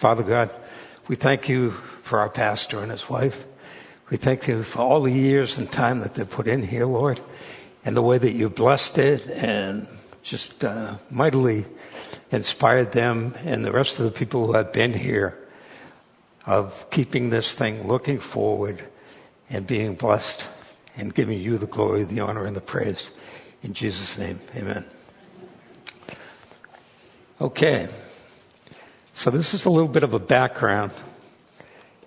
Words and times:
Father 0.00 0.22
God, 0.22 0.48
we 1.08 1.14
thank 1.14 1.50
you 1.50 1.72
for 1.72 2.20
our 2.20 2.30
pastor 2.30 2.80
and 2.80 2.90
his 2.90 3.10
wife. 3.10 3.44
We 4.08 4.16
thank 4.16 4.48
you 4.48 4.62
for 4.62 4.78
all 4.78 5.02
the 5.02 5.12
years 5.12 5.58
and 5.58 5.70
time 5.70 6.00
that 6.00 6.14
they've 6.14 6.28
put 6.28 6.46
in 6.48 6.62
here, 6.62 6.86
Lord, 6.86 7.20
and 7.84 7.94
the 7.94 8.00
way 8.00 8.16
that 8.16 8.32
you 8.32 8.48
blessed 8.48 8.96
it 8.96 9.26
and 9.28 9.86
just 10.22 10.64
uh, 10.64 10.96
mightily 11.10 11.66
inspired 12.30 12.92
them 12.92 13.34
and 13.44 13.62
the 13.62 13.72
rest 13.72 13.98
of 13.98 14.06
the 14.06 14.10
people 14.10 14.46
who 14.46 14.54
have 14.54 14.72
been 14.72 14.94
here 14.94 15.36
of 16.46 16.88
keeping 16.90 17.28
this 17.28 17.54
thing 17.54 17.86
looking 17.86 18.20
forward 18.20 18.82
and 19.50 19.66
being 19.66 19.96
blessed 19.96 20.46
and 20.96 21.14
giving 21.14 21.38
you 21.38 21.58
the 21.58 21.66
glory, 21.66 22.04
the 22.04 22.20
honor, 22.20 22.46
and 22.46 22.56
the 22.56 22.62
praise. 22.62 23.12
In 23.62 23.74
Jesus' 23.74 24.16
name, 24.16 24.40
amen. 24.56 24.86
Okay. 27.38 27.90
So 29.12 29.30
this 29.30 29.54
is 29.54 29.64
a 29.64 29.70
little 29.70 29.88
bit 29.88 30.02
of 30.02 30.14
a 30.14 30.18
background 30.18 30.92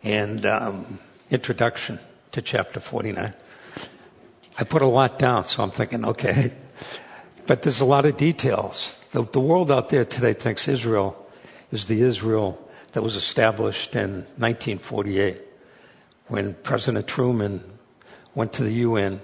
and 0.04 0.46
um, 0.46 1.00
introduction 1.30 2.00
to 2.32 2.42
chapter 2.42 2.80
49. 2.80 3.34
I 4.58 4.64
put 4.64 4.82
a 4.82 4.88
lot 4.88 5.20
down, 5.20 5.44
so 5.44 5.64
I'm 5.64 5.72
thinking, 5.72 6.06
okay. 6.06 6.54
But 7.46 7.64
there's 7.64 7.82
a 7.82 7.86
lot 7.86 8.06
of 8.06 8.18
details. 8.18 8.98
The, 9.12 9.24
the 9.24 9.40
world 9.40 9.72
out 9.72 9.90
there 9.90 10.06
today 10.06 10.34
thinks 10.34 10.68
Israel 10.68 11.30
is 11.72 11.88
the 11.88 12.02
Israel 12.02 12.60
that 12.94 13.04
was 13.04 13.16
established 13.16 13.96
in 13.96 14.26
1948 14.38 15.42
when 16.28 16.54
President 16.64 17.06
Truman 17.06 17.64
went 18.34 18.54
to 18.54 18.64
the 18.64 18.74
UN 18.74 19.20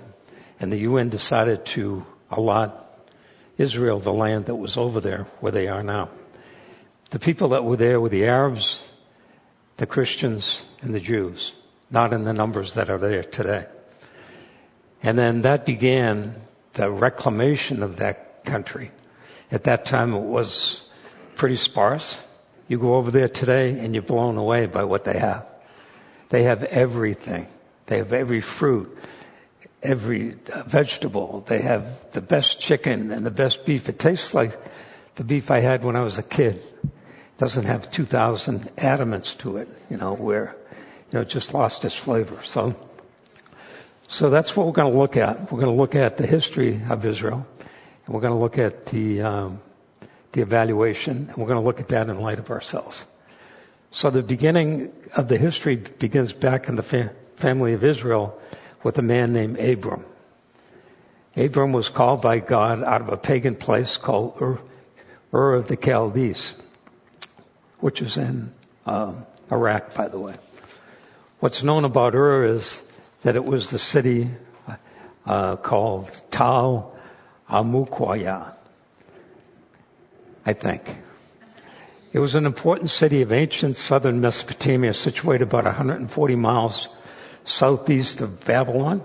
and 0.59 0.72
the 0.72 0.80
UN 0.80 1.09
decided 1.09 1.66
to 1.67 2.05
allot 2.30 2.75
Israel 3.58 4.00
the 4.00 4.14
land 4.14 4.45
that 4.48 4.55
was 4.55 4.77
over 4.77 5.00
there 5.00 5.23
where 5.39 5.52
they 5.52 5.67
are 5.67 5.81
now. 5.81 6.09
The 7.09 7.20
people 7.20 7.49
that 7.49 7.63
were 7.63 7.77
there 7.77 7.99
were 7.99 8.09
the 8.09 8.26
Arabs, 8.26 8.88
the 9.77 9.88
Christians, 9.88 10.66
and 10.81 10.94
the 10.94 11.00
Jews, 11.00 11.55
not 11.90 12.13
in 12.13 12.23
the 12.23 12.34
numbers 12.34 12.75
that 12.75 12.89
are 12.89 13.00
there 13.00 13.23
today. 13.23 13.66
And 15.02 15.17
then 15.17 15.42
that 15.42 15.66
began 15.66 16.36
the 16.73 16.92
reclamation 16.92 17.81
of 17.81 17.98
that 17.98 18.45
country. 18.45 18.92
At 19.52 19.64
that 19.64 19.86
time, 19.86 20.14
it 20.14 20.23
was 20.23 20.88
pretty 21.36 21.56
sparse. 21.56 22.23
You 22.67 22.78
go 22.78 22.95
over 22.95 23.09
there 23.09 23.30
today 23.30 23.80
and 23.80 23.95
you're 23.95 24.03
blown 24.03 24.38
away 24.38 24.67
by 24.67 24.83
what 24.83 25.03
they 25.03 25.17
have. 25.17 25.48
They 26.30 26.44
have 26.44 26.64
everything. 26.66 27.48
They 27.88 27.98
have 27.98 28.14
every 28.14 28.42
fruit, 28.42 28.95
every 29.81 30.36
uh, 30.53 30.61
vegetable. 30.64 31.44
They 31.48 31.61
have 31.61 32.11
the 32.11 32.22
best 32.22 32.59
chicken 32.59 33.11
and 33.11 33.26
the 33.26 33.31
best 33.31 33.66
beef. 33.66 33.89
It 33.89 33.98
tastes 33.98 34.36
like 34.36 34.55
the 35.16 35.23
beef 35.23 35.50
I 35.50 35.61
had 35.61 35.83
when 35.83 35.95
I 35.95 36.02
was 36.02 36.20
a 36.20 36.23
kid 36.23 36.61
doesn't 37.40 37.64
have 37.64 37.90
2,000 37.90 38.70
adamants 38.76 39.36
to 39.38 39.56
it, 39.58 39.70
you 39.90 39.95
know, 39.95 40.14
where, 40.14 40.58
you 41.09 41.14
know, 41.14 41.22
it 41.22 41.30
just 41.30 41.54
lost 41.54 41.86
its 41.86 41.95
flavor. 41.95 42.38
So, 42.44 42.76
so 44.09 44.30
that's 44.30 44.58
what 44.58 44.68
we're 44.68 44.73
going 44.73 44.92
to 44.92 44.98
look 44.98 45.16
at. 45.16 45.50
We're 45.50 45.62
going 45.62 45.73
to 45.73 45.82
look 45.82 45.95
at 45.95 46.17
the 46.17 46.28
history 46.28 46.82
of 46.90 47.06
Israel, 47.06 47.48
and 48.06 48.14
we're 48.14 48.20
going 48.20 48.34
to 48.34 48.40
look 48.40 48.58
at 48.58 48.88
the, 48.88 49.22
um, 49.22 49.62
the 50.34 50.42
evaluation, 50.42 51.30
and 51.30 51.38
we're 51.38 51.48
going 51.48 51.62
to 51.62 51.66
look 51.66 51.80
at 51.80 51.88
that 51.88 52.10
in 52.10 52.20
light 52.20 52.40
of 52.40 52.52
ourselves. 52.52 53.06
So 53.90 54.10
the 54.10 54.22
beginning 54.22 54.92
of 55.16 55.30
the 55.30 55.38
history 55.38 55.78
begins 55.78 56.34
back 56.34 56.67
in 56.67 56.76
the 56.76 56.84
fa- 56.84 57.14
family 57.38 57.72
of 57.72 57.86
Israel 57.86 58.38
with 58.84 58.98
a 58.98 59.02
man 59.02 59.32
named 59.32 59.58
Abram. 59.60 60.04
Abram 61.38 61.72
was 61.72 61.88
called 61.88 62.22
by 62.22 62.40
God 62.40 62.84
out 62.84 63.00
of 63.00 63.08
a 63.08 63.17
pagan 63.17 63.56
place 63.56 63.95
called 63.95 64.38
Ur, 64.42 64.60
Ur 65.34 65.54
of 65.54 65.70
the 65.70 65.78
Chaldees 65.78 66.56
which 67.80 68.02
is 68.02 68.17
in 68.17 68.52
um, 68.85 69.25
Iraq, 69.52 69.94
by 69.94 70.08
the 70.08 70.19
way. 70.19 70.35
What's 71.39 71.63
known 71.63 71.86
about 71.86 72.16
Ur 72.16 72.44
is 72.44 72.86
that 73.21 73.36
it 73.36 73.45
was 73.45 73.69
the 73.69 73.80
city 73.80 74.30
uh, 75.25 75.55
called 75.58 76.21
Tal 76.31 76.95
Amukwaya, 77.49 78.54
I 80.45 80.54
think. 80.54 80.98
It 82.11 82.20
was 82.20 82.36
an 82.36 82.45
important 82.45 82.89
city 82.89 83.21
of 83.21 83.31
ancient 83.31 83.77
southern 83.77 84.20
Mesopotamia, 84.20 84.93
situated 84.93 85.43
about 85.43 85.65
140 85.65 86.36
miles 86.36 86.89
southeast 87.45 88.21
of 88.21 88.43
Babylon 88.45 89.02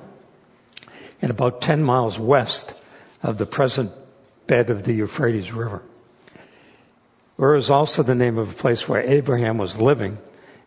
and 1.21 1.31
about 1.31 1.61
10 1.61 1.83
miles 1.83 2.19
west 2.19 2.75
of 3.23 3.39
the 3.39 3.47
present 3.47 3.93
bed 4.47 4.71
of 4.71 4.85
the 4.85 4.95
Euphrates 4.95 5.53
River. 5.53 5.83
Ur 7.39 7.57
is 7.57 7.71
also 7.71 8.03
the 8.03 8.15
name 8.15 8.39
of 8.39 8.51
a 8.51 8.55
place 8.55 8.89
where 8.89 9.03
Abraham 9.03 9.59
was 9.59 9.81
living, 9.81 10.19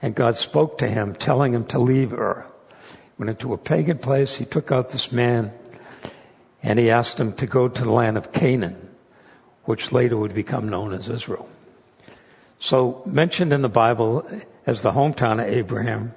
and 0.01 0.13
God 0.13 0.35
spoke 0.35 0.78
to 0.79 0.88
him, 0.88 1.16
telling 1.16 1.53
him 1.53 1.66
to 1.67 1.79
leave 1.79 2.11
Ur. 2.11 2.45
Went 3.17 3.29
into 3.29 3.53
a 3.53 3.57
pagan 3.57 3.97
place, 3.97 4.38
he 4.38 4.45
took 4.45 4.72
out 4.72 4.89
this 4.89 5.11
man, 5.11 5.53
and 6.61 6.77
he 6.77 6.89
asked 6.89 7.19
him 7.19 7.33
to 7.33 7.47
go 7.47 7.67
to 7.67 7.83
the 7.83 7.91
land 7.91 8.17
of 8.17 8.33
Canaan, 8.33 8.89
which 9.63 9.91
later 9.91 10.17
would 10.17 10.33
become 10.33 10.67
known 10.67 10.94
as 10.94 11.09
Israel. 11.09 11.47
So, 12.59 13.01
mentioned 13.06 13.53
in 13.53 13.61
the 13.61 13.69
Bible 13.69 14.27
as 14.66 14.81
the 14.81 14.91
hometown 14.91 15.41
of 15.41 15.51
Abraham, 15.51 16.13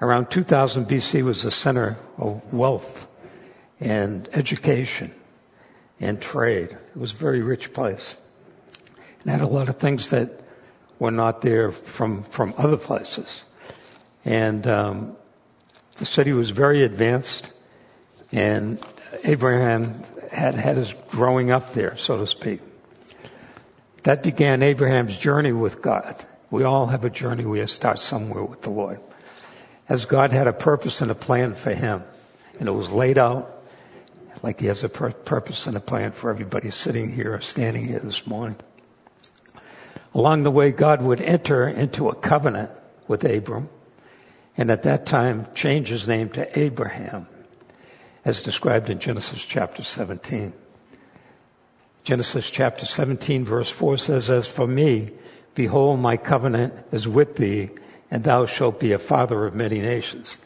around 0.00 0.30
2000 0.30 0.86
BC 0.86 1.22
was 1.22 1.42
the 1.42 1.50
center 1.50 1.96
of 2.16 2.52
wealth 2.52 3.06
and 3.78 4.28
education 4.32 5.12
and 6.00 6.20
trade. 6.20 6.70
It 6.70 6.96
was 6.96 7.12
a 7.12 7.16
very 7.16 7.42
rich 7.42 7.72
place 7.74 8.16
and 9.26 9.32
had 9.32 9.40
a 9.40 9.52
lot 9.52 9.68
of 9.68 9.76
things 9.78 10.10
that 10.10 10.30
were 11.00 11.10
not 11.10 11.42
there 11.42 11.72
from, 11.72 12.22
from 12.22 12.54
other 12.56 12.76
places. 12.76 13.44
And 14.24 14.64
um, 14.68 15.16
the 15.96 16.06
city 16.06 16.32
was 16.32 16.50
very 16.50 16.84
advanced, 16.84 17.50
and 18.30 18.78
Abraham 19.24 20.00
had 20.30 20.54
had 20.54 20.76
his 20.76 20.92
growing 21.08 21.50
up 21.50 21.72
there, 21.72 21.96
so 21.96 22.18
to 22.18 22.26
speak. 22.26 22.60
That 24.04 24.22
began 24.22 24.62
Abraham's 24.62 25.16
journey 25.16 25.52
with 25.52 25.82
God. 25.82 26.24
We 26.52 26.62
all 26.62 26.86
have 26.86 27.04
a 27.04 27.10
journey. 27.10 27.44
We 27.44 27.66
start 27.66 27.98
somewhere 27.98 28.44
with 28.44 28.62
the 28.62 28.70
Lord. 28.70 29.00
As 29.88 30.06
God 30.06 30.30
had 30.30 30.46
a 30.46 30.52
purpose 30.52 31.00
and 31.00 31.10
a 31.10 31.16
plan 31.16 31.56
for 31.56 31.74
him, 31.74 32.04
and 32.60 32.68
it 32.68 32.72
was 32.72 32.92
laid 32.92 33.18
out 33.18 33.52
like 34.44 34.60
he 34.60 34.66
has 34.66 34.84
a 34.84 34.88
pur- 34.88 35.10
purpose 35.10 35.66
and 35.66 35.76
a 35.76 35.80
plan 35.80 36.12
for 36.12 36.30
everybody 36.30 36.70
sitting 36.70 37.10
here 37.10 37.34
or 37.34 37.40
standing 37.40 37.84
here 37.84 37.98
this 37.98 38.24
morning. 38.24 38.58
Along 40.16 40.44
the 40.44 40.50
way, 40.50 40.72
God 40.72 41.02
would 41.02 41.20
enter 41.20 41.68
into 41.68 42.08
a 42.08 42.14
covenant 42.14 42.70
with 43.06 43.22
Abram, 43.22 43.68
and 44.56 44.70
at 44.70 44.82
that 44.84 45.04
time 45.04 45.46
change 45.54 45.88
his 45.88 46.08
name 46.08 46.30
to 46.30 46.58
Abraham, 46.58 47.28
as 48.24 48.42
described 48.42 48.88
in 48.88 48.98
Genesis 48.98 49.44
chapter 49.44 49.82
17. 49.82 50.54
Genesis 52.02 52.50
chapter 52.50 52.86
17 52.86 53.44
verse 53.44 53.68
4 53.68 53.98
says, 53.98 54.30
As 54.30 54.48
for 54.48 54.66
me, 54.66 55.10
behold, 55.54 56.00
my 56.00 56.16
covenant 56.16 56.72
is 56.92 57.06
with 57.06 57.36
thee, 57.36 57.68
and 58.10 58.24
thou 58.24 58.46
shalt 58.46 58.80
be 58.80 58.92
a 58.92 58.98
father 58.98 59.44
of 59.44 59.54
many 59.54 59.80
nations. 59.80 60.38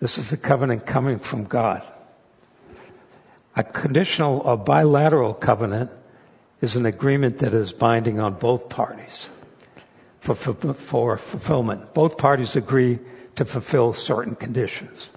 This 0.00 0.16
is 0.16 0.30
the 0.30 0.38
covenant 0.38 0.86
coming 0.86 1.18
from 1.18 1.44
God. 1.44 1.82
A 3.56 3.62
conditional 3.62 4.38
or 4.38 4.56
bilateral 4.56 5.34
covenant 5.34 5.90
is 6.60 6.76
an 6.76 6.86
agreement 6.86 7.38
that 7.40 7.52
is 7.52 7.72
binding 7.72 8.18
on 8.18 8.34
both 8.34 8.68
parties 8.68 9.28
for, 10.20 10.34
for, 10.34 10.54
for 10.74 11.18
fulfillment. 11.18 11.94
Both 11.94 12.18
parties 12.18 12.56
agree 12.56 12.98
to 13.36 13.44
fulfill 13.44 13.92
certain 13.92 14.34
conditions. 14.34 15.10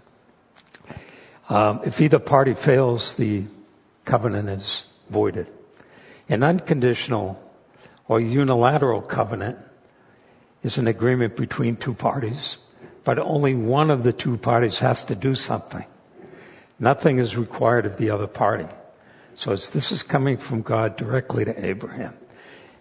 Um, 1.50 1.82
if 1.84 2.00
either 2.02 2.20
party 2.20 2.54
fails, 2.54 3.16
the 3.16 3.46
covenant 4.06 4.50
is 4.50 4.86
voided. 5.10 5.48
An 6.28 6.44
unconditional 6.44 7.42
or 8.08 8.20
unilateral 8.20 9.02
covenant 9.02 9.58
is 10.62 10.78
an 10.78 10.88
agreement 10.88 11.36
between 11.36 11.76
two 11.76 11.94
parties, 11.94 12.58
but 13.04 13.18
only 13.18 13.56
one 13.56 13.90
of 13.90 14.04
the 14.04 14.14
two 14.14 14.38
parties 14.38 14.80
has 14.80 15.06
to 15.06 15.16
do 15.16 15.34
something. 15.34 15.86
Nothing 16.78 17.18
is 17.18 17.38
required 17.38 17.86
of 17.86 17.98
the 17.98 18.10
other 18.10 18.28
party. 18.28 18.68
So 19.40 19.52
this 19.52 19.94
is 19.94 20.04
coming 20.04 20.36
from 20.36 20.64
God 20.64 20.98
directly 20.98 21.46
to 21.46 21.66
Abraham. 21.66 22.14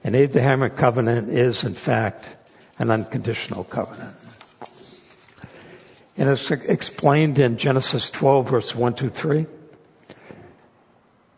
An 0.03 0.17
Abrahamic 0.17 0.75
covenant 0.75 1.29
is, 1.29 1.63
in 1.63 1.75
fact, 1.75 2.37
an 2.81 2.91
unconditional 2.91 3.63
covenant. 3.63 4.17
And 6.17 6.29
it's 6.29 6.51
explained 6.51 7.39
in 7.39 7.59
Genesis 7.59 8.11
12, 8.11 8.51
verse 8.51 8.75
1 8.75 8.95
to 8.95 9.09
3. 9.09 9.47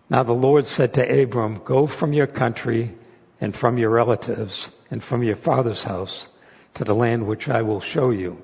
Now 0.09 0.23
the 0.23 0.33
Lord 0.33 0.65
said 0.65 0.95
to 0.95 1.23
Abram, 1.23 1.61
Go 1.67 1.87
from 1.87 2.15
your 2.15 2.27
country 2.27 2.95
and 3.43 3.55
from 3.55 3.77
your 3.77 3.91
relatives 3.91 4.71
and 4.91 5.05
from 5.05 5.23
your 5.23 5.37
father's 5.37 5.83
house 5.83 6.29
to 6.73 6.83
the 6.83 6.95
land 6.95 7.27
which 7.27 7.47
I 7.47 7.61
will 7.61 7.83
show 7.83 8.09
you. 8.09 8.43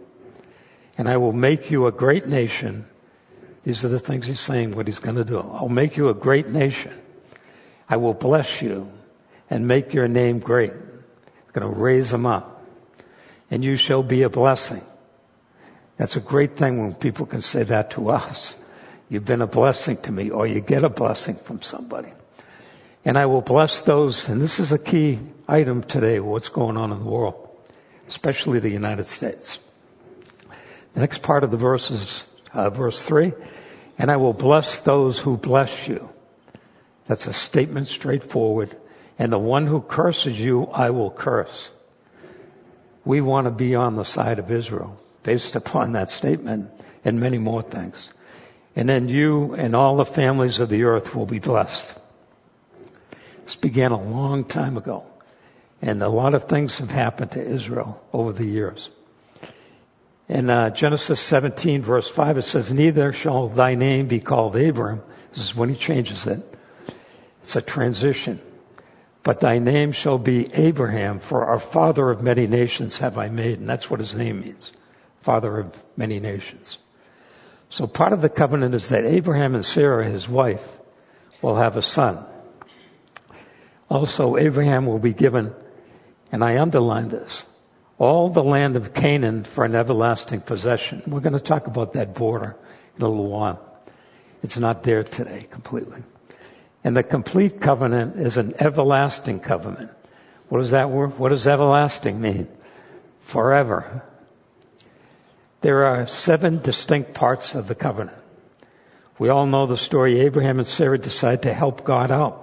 And 0.99 1.08
I 1.08 1.17
will 1.17 1.32
make 1.32 1.70
you 1.70 1.87
a 1.87 1.90
great 1.90 2.26
nation 2.26 2.84
these 3.67 3.85
are 3.85 3.89
the 3.89 3.99
things 3.99 4.29
he's 4.29 4.39
saying, 4.39 4.77
what 4.77 4.87
he's 4.87 5.01
going 5.01 5.17
to 5.17 5.25
do. 5.25 5.41
I'll 5.41 5.69
make 5.69 5.97
you 5.97 6.09
a 6.09 6.15
great 6.15 6.51
nation. 6.51 6.93
I 7.89 7.97
will 7.97 8.15
bless 8.15 8.63
you 8.63 8.93
and 9.51 9.67
make 9.67 9.93
your 9.93 10.07
name 10.07 10.39
great. 10.39 10.71
I'm 10.71 11.53
going 11.53 11.75
to 11.75 11.81
raise 11.81 12.13
them 12.13 12.27
up. 12.27 12.65
and 13.51 13.65
you 13.65 13.75
shall 13.75 14.05
be 14.05 14.23
a 14.23 14.29
blessing. 14.29 14.83
That's 15.97 16.15
a 16.15 16.21
great 16.21 16.57
thing 16.57 16.79
when 16.79 16.95
people 16.95 17.27
can 17.27 17.41
say 17.41 17.65
that 17.65 17.91
to 17.93 18.11
us. 18.23 18.55
You've 19.09 19.25
been 19.25 19.43
a 19.43 19.49
blessing 19.49 19.97
to 20.03 20.12
me, 20.12 20.31
or 20.31 20.47
you 20.47 20.61
get 20.61 20.85
a 20.85 20.89
blessing 20.89 21.35
from 21.35 21.61
somebody. 21.61 22.12
And 23.05 23.17
I 23.17 23.27
will 23.27 23.43
bless 23.43 23.81
those, 23.81 24.29
and 24.29 24.41
this 24.41 24.61
is 24.61 24.71
a 24.71 24.79
key 24.79 25.19
item 25.49 25.83
today, 25.83 26.21
what's 26.21 26.49
going 26.49 26.77
on 26.77 26.93
in 26.93 27.01
the 27.01 27.05
world, 27.05 27.35
especially 28.07 28.61
the 28.61 28.71
United 28.71 29.07
States. 29.07 29.59
The 30.95 31.01
next 31.01 31.25
part 31.25 31.43
of 31.43 31.51
the 31.51 31.57
verse 31.57 31.91
is 31.91 32.29
uh, 32.53 32.71
verse 32.71 33.03
3 33.03 33.33
and 33.99 34.11
I 34.11 34.17
will 34.17 34.33
bless 34.33 34.81
those 34.81 35.21
who 35.21 35.37
bless 35.37 35.89
you. 35.89 36.11
That's 37.07 37.27
a 37.27 37.33
statement 37.33 37.89
straightforward. 37.89 38.77
And 39.19 39.33
the 39.33 39.39
one 39.39 39.67
who 39.67 39.81
curses 39.81 40.39
you, 40.39 40.67
I 40.67 40.91
will 40.91 41.11
curse. 41.11 41.71
We 43.05 43.21
want 43.21 43.47
to 43.47 43.51
be 43.51 43.75
on 43.75 43.97
the 43.97 44.05
side 44.05 44.39
of 44.39 44.51
Israel 44.51 45.01
based 45.23 45.57
upon 45.61 45.93
that 45.93 46.11
statement 46.11 46.71
and 47.05 47.21
many 47.21 47.39
more 47.39 47.63
things. 47.63 48.13
And 48.75 48.89
then 48.89 49.09
you 49.09 49.55
and 49.55 49.75
all 49.75 49.97
the 49.97 50.05
families 50.05 50.61
of 50.61 50.69
the 50.69 50.85
earth 50.85 51.15
will 51.15 51.25
be 51.25 51.39
blessed. 51.39 51.95
This 53.45 53.57
began 53.57 53.93
a 53.93 54.03
long 54.03 54.45
time 54.45 54.77
ago. 54.77 55.07
And 55.81 56.03
a 56.03 56.09
lot 56.09 56.35
of 56.35 56.45
things 56.45 56.79
have 56.79 56.91
happened 56.91 57.31
to 57.33 57.43
Israel 57.43 58.03
over 58.13 58.33
the 58.33 58.45
years. 58.45 58.91
In 60.28 60.50
uh, 60.50 60.70
Genesis 60.70 61.20
17, 61.20 61.82
verse 61.82 62.11
5, 62.11 62.38
it 62.38 62.43
says, 62.43 62.73
Neither 62.73 63.12
shall 63.12 63.49
thy 63.49 63.75
name 63.75 64.08
be 64.08 64.19
called 64.19 64.56
Abram. 64.56 65.02
This 65.31 65.44
is 65.44 65.55
when 65.55 65.69
he 65.69 65.76
changes 65.76 66.26
it. 66.26 66.40
It's 67.43 67.55
a 67.55 67.62
transition. 67.62 68.40
But 69.23 69.40
thy 69.40 69.58
name 69.58 69.93
shall 69.93 70.19
be 70.19 70.52
Abraham, 70.55 71.20
for 71.20 71.46
our 71.46 71.58
father 71.58 72.11
of 72.11 72.23
many 72.23 72.46
nations 72.46 72.99
have 72.99 73.19
I 73.19 73.28
made. 73.28 73.61
And 73.61 73.69
that's 73.69 73.90
what 73.90 74.00
his 74.00 74.17
name 74.17 74.40
means 74.40 74.73
father 75.26 75.58
of 75.58 75.82
many 75.96 76.20
nations. 76.20 76.78
So 77.69 77.88
part 77.88 78.12
of 78.12 78.20
the 78.20 78.28
covenant 78.28 78.76
is 78.76 78.90
that 78.90 79.05
Abraham 79.05 79.56
and 79.56 79.64
Sarah, 79.64 80.08
his 80.08 80.28
wife, 80.28 80.78
will 81.43 81.56
have 81.56 81.76
a 81.76 81.82
son. 81.82 82.25
Also, 83.90 84.37
Abraham 84.37 84.87
will 84.87 85.00
be 85.00 85.12
given, 85.12 85.52
and 86.31 86.44
I 86.44 86.61
underline 86.61 87.08
this, 87.08 87.44
all 87.99 88.29
the 88.29 88.43
land 88.43 88.77
of 88.77 88.93
Canaan 88.95 89.45
for 89.45 89.65
an 89.65 89.75
everlasting 89.75 90.41
possession. 90.43 91.03
We're 91.07 91.21
going 91.21 91.33
to 91.33 91.41
talk 91.41 91.67
about 91.67 91.95
that 91.95 92.15
border 92.15 92.57
in 92.97 93.03
a 93.03 93.09
little 93.09 93.29
while. 93.29 93.63
It's 94.43 94.59
not 94.59 94.83
there 94.83 95.03
today 95.03 95.47
completely. 95.51 96.03
And 96.85 96.97
the 96.97 97.03
complete 97.03 97.61
covenant 97.61 98.17
is 98.17 98.37
an 98.37 98.55
everlasting 98.61 99.41
covenant. 99.41 99.91
What 100.49 100.59
does 100.59 100.71
that 100.71 100.91
word? 100.91 101.19
What 101.19 101.31
does 101.31 101.47
everlasting 101.47 102.21
mean? 102.21 102.49
Forever. 103.21 104.05
There 105.63 105.87
are 105.87 106.07
seven 106.07 106.61
distinct 106.61 107.15
parts 107.15 107.55
of 107.55 107.67
the 107.67 107.75
covenant. 107.75 108.19
We 109.19 109.31
all 109.31 109.47
know 109.47 109.67
the 109.67 109.79
story. 109.79 110.21
Abraham 110.21 110.59
and 110.59 110.67
Sarah 110.67 110.99
decide 110.99 111.43
to 111.43 111.53
help 111.53 111.83
God 111.83 112.13
out. 112.13 112.43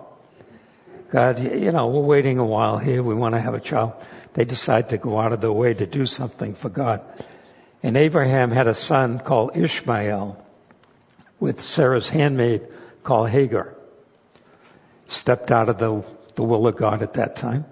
God, 1.11 1.39
you 1.39 1.71
know, 1.71 1.89
we're 1.89 2.01
waiting 2.01 2.39
a 2.39 2.45
while 2.45 2.79
here. 2.79 3.03
We 3.03 3.13
want 3.13 3.35
to 3.35 3.39
have 3.39 3.53
a 3.53 3.59
child 3.59 3.93
they 4.33 4.45
decide 4.45 4.89
to 4.89 4.97
go 4.97 5.19
out 5.19 5.33
of 5.33 5.41
their 5.41 5.51
way 5.51 5.73
to 5.73 5.85
do 5.85 6.05
something 6.05 6.55
for 6.55 6.69
God. 6.69 7.01
And 7.81 7.97
Abraham 7.97 8.51
had 8.51 8.67
a 8.67 8.73
son 8.73 9.19
called 9.19 9.55
Ishmael 9.55 10.43
with 11.39 11.61
Sarah's 11.61 12.09
handmaid 12.09 12.67
called 13.03 13.29
Hagar. 13.29 13.75
Stepped 15.07 15.51
out 15.51 15.69
of 15.69 15.77
the, 15.77 16.03
the 16.35 16.43
will 16.43 16.65
of 16.65 16.75
God 16.75 17.01
at 17.01 17.13
that 17.13 17.35
time. 17.35 17.65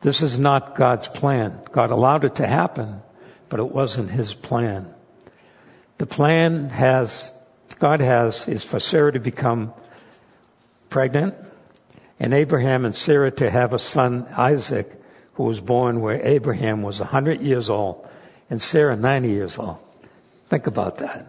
This 0.00 0.20
is 0.20 0.38
not 0.38 0.74
God's 0.74 1.06
plan. 1.06 1.60
God 1.70 1.90
allowed 1.90 2.24
it 2.24 2.34
to 2.36 2.46
happen, 2.46 3.00
but 3.48 3.60
it 3.60 3.68
wasn't 3.68 4.10
his 4.10 4.34
plan. 4.34 4.92
The 5.98 6.06
plan 6.06 6.70
has, 6.70 7.32
God 7.78 8.00
has, 8.00 8.48
is 8.48 8.64
for 8.64 8.80
Sarah 8.80 9.12
to 9.12 9.20
become 9.20 9.72
pregnant 10.90 11.36
and 12.18 12.34
Abraham 12.34 12.84
and 12.84 12.94
Sarah 12.94 13.30
to 13.32 13.50
have 13.50 13.72
a 13.72 13.78
son, 13.78 14.26
Isaac, 14.36 15.01
who 15.42 15.48
was 15.48 15.60
born 15.60 16.00
where 16.00 16.24
Abraham 16.24 16.82
was 16.82 17.00
100 17.00 17.40
years 17.40 17.68
old 17.68 18.08
and 18.48 18.62
Sarah 18.62 18.94
90 18.94 19.28
years 19.28 19.58
old. 19.58 19.78
Think 20.48 20.68
about 20.68 20.98
that. 20.98 21.26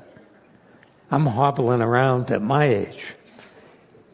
I'm 1.09 1.25
hobbling 1.25 1.81
around 1.81 2.29
at 2.29 2.39
my 2.39 2.65
age 2.65 3.15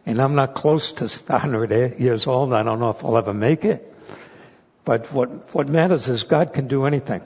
and 0.05 0.21
I'm 0.21 0.35
not 0.35 0.53
close 0.53 0.93
to 0.93 1.05
100 1.05 1.99
years 1.99 2.27
old. 2.27 2.53
I 2.53 2.63
don't 2.63 2.79
know 2.79 2.91
if 2.91 3.03
I'll 3.03 3.17
ever 3.17 3.33
make 3.33 3.65
it. 3.65 3.93
But 4.85 5.11
what, 5.11 5.53
what 5.53 5.67
matters 5.67 6.07
is 6.07 6.23
God 6.23 6.53
can 6.53 6.69
do 6.69 6.85
anything. 6.85 7.21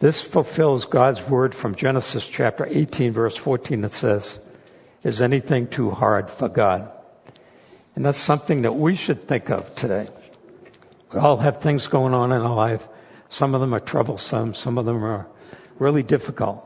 This 0.00 0.20
fulfills 0.20 0.84
God's 0.84 1.22
word 1.28 1.54
from 1.54 1.76
Genesis 1.76 2.26
chapter 2.26 2.66
18 2.68 3.12
verse 3.12 3.36
14 3.36 3.82
that 3.82 3.92
says, 3.92 4.40
is 5.04 5.22
anything 5.22 5.68
too 5.68 5.92
hard 5.92 6.28
for 6.28 6.48
God? 6.48 6.90
And 7.94 8.04
that's 8.04 8.18
something 8.18 8.62
that 8.62 8.74
we 8.74 8.96
should 8.96 9.28
think 9.28 9.48
of 9.48 9.72
today. 9.76 10.08
We 11.16 11.22
all 11.22 11.38
have 11.38 11.62
things 11.62 11.86
going 11.86 12.12
on 12.12 12.30
in 12.30 12.42
our 12.42 12.54
life. 12.54 12.86
Some 13.30 13.54
of 13.54 13.62
them 13.62 13.74
are 13.74 13.80
troublesome. 13.80 14.52
Some 14.52 14.76
of 14.76 14.84
them 14.84 15.02
are 15.02 15.26
really 15.78 16.02
difficult. 16.02 16.62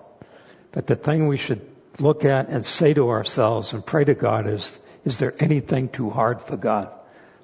But 0.73 0.89
the 0.89 0.97
thing 0.97 1.29
we 1.29 1.37
should 1.37 1.65
look 2.01 2.25
at 2.25 2.49
and 2.49 2.67
say 2.67 2.93
to 2.95 3.11
ourselves 3.11 3.73
and 3.73 3.87
pray 3.87 4.03
to 4.03 4.15
God 4.15 4.49
is, 4.49 4.81
is 5.05 5.19
there 5.19 5.37
anything 5.39 5.89
too 5.89 6.11
hard 6.11 6.41
for 6.41 6.57
God? 6.57 6.91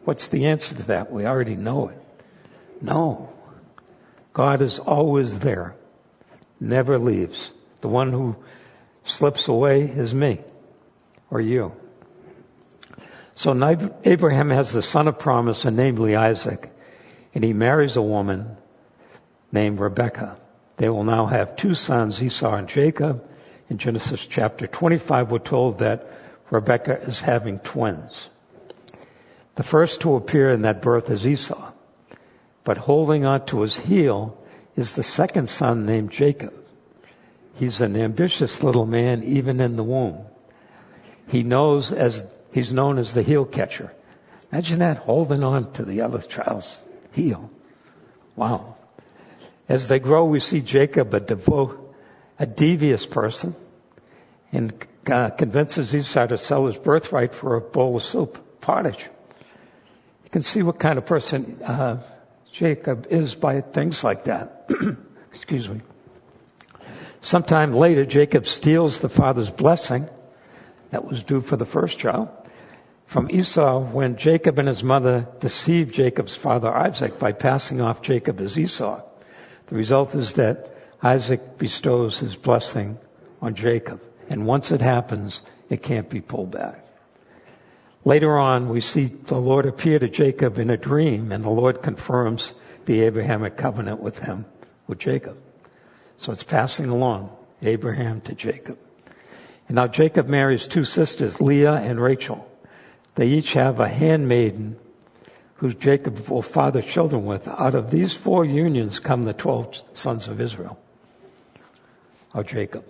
What's 0.02 0.26
the 0.26 0.46
answer 0.46 0.74
to 0.74 0.82
that? 0.88 1.12
We 1.12 1.24
already 1.26 1.54
know 1.54 1.90
it. 1.90 2.02
No. 2.80 3.32
God 4.32 4.60
is 4.60 4.80
always 4.80 5.38
there. 5.38 5.76
Never 6.58 6.98
leaves. 6.98 7.52
The 7.82 7.88
one 7.88 8.10
who 8.10 8.34
slips 9.04 9.46
away 9.46 9.82
is 9.82 10.12
me 10.12 10.40
or 11.30 11.40
you. 11.40 11.72
So 13.36 13.52
Abraham 14.02 14.50
has 14.50 14.72
the 14.72 14.82
son 14.82 15.06
of 15.06 15.20
promise, 15.20 15.64
and 15.64 15.76
namely 15.76 16.16
Isaac 16.16 16.72
and 17.36 17.44
he 17.44 17.52
marries 17.52 17.96
a 17.96 18.02
woman 18.02 18.56
named 19.52 19.78
Rebecca. 19.78 20.38
They 20.78 20.88
will 20.88 21.04
now 21.04 21.26
have 21.26 21.54
two 21.54 21.74
sons, 21.74 22.22
Esau 22.22 22.54
and 22.54 22.66
Jacob. 22.66 23.22
In 23.68 23.76
Genesis 23.76 24.24
chapter 24.24 24.66
25, 24.66 25.30
we're 25.30 25.38
told 25.40 25.78
that 25.80 26.10
Rebecca 26.48 26.98
is 27.02 27.20
having 27.20 27.58
twins. 27.58 28.30
The 29.56 29.62
first 29.62 30.00
to 30.00 30.14
appear 30.14 30.50
in 30.50 30.62
that 30.62 30.80
birth 30.80 31.10
is 31.10 31.26
Esau, 31.26 31.72
but 32.64 32.78
holding 32.78 33.26
on 33.26 33.44
to 33.46 33.60
his 33.60 33.80
heel 33.80 34.42
is 34.74 34.94
the 34.94 35.02
second 35.02 35.50
son 35.50 35.84
named 35.84 36.12
Jacob. 36.12 36.54
He's 37.54 37.82
an 37.82 37.98
ambitious 37.98 38.62
little 38.62 38.86
man 38.86 39.22
even 39.22 39.60
in 39.60 39.76
the 39.76 39.84
womb. 39.84 40.24
He 41.28 41.42
knows 41.42 41.92
as, 41.92 42.26
he's 42.54 42.72
known 42.72 42.96
as 42.96 43.12
the 43.12 43.22
heel 43.22 43.44
catcher. 43.44 43.92
Imagine 44.50 44.78
that, 44.78 44.96
holding 44.96 45.44
on 45.44 45.70
to 45.72 45.84
the 45.84 46.00
other 46.00 46.22
child's 46.22 46.86
heel. 47.16 47.50
Wow. 48.36 48.76
As 49.68 49.88
they 49.88 49.98
grow, 49.98 50.26
we 50.26 50.38
see 50.38 50.60
Jacob, 50.60 51.12
a 51.14 51.20
devout, 51.20 51.76
a 52.38 52.46
devious 52.46 53.06
person, 53.06 53.56
and 54.52 54.72
uh, 55.10 55.30
convinces 55.30 55.94
Esau 55.94 56.26
to 56.26 56.38
sell 56.38 56.66
his 56.66 56.76
birthright 56.76 57.34
for 57.34 57.56
a 57.56 57.60
bowl 57.60 57.96
of 57.96 58.02
soup, 58.02 58.60
pottage. 58.60 59.08
You 60.24 60.30
can 60.30 60.42
see 60.42 60.62
what 60.62 60.78
kind 60.78 60.98
of 60.98 61.06
person 61.06 61.58
uh, 61.62 62.02
Jacob 62.52 63.06
is 63.08 63.34
by 63.34 63.62
things 63.62 64.04
like 64.04 64.24
that. 64.24 64.70
Excuse 65.32 65.68
me. 65.68 65.80
Sometime 67.22 67.72
later, 67.72 68.04
Jacob 68.04 68.46
steals 68.46 69.00
the 69.00 69.08
father's 69.08 69.50
blessing 69.50 70.08
that 70.90 71.04
was 71.04 71.24
due 71.24 71.40
for 71.40 71.56
the 71.56 71.66
first 71.66 71.98
child 71.98 72.28
from 73.06 73.30
Esau 73.30 73.80
when 73.80 74.16
Jacob 74.16 74.58
and 74.58 74.68
his 74.68 74.82
mother 74.82 75.26
deceived 75.40 75.94
Jacob's 75.94 76.36
father 76.36 76.74
Isaac 76.74 77.18
by 77.18 77.32
passing 77.32 77.80
off 77.80 78.02
Jacob 78.02 78.40
as 78.40 78.58
Esau. 78.58 79.00
The 79.68 79.76
result 79.76 80.14
is 80.14 80.34
that 80.34 80.70
Isaac 81.02 81.56
bestows 81.56 82.18
his 82.18 82.36
blessing 82.36 82.98
on 83.40 83.54
Jacob. 83.54 84.02
And 84.28 84.46
once 84.46 84.72
it 84.72 84.80
happens, 84.80 85.42
it 85.70 85.82
can't 85.82 86.10
be 86.10 86.20
pulled 86.20 86.50
back. 86.50 86.84
Later 88.04 88.38
on, 88.38 88.68
we 88.68 88.80
see 88.80 89.06
the 89.06 89.38
Lord 89.38 89.66
appear 89.66 89.98
to 89.98 90.08
Jacob 90.08 90.58
in 90.58 90.70
a 90.70 90.76
dream, 90.76 91.32
and 91.32 91.42
the 91.42 91.50
Lord 91.50 91.82
confirms 91.82 92.54
the 92.86 93.00
Abrahamic 93.00 93.56
covenant 93.56 94.00
with 94.00 94.20
him, 94.20 94.46
with 94.86 94.98
Jacob. 94.98 95.36
So 96.16 96.32
it's 96.32 96.44
passing 96.44 96.88
along, 96.88 97.36
Abraham 97.62 98.20
to 98.22 98.34
Jacob. 98.34 98.78
And 99.68 99.74
now 99.76 99.88
Jacob 99.88 100.28
marries 100.28 100.68
two 100.68 100.84
sisters, 100.84 101.40
Leah 101.40 101.74
and 101.74 102.00
Rachel. 102.00 102.48
They 103.16 103.28
each 103.28 103.54
have 103.54 103.80
a 103.80 103.88
handmaiden 103.88 104.76
who 105.56 105.72
Jacob 105.72 106.28
will 106.28 106.42
father 106.42 106.82
children 106.82 107.24
with. 107.24 107.48
Out 107.48 107.74
of 107.74 107.90
these 107.90 108.14
four 108.14 108.44
unions 108.44 108.98
come 108.98 109.22
the 109.22 109.32
12 109.32 109.82
sons 109.94 110.28
of 110.28 110.40
Israel, 110.40 110.78
of 112.34 112.46
Jacob. 112.46 112.84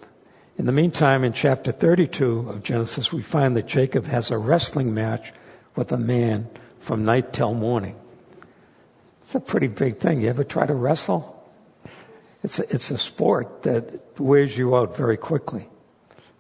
In 0.59 0.66
the 0.66 0.73
meantime, 0.73 1.23
in 1.23 1.33
chapter 1.33 1.71
32 1.71 2.49
of 2.49 2.64
Genesis, 2.64 3.12
we 3.12 3.23
find 3.23 3.56
that 3.56 3.66
Jacob 3.66 4.06
has 4.06 4.30
a 4.30 4.38
wrestling 4.38 4.95
match 4.95 5.33
with 5.76 5.92
a 5.92 5.97
man 5.97 6.49
from 6.80 7.04
night 7.04 7.33
till 7.33 7.54
morning. 7.54 7.97
It's 9.23 9.35
a 9.35 9.40
pretty 9.40 9.68
big 9.68 9.99
thing. 9.99 10.23
You 10.23 10.28
ever 10.28 10.45
try 10.45 10.66
to 10.66 10.75
wrestle? 10.75 11.33
It's 12.42 12.59
a, 12.59 12.75
it's 12.75 12.90
a 12.90 12.99
sport 12.99 13.62
that 13.62 14.18
wears 14.18 14.59
you 14.59 14.76
out 14.76 14.97
very 14.97 15.16
quickly. 15.16 15.68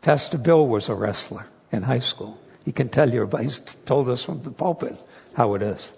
Pastor 0.02 0.38
Bill 0.38 0.66
was 0.66 0.88
a 0.88 0.94
wrestler 0.94 1.46
in 1.70 1.82
high 1.82 2.00
school. 2.00 2.38
He 2.66 2.72
can 2.72 2.88
tell 2.88 3.14
you, 3.14 3.24
but 3.26 3.42
he's 3.42 3.60
told 3.60 4.10
us 4.10 4.24
from 4.24 4.42
the 4.42 4.50
pulpit 4.50 4.96
how 5.34 5.54
it 5.54 5.62
is. 5.62 5.92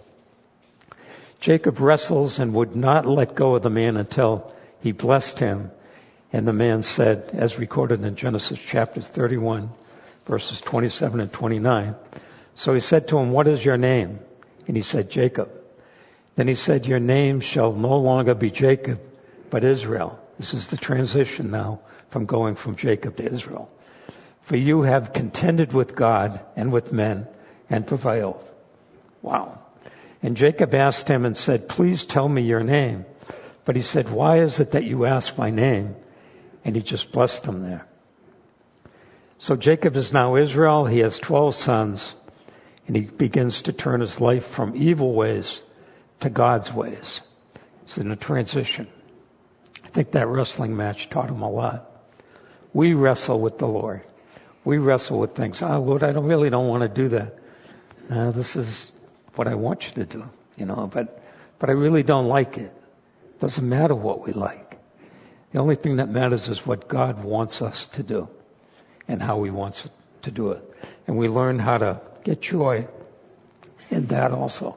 Jacob 1.40 1.80
wrestles 1.80 2.38
and 2.38 2.52
would 2.52 2.76
not 2.76 3.06
let 3.06 3.34
go 3.34 3.54
of 3.54 3.62
the 3.62 3.70
man 3.70 3.96
until 3.96 4.52
he 4.80 4.92
blessed 4.92 5.38
him. 5.38 5.70
And 6.30 6.46
the 6.46 6.52
man 6.52 6.82
said, 6.82 7.30
as 7.32 7.58
recorded 7.58 8.04
in 8.04 8.16
Genesis 8.16 8.58
chapter 8.58 9.00
31, 9.00 9.70
verses 10.26 10.60
27 10.60 11.20
and 11.20 11.32
29. 11.32 11.96
So 12.54 12.74
he 12.74 12.80
said 12.80 13.08
to 13.08 13.18
him, 13.18 13.32
What 13.32 13.46
is 13.46 13.64
your 13.64 13.78
name? 13.78 14.18
And 14.66 14.76
he 14.76 14.82
said, 14.82 15.10
Jacob. 15.10 15.50
Then 16.34 16.48
he 16.48 16.54
said, 16.54 16.86
Your 16.86 17.00
name 17.00 17.40
shall 17.40 17.72
no 17.72 17.96
longer 17.96 18.34
be 18.34 18.50
Jacob, 18.50 19.00
but 19.48 19.64
Israel. 19.64 20.20
This 20.38 20.52
is 20.52 20.68
the 20.68 20.76
transition 20.76 21.50
now 21.50 21.80
from 22.10 22.26
going 22.26 22.56
from 22.56 22.76
Jacob 22.76 23.16
to 23.16 23.32
Israel. 23.32 23.70
For 24.48 24.56
you 24.56 24.80
have 24.80 25.12
contended 25.12 25.74
with 25.74 25.94
God 25.94 26.40
and 26.56 26.72
with 26.72 26.90
men 26.90 27.28
and 27.68 27.86
prevailed. 27.86 28.42
Wow. 29.20 29.60
And 30.22 30.38
Jacob 30.38 30.74
asked 30.74 31.06
him 31.06 31.26
and 31.26 31.36
said, 31.36 31.68
Please 31.68 32.06
tell 32.06 32.30
me 32.30 32.40
your 32.40 32.62
name. 32.62 33.04
But 33.66 33.76
he 33.76 33.82
said, 33.82 34.08
Why 34.08 34.38
is 34.38 34.58
it 34.58 34.72
that 34.72 34.84
you 34.84 35.04
ask 35.04 35.36
my 35.36 35.50
name? 35.50 35.96
And 36.64 36.76
he 36.76 36.80
just 36.80 37.12
blessed 37.12 37.44
him 37.44 37.62
there. 37.62 37.86
So 39.36 39.54
Jacob 39.54 39.94
is 39.96 40.14
now 40.14 40.34
Israel. 40.34 40.86
He 40.86 41.00
has 41.00 41.18
12 41.18 41.54
sons. 41.54 42.14
And 42.86 42.96
he 42.96 43.02
begins 43.02 43.60
to 43.60 43.72
turn 43.74 44.00
his 44.00 44.18
life 44.18 44.46
from 44.46 44.72
evil 44.74 45.12
ways 45.12 45.60
to 46.20 46.30
God's 46.30 46.72
ways. 46.72 47.20
It's 47.82 47.98
in 47.98 48.10
a 48.10 48.16
transition. 48.16 48.88
I 49.84 49.88
think 49.88 50.12
that 50.12 50.26
wrestling 50.26 50.74
match 50.74 51.10
taught 51.10 51.28
him 51.28 51.42
a 51.42 51.50
lot. 51.50 51.84
We 52.72 52.94
wrestle 52.94 53.42
with 53.42 53.58
the 53.58 53.68
Lord. 53.68 54.04
We 54.68 54.76
wrestle 54.76 55.18
with 55.18 55.34
things. 55.34 55.62
Oh, 55.62 55.80
Lord, 55.80 56.04
I 56.04 56.12
don't, 56.12 56.26
really 56.26 56.50
don't 56.50 56.68
want 56.68 56.82
to 56.82 56.90
do 56.90 57.08
that. 57.08 57.38
Uh, 58.10 58.32
this 58.32 58.54
is 58.54 58.92
what 59.34 59.48
I 59.48 59.54
want 59.54 59.86
you 59.86 59.94
to 59.94 60.04
do, 60.04 60.28
you 60.58 60.66
know, 60.66 60.90
but, 60.92 61.24
but 61.58 61.70
I 61.70 61.72
really 61.72 62.02
don't 62.02 62.28
like 62.28 62.58
it. 62.58 62.70
Doesn't 63.38 63.66
matter 63.66 63.94
what 63.94 64.26
we 64.26 64.34
like. 64.34 64.78
The 65.52 65.58
only 65.58 65.74
thing 65.74 65.96
that 65.96 66.10
matters 66.10 66.50
is 66.50 66.66
what 66.66 66.86
God 66.86 67.24
wants 67.24 67.62
us 67.62 67.86
to 67.86 68.02
do 68.02 68.28
and 69.08 69.22
how 69.22 69.42
He 69.42 69.50
wants 69.50 69.88
to 70.20 70.30
do 70.30 70.50
it. 70.50 70.62
And 71.06 71.16
we 71.16 71.28
learn 71.28 71.60
how 71.60 71.78
to 71.78 72.02
get 72.22 72.42
joy 72.42 72.86
in 73.88 74.04
that 74.08 74.32
also. 74.32 74.76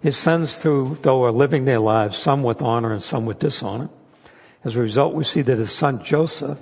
His 0.00 0.16
sons, 0.16 0.58
through, 0.58 0.98
though, 1.02 1.22
are 1.22 1.30
living 1.30 1.66
their 1.66 1.78
lives, 1.78 2.18
some 2.18 2.42
with 2.42 2.62
honor 2.62 2.92
and 2.92 3.02
some 3.04 3.26
with 3.26 3.38
dishonor. 3.38 3.90
As 4.64 4.74
a 4.74 4.80
result, 4.80 5.14
we 5.14 5.22
see 5.22 5.42
that 5.42 5.58
his 5.58 5.70
son 5.70 6.02
Joseph, 6.02 6.58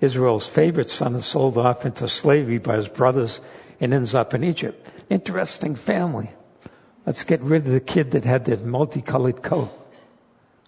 Israel's 0.00 0.48
favorite 0.48 0.88
son, 0.88 1.14
is 1.14 1.26
sold 1.26 1.58
off 1.58 1.84
into 1.84 2.08
slavery 2.08 2.58
by 2.58 2.76
his 2.76 2.88
brothers 2.88 3.40
and 3.80 3.92
ends 3.92 4.14
up 4.14 4.34
in 4.34 4.42
Egypt. 4.44 4.88
Interesting 5.10 5.74
family. 5.74 6.30
Let's 7.06 7.22
get 7.22 7.40
rid 7.40 7.66
of 7.66 7.72
the 7.72 7.80
kid 7.80 8.12
that 8.12 8.24
had 8.24 8.44
the 8.44 8.56
multicolored 8.58 9.42
coat. 9.42 9.70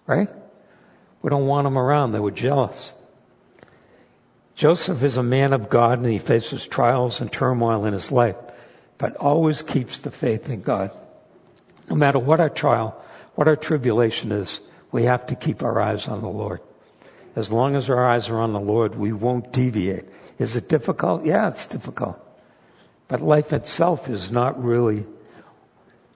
Right? 0.05 0.29
We 1.21 1.29
don't 1.29 1.47
want 1.47 1.67
him 1.67 1.77
around. 1.77 2.11
They 2.11 2.19
were 2.19 2.31
jealous. 2.31 2.93
Joseph 4.55 5.03
is 5.03 5.17
a 5.17 5.23
man 5.23 5.53
of 5.53 5.69
God 5.69 5.97
and 5.99 6.07
he 6.07 6.19
faces 6.19 6.67
trials 6.67 7.21
and 7.21 7.31
turmoil 7.31 7.85
in 7.85 7.93
his 7.93 8.11
life, 8.11 8.35
but 8.97 9.15
always 9.15 9.63
keeps 9.63 9.99
the 9.99 10.11
faith 10.11 10.49
in 10.49 10.61
God. 10.61 10.91
No 11.89 11.95
matter 11.95 12.19
what 12.19 12.39
our 12.39 12.49
trial, 12.49 13.01
what 13.35 13.47
our 13.47 13.55
tribulation 13.55 14.31
is, 14.31 14.59
we 14.91 15.03
have 15.03 15.25
to 15.27 15.35
keep 15.35 15.63
our 15.63 15.81
eyes 15.81 16.07
on 16.07 16.21
the 16.21 16.29
Lord. 16.29 16.61
As 17.35 17.51
long 17.51 17.75
as 17.75 17.89
our 17.89 18.07
eyes 18.07 18.29
are 18.29 18.39
on 18.39 18.53
the 18.53 18.59
Lord, 18.59 18.95
we 18.95 19.11
won't 19.11 19.51
deviate. 19.51 20.05
Is 20.37 20.55
it 20.55 20.69
difficult? 20.69 21.25
Yeah, 21.25 21.47
it's 21.47 21.67
difficult. 21.67 22.19
But 23.07 23.21
life 23.21 23.53
itself 23.53 24.09
is 24.09 24.31
not 24.31 24.61
really 24.63 25.05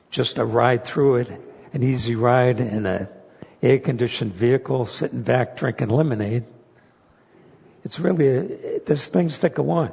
just 0.10 0.38
a 0.38 0.46
ride 0.46 0.86
through 0.86 1.16
it, 1.16 1.42
an 1.74 1.84
easy 1.84 2.16
ride 2.16 2.60
in 2.60 2.86
a 2.86 3.10
air 3.62 3.80
conditioned 3.80 4.34
vehicle, 4.34 4.86
sitting 4.86 5.24
back 5.24 5.58
drinking 5.58 5.90
lemonade. 5.90 6.44
It's 7.84 8.00
really, 8.00 8.28
a, 8.28 8.80
there's 8.86 9.08
things 9.08 9.42
that 9.42 9.56
go 9.56 9.70
on. 9.72 9.92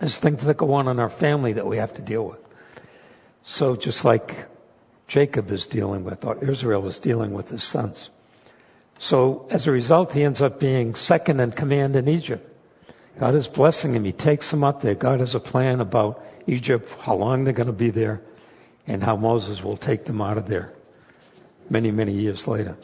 There's 0.00 0.18
things 0.18 0.44
that 0.44 0.56
go 0.56 0.72
on 0.74 0.88
in 0.88 0.98
our 0.98 1.10
family 1.10 1.52
that 1.52 1.66
we 1.66 1.76
have 1.76 1.94
to 1.94 2.02
deal 2.02 2.26
with. 2.26 2.40
So 3.44 3.76
just 3.76 4.04
like 4.04 4.46
Jacob 5.06 5.50
is 5.50 5.66
dealing 5.66 6.04
with, 6.04 6.24
or 6.24 6.42
Israel 6.42 6.86
is 6.86 6.98
dealing 7.00 7.32
with 7.32 7.50
his 7.50 7.62
sons. 7.62 8.10
So 9.02 9.48
as 9.50 9.66
a 9.66 9.72
result, 9.72 10.12
he 10.12 10.22
ends 10.22 10.40
up 10.40 10.60
being 10.60 10.94
second 10.94 11.40
in 11.40 11.50
command 11.50 11.96
in 11.96 12.06
Egypt. 12.06 12.48
God 13.18 13.34
is 13.34 13.48
blessing 13.48 13.96
him. 13.96 14.04
He 14.04 14.12
takes 14.12 14.52
him 14.52 14.62
up 14.62 14.80
there. 14.80 14.94
God 14.94 15.18
has 15.18 15.34
a 15.34 15.40
plan 15.40 15.80
about 15.80 16.24
Egypt, 16.46 16.88
how 17.00 17.16
long 17.16 17.42
they're 17.42 17.52
going 17.52 17.66
to 17.66 17.72
be 17.72 17.90
there, 17.90 18.22
and 18.86 19.02
how 19.02 19.16
Moses 19.16 19.64
will 19.64 19.76
take 19.76 20.04
them 20.04 20.20
out 20.20 20.38
of 20.38 20.46
there 20.46 20.72
many, 21.68 21.90
many 21.90 22.12
years 22.12 22.46
later. 22.46 22.76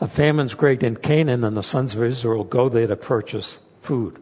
A 0.00 0.08
famine's 0.08 0.54
great 0.54 0.82
in 0.82 0.96
Canaan, 0.96 1.44
and 1.44 1.58
the 1.58 1.62
sons 1.62 1.94
of 1.94 2.02
Israel 2.02 2.42
go 2.42 2.70
there 2.70 2.86
to 2.86 2.96
purchase 2.96 3.60
food. 3.82 4.18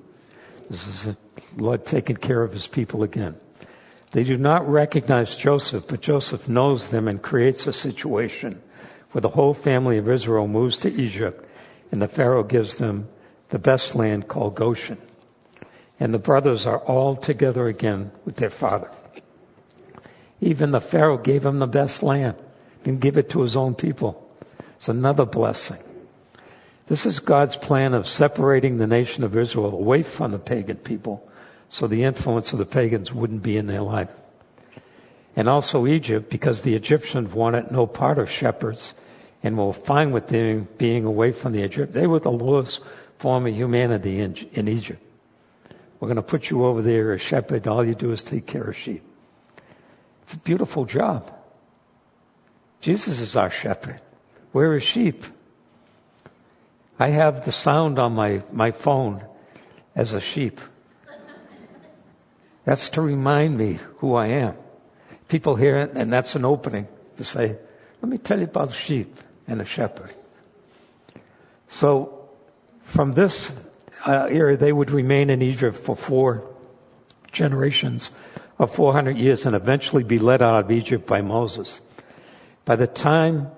This 0.68 0.88
is 0.88 1.16
Lord 1.56 1.86
taking 1.86 2.16
care 2.16 2.42
of 2.42 2.52
his 2.52 2.66
people 2.66 3.04
again. 3.04 3.36
They 4.10 4.24
do 4.24 4.36
not 4.36 4.68
recognize 4.68 5.36
Joseph, 5.36 5.84
but 5.86 6.00
Joseph 6.00 6.48
knows 6.48 6.88
them 6.88 7.06
and 7.06 7.22
creates 7.22 7.68
a 7.68 7.72
situation 7.72 8.60
where 9.12 9.20
the 9.20 9.30
whole 9.30 9.54
family 9.54 9.98
of 9.98 10.08
Israel 10.08 10.48
moves 10.48 10.78
to 10.78 10.92
Egypt, 10.92 11.44
and 11.90 12.02
the 12.02 12.08
Pharaoh 12.08 12.42
gives 12.42 12.76
them 12.76 13.08
the 13.48 13.58
best 13.58 13.94
land 13.94 14.28
called 14.28 14.54
Goshen. 14.54 14.98
And 15.98 16.12
the 16.12 16.18
brothers 16.18 16.66
are 16.66 16.78
all 16.78 17.16
together 17.16 17.66
again 17.66 18.12
with 18.24 18.36
their 18.36 18.50
father. 18.50 18.90
Even 20.40 20.70
the 20.70 20.80
Pharaoh 20.80 21.18
gave 21.18 21.44
him 21.44 21.58
the 21.58 21.66
best 21.66 22.02
land, 22.02 22.36
didn't 22.84 23.00
give 23.00 23.18
it 23.18 23.30
to 23.30 23.42
his 23.42 23.56
own 23.56 23.74
people. 23.74 24.24
It's 24.76 24.88
another 24.88 25.24
blessing. 25.24 25.82
This 26.86 27.04
is 27.04 27.18
God's 27.18 27.56
plan 27.56 27.94
of 27.94 28.06
separating 28.06 28.76
the 28.76 28.86
nation 28.86 29.24
of 29.24 29.36
Israel 29.36 29.74
away 29.74 30.02
from 30.02 30.30
the 30.30 30.38
pagan 30.38 30.76
people 30.76 31.28
so 31.70 31.86
the 31.86 32.04
influence 32.04 32.52
of 32.52 32.58
the 32.58 32.66
pagans 32.66 33.12
wouldn't 33.12 33.42
be 33.42 33.56
in 33.56 33.66
their 33.66 33.82
life. 33.82 34.10
And 35.38 35.48
also 35.48 35.86
Egypt, 35.86 36.30
because 36.30 36.62
the 36.62 36.74
Egyptians 36.74 37.32
wanted 37.32 37.70
no 37.70 37.86
part 37.86 38.18
of 38.18 38.28
shepherds 38.28 38.94
and 39.40 39.56
were 39.56 39.72
fine 39.72 40.10
with 40.10 40.26
them 40.26 40.66
being 40.78 41.04
away 41.04 41.30
from 41.30 41.52
the 41.52 41.62
Egypt. 41.62 41.92
They 41.92 42.08
were 42.08 42.18
the 42.18 42.32
lowest 42.32 42.80
form 43.18 43.46
of 43.46 43.54
humanity 43.54 44.18
in, 44.18 44.34
in 44.52 44.66
Egypt. 44.66 45.00
We're 46.00 46.08
going 46.08 46.16
to 46.16 46.22
put 46.22 46.50
you 46.50 46.64
over 46.64 46.82
there 46.82 47.12
as 47.12 47.20
shepherd. 47.20 47.68
All 47.68 47.84
you 47.84 47.94
do 47.94 48.10
is 48.10 48.24
take 48.24 48.46
care 48.46 48.64
of 48.64 48.76
sheep. 48.76 49.04
It's 50.24 50.32
a 50.32 50.38
beautiful 50.38 50.84
job. 50.86 51.32
Jesus 52.80 53.20
is 53.20 53.36
our 53.36 53.50
shepherd. 53.50 54.00
We're 54.52 54.74
his 54.74 54.82
sheep. 54.82 55.22
I 56.98 57.10
have 57.10 57.44
the 57.44 57.52
sound 57.52 58.00
on 58.00 58.12
my, 58.12 58.42
my 58.50 58.72
phone 58.72 59.22
as 59.94 60.14
a 60.14 60.20
sheep. 60.20 60.60
That's 62.64 62.88
to 62.90 63.02
remind 63.02 63.56
me 63.56 63.78
who 63.98 64.16
I 64.16 64.26
am. 64.26 64.56
People 65.28 65.56
hear 65.56 65.76
it, 65.76 65.92
and 65.94 66.12
that's 66.12 66.34
an 66.34 66.44
opening 66.44 66.88
to 67.16 67.24
say, 67.24 67.56
let 68.00 68.10
me 68.10 68.18
tell 68.18 68.38
you 68.38 68.44
about 68.44 68.70
a 68.70 68.74
sheep 68.74 69.18
and 69.46 69.60
a 69.60 69.64
shepherd. 69.64 70.10
So 71.66 72.28
from 72.82 73.12
this 73.12 73.52
uh, 74.06 74.28
era, 74.30 74.56
they 74.56 74.72
would 74.72 74.90
remain 74.90 75.30
in 75.30 75.42
Egypt 75.42 75.76
for 75.76 75.94
four 75.94 76.48
generations 77.32 78.10
of 78.58 78.74
400 78.74 79.16
years 79.16 79.46
and 79.46 79.54
eventually 79.54 80.02
be 80.02 80.18
led 80.18 80.42
out 80.42 80.64
of 80.64 80.70
Egypt 80.70 81.06
by 81.06 81.20
Moses. 81.20 81.80
By 82.64 82.76
the 82.76 82.86
time 82.86 83.50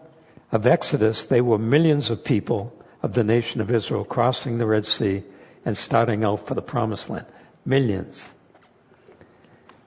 of 0.53 0.67
Exodus, 0.67 1.27
they 1.27 1.41
were 1.41 1.59
millions 1.59 2.11
of 2.11 2.25
people 2.25 2.77
of 3.03 3.15
the 3.15 3.25
nation 3.25 3.61
of 3.61 3.71
Israel 3.71 4.05
crossing 4.05 4.59
the 4.59 4.67
Red 4.67 4.85
Sea 4.85 5.23
and 5.65 5.77
starting 5.77 6.25
out 6.25 6.47
for 6.47 6.55
the 6.55 6.63
promised 6.63 7.09
land. 7.09 7.27
Millions. 7.65 8.33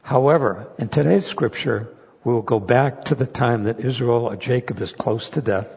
However, 0.03 0.67
in 0.77 0.89
today's 0.89 1.25
scripture, 1.25 1.87
we 2.23 2.33
will 2.33 2.41
go 2.41 2.59
back 2.59 3.05
to 3.05 3.15
the 3.15 3.25
time 3.25 3.63
that 3.63 3.79
Israel 3.79 4.25
or 4.25 4.35
Jacob 4.35 4.81
is 4.81 4.91
close 4.91 5.29
to 5.31 5.41
death. 5.41 5.75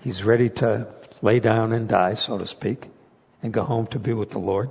He's 0.00 0.24
ready 0.24 0.50
to 0.50 0.88
lay 1.22 1.38
down 1.38 1.72
and 1.72 1.88
die, 1.88 2.14
so 2.14 2.36
to 2.36 2.46
speak, 2.46 2.88
and 3.42 3.52
go 3.52 3.62
home 3.62 3.86
to 3.88 4.00
be 4.00 4.12
with 4.12 4.32
the 4.32 4.38
Lord. 4.38 4.70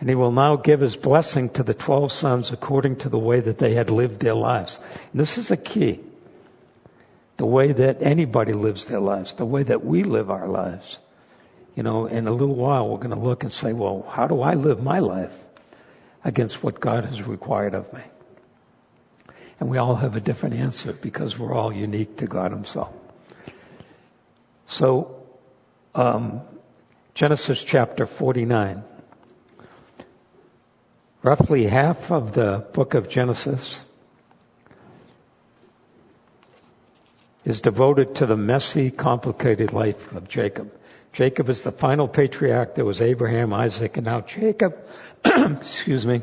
And 0.00 0.08
he 0.08 0.14
will 0.14 0.32
now 0.32 0.56
give 0.56 0.80
his 0.80 0.96
blessing 0.96 1.50
to 1.50 1.62
the 1.62 1.74
12 1.74 2.10
sons 2.10 2.50
according 2.50 2.96
to 2.96 3.10
the 3.10 3.18
way 3.18 3.40
that 3.40 3.58
they 3.58 3.74
had 3.74 3.90
lived 3.90 4.20
their 4.20 4.34
lives. 4.34 4.80
And 5.12 5.20
this 5.20 5.36
is 5.36 5.50
a 5.50 5.56
key. 5.58 6.00
The 7.36 7.46
way 7.46 7.72
that 7.72 8.02
anybody 8.02 8.54
lives 8.54 8.86
their 8.86 9.00
lives, 9.00 9.34
the 9.34 9.44
way 9.44 9.62
that 9.64 9.84
we 9.84 10.02
live 10.02 10.30
our 10.30 10.48
lives. 10.48 10.98
You 11.74 11.82
know, 11.82 12.06
in 12.06 12.26
a 12.26 12.32
little 12.32 12.54
while, 12.54 12.88
we're 12.88 12.96
going 12.96 13.10
to 13.10 13.20
look 13.20 13.44
and 13.44 13.52
say, 13.52 13.74
well, 13.74 14.06
how 14.10 14.26
do 14.26 14.40
I 14.40 14.54
live 14.54 14.82
my 14.82 14.98
life 14.98 15.34
against 16.24 16.62
what 16.62 16.80
God 16.80 17.04
has 17.04 17.22
required 17.22 17.74
of 17.74 17.92
me? 17.92 18.02
And 19.58 19.68
we 19.68 19.78
all 19.78 19.96
have 19.96 20.16
a 20.16 20.20
different 20.20 20.54
answer 20.54 20.92
because 20.92 21.38
we're 21.38 21.54
all 21.54 21.72
unique 21.72 22.16
to 22.16 22.26
God 22.26 22.50
Himself. 22.50 22.94
So, 24.66 25.22
um, 25.94 26.40
Genesis 27.14 27.62
chapter 27.62 28.06
49. 28.06 28.82
Roughly 31.22 31.66
half 31.66 32.10
of 32.10 32.32
the 32.32 32.64
book 32.72 32.94
of 32.94 33.08
Genesis 33.08 33.84
is 37.44 37.60
devoted 37.60 38.14
to 38.14 38.26
the 38.26 38.36
messy, 38.36 38.90
complicated 38.90 39.72
life 39.72 40.10
of 40.12 40.28
Jacob. 40.28 40.72
Jacob 41.12 41.48
is 41.48 41.62
the 41.62 41.72
final 41.72 42.06
patriarch. 42.06 42.74
There 42.74 42.84
was 42.84 43.00
Abraham, 43.00 43.52
Isaac, 43.52 43.96
and 43.96 44.06
now 44.06 44.20
Jacob. 44.20 44.76
Excuse 45.24 46.06
me. 46.06 46.22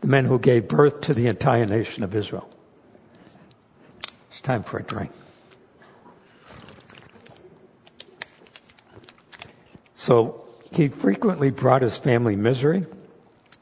The 0.00 0.06
men 0.08 0.24
who 0.24 0.38
gave 0.38 0.66
birth 0.66 1.00
to 1.02 1.14
the 1.14 1.28
entire 1.28 1.64
nation 1.64 2.02
of 2.02 2.14
Israel. 2.14 2.50
It's 4.30 4.40
time 4.40 4.64
for 4.64 4.78
a 4.78 4.82
drink. 4.82 5.12
So 9.94 10.44
he 10.72 10.88
frequently 10.88 11.50
brought 11.50 11.82
his 11.82 11.96
family 11.96 12.34
misery, 12.34 12.86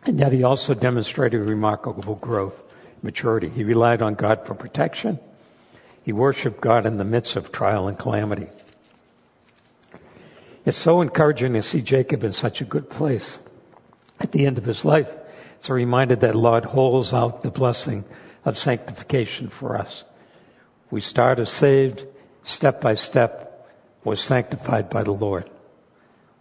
and 0.07 0.19
yet 0.19 0.33
he 0.33 0.43
also 0.43 0.73
demonstrated 0.73 1.43
remarkable 1.43 2.15
growth, 2.15 2.63
maturity. 3.03 3.51
He 3.51 3.65
relied 3.65 4.01
on 4.01 4.15
God 4.15 4.47
for 4.47 4.55
protection. 4.55 5.19
He 6.03 6.13
worshiped 6.13 6.63
God 6.63 6.87
in 6.87 6.97
the 6.97 7.05
midst 7.05 7.37
of 7.37 7.53
trial 7.53 7.87
and 7.89 7.99
calamity. 7.99 8.47
It's 10.65 10.77
so 10.77 11.01
encouraging 11.01 11.55
to 11.55 11.63
see 11.63 11.81
Jacob 11.81 12.23
in 12.25 12.33
such 12.33 12.61
a 12.61 12.65
good 12.65 12.91
place. 12.91 13.39
At 14.21 14.33
the 14.33 14.47
end 14.47 14.59
of 14.59 14.65
his 14.65 14.85
life, 14.85 15.11
it's 15.57 15.71
a 15.71 15.75
reminder 15.75 16.17
that 16.17 16.35
Lord 16.35 16.67
holds 16.67 17.13
out 17.13 17.43
the 17.43 17.51
blessing 17.51 18.05
of 18.45 18.59
sanctification 18.59 19.49
for 19.49 19.77
us. 19.77 20.05
We 20.91 21.01
start 21.01 21.39
as 21.39 21.51
saved, 21.51 22.07
step 22.43 22.81
by 22.81 22.95
step, 22.95 23.51
we're 24.05 24.17
sanctified 24.17 24.91
by 24.91 25.03
the 25.03 25.13
Lord. 25.13 25.49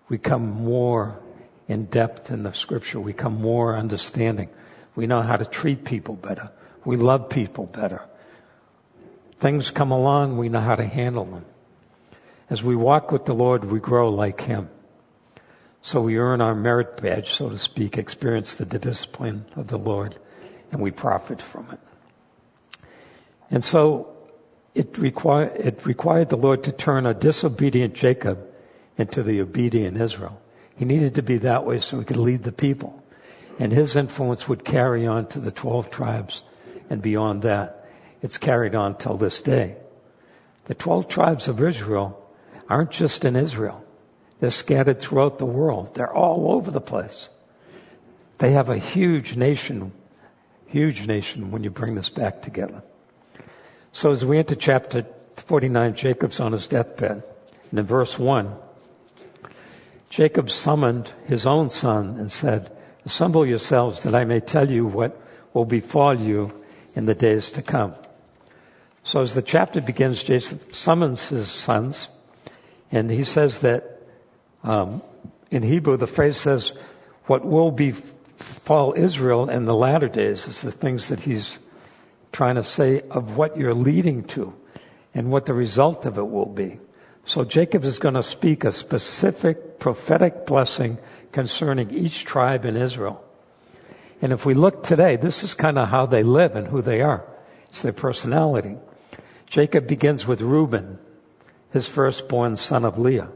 We 0.07 0.17
come 0.17 0.49
more 0.49 1.19
in 1.67 1.85
depth 1.85 2.31
in 2.31 2.43
the 2.43 2.53
scripture. 2.53 2.99
We 2.99 3.13
come 3.13 3.41
more 3.41 3.77
understanding. 3.77 4.49
We 4.95 5.07
know 5.07 5.21
how 5.21 5.37
to 5.37 5.45
treat 5.45 5.85
people 5.85 6.15
better. 6.15 6.51
We 6.83 6.97
love 6.97 7.29
people 7.29 7.67
better. 7.67 8.01
Things 9.37 9.71
come 9.71 9.91
along, 9.91 10.37
we 10.37 10.49
know 10.49 10.59
how 10.59 10.75
to 10.75 10.85
handle 10.85 11.25
them. 11.25 11.45
As 12.49 12.63
we 12.63 12.75
walk 12.75 13.11
with 13.11 13.25
the 13.25 13.33
Lord, 13.33 13.65
we 13.65 13.79
grow 13.79 14.09
like 14.09 14.41
Him. 14.41 14.69
So 15.81 16.01
we 16.01 16.17
earn 16.17 16.41
our 16.41 16.55
merit 16.55 17.01
badge, 17.01 17.31
so 17.31 17.49
to 17.49 17.57
speak, 17.57 17.97
experience 17.97 18.55
the 18.55 18.65
discipline 18.65 19.45
of 19.55 19.67
the 19.67 19.77
Lord, 19.77 20.15
and 20.71 20.81
we 20.81 20.91
profit 20.91 21.41
from 21.41 21.67
it. 21.71 21.79
And 23.51 23.63
so 23.63 24.15
it, 24.75 24.97
require, 24.97 25.51
it 25.55 25.85
required 25.85 26.29
the 26.29 26.37
Lord 26.37 26.63
to 26.63 26.71
turn 26.71 27.05
a 27.05 27.13
disobedient 27.13 27.93
Jacob 27.93 28.45
into 28.97 29.23
the 29.23 29.41
obedient 29.41 29.97
Israel. 29.97 30.41
He 30.75 30.85
needed 30.85 31.15
to 31.15 31.23
be 31.23 31.37
that 31.39 31.65
way 31.65 31.79
so 31.79 31.99
he 31.99 32.05
could 32.05 32.17
lead 32.17 32.43
the 32.43 32.51
people. 32.51 33.03
And 33.57 33.71
his 33.71 33.95
influence 33.95 34.47
would 34.47 34.63
carry 34.63 35.05
on 35.05 35.27
to 35.27 35.39
the 35.39 35.51
12 35.51 35.89
tribes 35.89 36.43
and 36.89 37.01
beyond 37.01 37.41
that. 37.43 37.89
It's 38.21 38.37
carried 38.37 38.75
on 38.75 38.97
till 38.97 39.17
this 39.17 39.41
day. 39.41 39.77
The 40.65 40.75
12 40.75 41.07
tribes 41.07 41.47
of 41.47 41.61
Israel 41.61 42.25
aren't 42.69 42.91
just 42.91 43.25
in 43.25 43.35
Israel. 43.35 43.83
They're 44.39 44.51
scattered 44.51 44.99
throughout 44.99 45.37
the 45.39 45.45
world. 45.45 45.95
They're 45.95 46.13
all 46.13 46.51
over 46.53 46.71
the 46.71 46.79
place. 46.79 47.29
They 48.37 48.51
have 48.51 48.69
a 48.69 48.77
huge 48.77 49.35
nation, 49.35 49.91
huge 50.67 51.07
nation 51.07 51.51
when 51.51 51.63
you 51.63 51.69
bring 51.69 51.95
this 51.95 52.09
back 52.09 52.41
together. 52.41 52.83
So 53.91 54.11
as 54.11 54.23
we 54.23 54.37
enter 54.37 54.55
chapter 54.55 55.05
49, 55.35 55.95
Jacob's 55.95 56.39
on 56.39 56.53
his 56.53 56.67
deathbed. 56.67 57.23
And 57.71 57.79
in 57.79 57.85
verse 57.85 58.17
1, 58.17 58.55
Jacob 60.09 60.49
summoned 60.49 61.11
his 61.27 61.45
own 61.45 61.69
son 61.69 62.17
and 62.17 62.31
said, 62.31 62.71
Assemble 63.05 63.45
yourselves 63.45 64.03
that 64.03 64.15
I 64.15 64.23
may 64.23 64.39
tell 64.39 64.69
you 64.69 64.85
what 64.85 65.19
will 65.53 65.65
befall 65.65 66.19
you 66.19 66.63
in 66.95 67.05
the 67.05 67.15
days 67.15 67.51
to 67.51 67.61
come. 67.61 67.95
So 69.03 69.21
as 69.21 69.33
the 69.33 69.41
chapter 69.41 69.81
begins, 69.81 70.23
Jacob 70.23 70.73
summons 70.73 71.29
his 71.29 71.49
sons 71.49 72.09
and 72.91 73.09
he 73.09 73.23
says 73.23 73.59
that 73.59 74.01
um, 74.63 75.01
in 75.51 75.63
Hebrew, 75.63 75.97
the 75.97 76.07
phrase 76.07 76.37
says, 76.37 76.73
what 77.25 77.45
will 77.45 77.71
befall 77.71 78.93
Israel 78.97 79.49
in 79.49 79.65
the 79.65 79.75
latter 79.75 80.07
days 80.07 80.47
is 80.47 80.61
the 80.61 80.71
things 80.71 81.09
that 81.09 81.21
he's 81.21 81.59
trying 82.31 82.55
to 82.55 82.63
say 82.63 83.01
of 83.09 83.37
what 83.37 83.57
you're 83.57 83.73
leading 83.73 84.23
to 84.23 84.53
and 85.13 85.31
what 85.31 85.45
the 85.45 85.53
result 85.53 86.05
of 86.05 86.17
it 86.17 86.27
will 86.27 86.49
be. 86.49 86.79
So 87.25 87.43
Jacob 87.43 87.83
is 87.83 87.99
going 87.99 88.15
to 88.15 88.23
speak 88.23 88.63
a 88.63 88.71
specific 88.71 89.79
prophetic 89.79 90.45
blessing 90.45 90.97
concerning 91.31 91.91
each 91.91 92.25
tribe 92.25 92.65
in 92.65 92.75
Israel. 92.75 93.23
And 94.21 94.33
if 94.33 94.45
we 94.45 94.53
look 94.53 94.83
today, 94.83 95.15
this 95.15 95.43
is 95.43 95.53
kind 95.53 95.77
of 95.77 95.89
how 95.89 96.05
they 96.05 96.23
live 96.23 96.55
and 96.55 96.67
who 96.67 96.81
they 96.81 97.01
are. 97.01 97.25
It's 97.69 97.81
their 97.81 97.93
personality. 97.93 98.77
Jacob 99.47 99.87
begins 99.87 100.27
with 100.27 100.41
Reuben, 100.41 100.99
his 101.71 101.87
firstborn 101.87 102.55
son 102.55 102.83
of 102.85 102.97
Leah. 102.97 103.29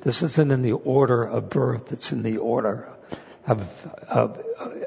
This 0.00 0.22
isn't 0.22 0.52
in 0.52 0.62
the 0.62 0.72
order 0.72 1.24
of 1.24 1.50
birth, 1.50 1.92
it's 1.92 2.12
in 2.12 2.22
the 2.22 2.38
order 2.38 2.88
of, 3.46 3.86
of 4.08 4.42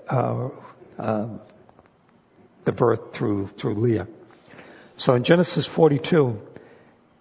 uh, 0.10 0.50
uh, 0.98 1.28
the 2.66 2.72
birth 2.72 3.14
through, 3.14 3.48
through 3.48 3.76
Leah. 3.76 4.08
So 4.98 5.14
in 5.14 5.24
Genesis 5.24 5.66
42, 5.66 6.42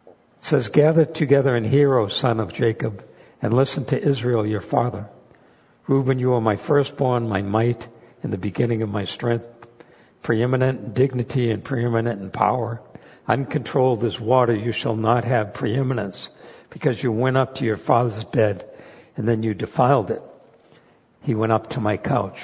it 0.07 0.17
says, 0.39 0.69
Gather 0.69 1.05
together 1.05 1.55
and 1.55 1.67
hear, 1.67 1.97
O 1.97 2.09
son 2.09 2.41
of 2.41 2.53
Jacob, 2.53 3.05
and 3.41 3.55
listen 3.55 3.85
to 3.87 4.01
Israel 4.01 4.47
your 4.47 4.61
father. 4.61 5.09
Reuben, 5.87 6.19
you 6.19 6.35
are 6.35 6.41
my 6.41 6.57
firstborn, 6.57 7.29
my 7.29 7.41
might, 7.41 7.89
and 8.23 8.33
the 8.33 8.39
beginning 8.39 8.83
of 8.83 8.91
my 8.91 9.05
strength, 9.05 9.49
preeminent 10.23 10.81
in 10.81 10.93
dignity 10.93 11.51
and 11.51 11.65
preeminent 11.65 12.21
in 12.21 12.31
power. 12.31 12.83
Uncontrolled 13.29 14.05
as 14.05 14.19
water, 14.19 14.55
you 14.55 14.73
shall 14.73 14.97
not 14.97 15.25
have 15.25 15.53
preeminence 15.53 16.31
because 16.71 17.03
you 17.03 17.13
went 17.13 17.37
up 17.37 17.55
to 17.57 17.65
your 17.65 17.77
father's 17.77 18.25
bed 18.25 18.65
and 19.17 19.29
then 19.29 19.43
you 19.43 19.53
defiled 19.53 20.11
it. 20.11 20.23
He 21.23 21.35
went 21.35 21.53
up 21.53 21.69
to 21.71 21.81
my 21.81 21.99
couch. 21.99 22.41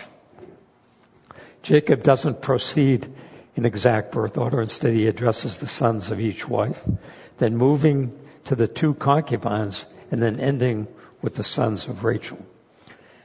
Jacob 1.62 2.02
doesn't 2.02 2.42
proceed 2.42 3.08
in 3.56 3.64
exact 3.64 4.12
birth 4.12 4.36
order. 4.36 4.60
Instead, 4.60 4.92
he 4.92 5.06
addresses 5.06 5.58
the 5.58 5.66
sons 5.66 6.10
of 6.10 6.20
each 6.20 6.48
wife, 6.48 6.84
then 7.38 7.56
moving 7.56 8.12
to 8.44 8.54
the 8.54 8.68
two 8.68 8.92
concubines 8.94 9.86
and 10.10 10.22
then 10.22 10.38
ending 10.38 10.86
with 11.22 11.36
the 11.36 11.44
sons 11.44 11.88
of 11.88 12.04
Rachel. 12.04 12.44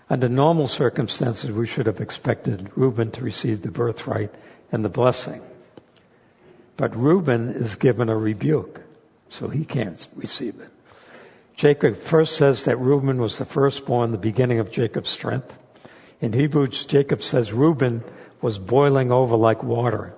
Under 0.10 0.30
normal 0.30 0.68
circumstances, 0.68 1.52
we 1.52 1.68
should 1.68 1.86
have 1.86 2.00
expected 2.00 2.72
Reuben 2.76 3.12
to 3.12 3.24
receive 3.24 3.62
the 3.62 3.72
birthright 3.72 4.34
and 4.72 4.86
the 4.86 4.90
blessing. 4.90 5.42
But 6.80 6.96
Reuben 6.96 7.50
is 7.50 7.76
given 7.76 8.08
a 8.08 8.16
rebuke, 8.16 8.80
so 9.28 9.50
he 9.50 9.66
can't 9.66 10.08
receive 10.16 10.62
it. 10.62 10.70
Jacob 11.54 11.98
first 11.98 12.38
says 12.38 12.64
that 12.64 12.80
Reuben 12.80 13.20
was 13.20 13.38
the 13.38 13.44
firstborn, 13.44 14.14
the 14.14 14.18
beginning 14.18 14.60
of 14.60 14.72
Jacob's 14.72 15.10
strength. 15.10 15.58
In 16.22 16.32
Hebrews, 16.32 16.86
Jacob 16.86 17.22
says 17.22 17.52
Reuben 17.52 18.02
was 18.42 18.60
boiling 18.60 19.12
over 19.12 19.36
like 19.36 19.62
water, 19.62 20.16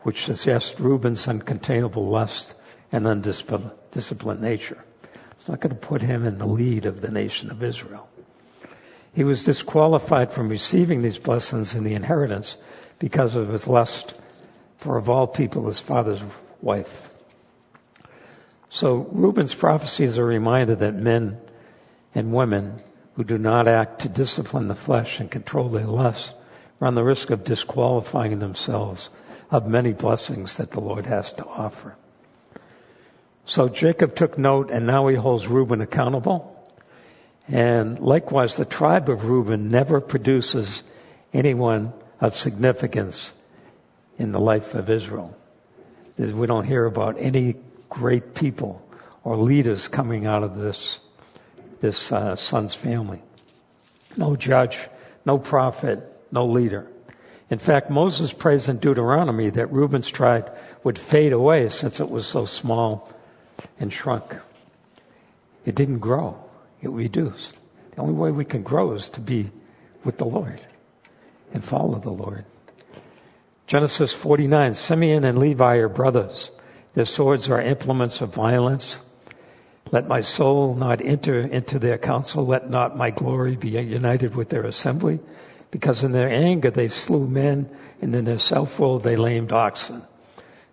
which 0.00 0.24
suggests 0.24 0.80
Reuben's 0.80 1.28
uncontainable 1.28 2.10
lust 2.10 2.54
and 2.90 3.06
undisciplined 3.06 4.40
nature. 4.40 4.84
It's 5.30 5.48
not 5.48 5.60
going 5.60 5.76
to 5.76 5.80
put 5.80 6.02
him 6.02 6.26
in 6.26 6.38
the 6.38 6.46
lead 6.46 6.86
of 6.86 7.02
the 7.02 7.12
nation 7.12 7.52
of 7.52 7.62
Israel. 7.62 8.08
He 9.12 9.22
was 9.22 9.44
disqualified 9.44 10.32
from 10.32 10.48
receiving 10.48 11.02
these 11.02 11.20
blessings 11.20 11.72
in 11.72 11.84
the 11.84 11.94
inheritance 11.94 12.56
because 12.98 13.36
of 13.36 13.50
his 13.50 13.68
lust 13.68 14.18
for 14.84 14.98
of 14.98 15.08
all 15.08 15.26
people 15.26 15.66
his 15.66 15.80
father's 15.80 16.22
wife. 16.60 17.08
So 18.68 19.08
Reuben's 19.12 19.54
prophecies 19.54 20.18
are 20.18 20.24
a 20.24 20.26
reminder 20.26 20.74
that 20.74 20.94
men 20.94 21.40
and 22.14 22.34
women 22.34 22.82
who 23.14 23.24
do 23.24 23.38
not 23.38 23.66
act 23.66 24.02
to 24.02 24.10
discipline 24.10 24.68
the 24.68 24.74
flesh 24.74 25.20
and 25.20 25.30
control 25.30 25.70
their 25.70 25.86
lust 25.86 26.36
run 26.80 26.96
the 26.96 27.02
risk 27.02 27.30
of 27.30 27.44
disqualifying 27.44 28.40
themselves 28.40 29.08
of 29.50 29.66
many 29.66 29.94
blessings 29.94 30.58
that 30.58 30.72
the 30.72 30.80
Lord 30.80 31.06
has 31.06 31.32
to 31.32 31.46
offer. 31.46 31.96
So 33.46 33.70
Jacob 33.70 34.14
took 34.14 34.36
note 34.36 34.70
and 34.70 34.86
now 34.86 35.06
he 35.06 35.16
holds 35.16 35.48
Reuben 35.48 35.80
accountable. 35.80 36.62
And 37.48 37.98
likewise, 38.00 38.58
the 38.58 38.66
tribe 38.66 39.08
of 39.08 39.24
Reuben 39.24 39.70
never 39.70 40.02
produces 40.02 40.82
anyone 41.32 41.94
of 42.20 42.36
significance 42.36 43.32
in 44.18 44.32
the 44.32 44.40
life 44.40 44.74
of 44.74 44.90
Israel. 44.90 45.36
We 46.16 46.46
don't 46.46 46.66
hear 46.66 46.84
about 46.84 47.16
any 47.18 47.56
great 47.88 48.34
people 48.34 48.86
or 49.24 49.36
leaders 49.36 49.88
coming 49.88 50.26
out 50.26 50.42
of 50.42 50.56
this, 50.56 51.00
this 51.80 52.12
uh, 52.12 52.36
son's 52.36 52.74
family. 52.74 53.22
No 54.16 54.36
judge, 54.36 54.78
no 55.24 55.38
prophet, 55.38 56.00
no 56.30 56.46
leader. 56.46 56.86
In 57.50 57.58
fact, 57.58 57.90
Moses 57.90 58.32
prays 58.32 58.68
in 58.68 58.78
Deuteronomy 58.78 59.50
that 59.50 59.72
Reuben's 59.72 60.10
tribe 60.10 60.54
would 60.82 60.98
fade 60.98 61.32
away 61.32 61.68
since 61.68 62.00
it 62.00 62.10
was 62.10 62.26
so 62.26 62.44
small 62.44 63.12
and 63.78 63.92
shrunk. 63.92 64.36
It 65.64 65.74
didn't 65.74 65.98
grow, 65.98 66.42
it 66.82 66.90
reduced. 66.90 67.58
The 67.92 68.00
only 68.00 68.14
way 68.14 68.30
we 68.30 68.44
can 68.44 68.62
grow 68.62 68.92
is 68.92 69.08
to 69.10 69.20
be 69.20 69.50
with 70.04 70.18
the 70.18 70.24
Lord 70.24 70.60
and 71.52 71.64
follow 71.64 71.98
the 71.98 72.10
Lord. 72.10 72.44
Genesis 73.66 74.12
49 74.12 74.74
Simeon 74.74 75.24
and 75.24 75.38
Levi 75.38 75.76
are 75.76 75.88
brothers. 75.88 76.50
Their 76.92 77.06
swords 77.06 77.48
are 77.48 77.60
implements 77.60 78.20
of 78.20 78.34
violence. 78.34 79.00
Let 79.90 80.06
my 80.06 80.20
soul 80.20 80.74
not 80.74 81.00
enter 81.00 81.40
into 81.40 81.78
their 81.78 81.98
council. 81.98 82.46
Let 82.46 82.68
not 82.68 82.96
my 82.96 83.10
glory 83.10 83.56
be 83.56 83.70
united 83.70 84.34
with 84.34 84.50
their 84.50 84.64
assembly. 84.64 85.20
Because 85.70 86.04
in 86.04 86.12
their 86.12 86.28
anger 86.28 86.70
they 86.70 86.88
slew 86.88 87.26
men, 87.26 87.68
and 88.00 88.14
in 88.14 88.26
their 88.26 88.38
self 88.38 88.78
will 88.78 88.98
they 88.98 89.16
lamed 89.16 89.52
oxen. 89.52 90.02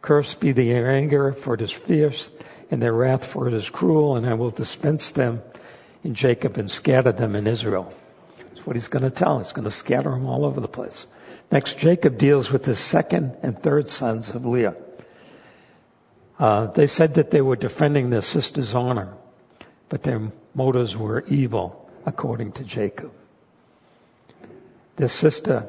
Cursed 0.02 0.40
be 0.40 0.52
their 0.52 0.92
anger, 0.92 1.32
for 1.32 1.54
it 1.54 1.62
is 1.62 1.72
fierce, 1.72 2.32
and 2.70 2.82
their 2.82 2.94
wrath, 2.94 3.26
for 3.26 3.48
it 3.48 3.54
is 3.54 3.70
cruel, 3.70 4.16
and 4.16 4.26
I 4.26 4.34
will 4.34 4.52
dispense 4.52 5.12
them 5.12 5.42
in 6.04 6.14
Jacob 6.14 6.58
and 6.58 6.70
scatter 6.70 7.12
them 7.12 7.36
in 7.36 7.48
Israel. 7.48 7.94
That's 8.38 8.66
what 8.66 8.76
he's 8.76 8.88
going 8.88 9.04
to 9.04 9.12
tell. 9.12 9.40
He's 9.40 9.54
going 9.54 9.66
to 9.66 9.72
scatter 9.72 10.12
them 10.12 10.26
all 10.26 10.46
over 10.46 10.60
the 10.60 10.68
place. 10.68 11.08
Next, 11.52 11.78
Jacob 11.78 12.18
deals 12.18 12.52
with 12.52 12.64
the 12.64 12.76
second 12.76 13.36
and 13.44 13.62
third 13.62 13.90
sons 13.90 14.30
of 14.30 14.46
Leah. 14.46 14.76
Uh, 16.40 16.68
they 16.68 16.88
said 16.88 17.16
that 17.16 17.32
they 17.32 17.42
were 17.42 17.58
defending 17.58 18.10
their 18.10 18.22
sister's 18.22 18.74
honor, 18.74 19.14
but 19.90 20.04
their 20.04 20.32
motives 20.56 20.96
were 20.96 21.26
evil, 21.28 21.90
according 22.06 22.54
to 22.54 22.64
Jacob. 22.64 23.12
Their 24.96 25.10
sister 25.10 25.68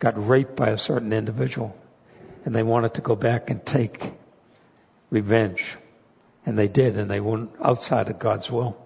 got 0.00 0.14
raped 0.28 0.56
by 0.56 0.70
a 0.70 0.78
certain 0.78 1.12
individual, 1.12 1.76
and 2.44 2.54
they 2.54 2.64
wanted 2.64 2.94
to 2.94 3.00
go 3.00 3.14
back 3.14 3.48
and 3.48 3.64
take 3.64 4.12
revenge. 5.10 5.76
And 6.44 6.58
they 6.58 6.68
did, 6.68 6.96
and 6.96 7.08
they 7.08 7.20
went 7.20 7.52
outside 7.62 8.08
of 8.08 8.18
God's 8.18 8.50
will. 8.50 8.76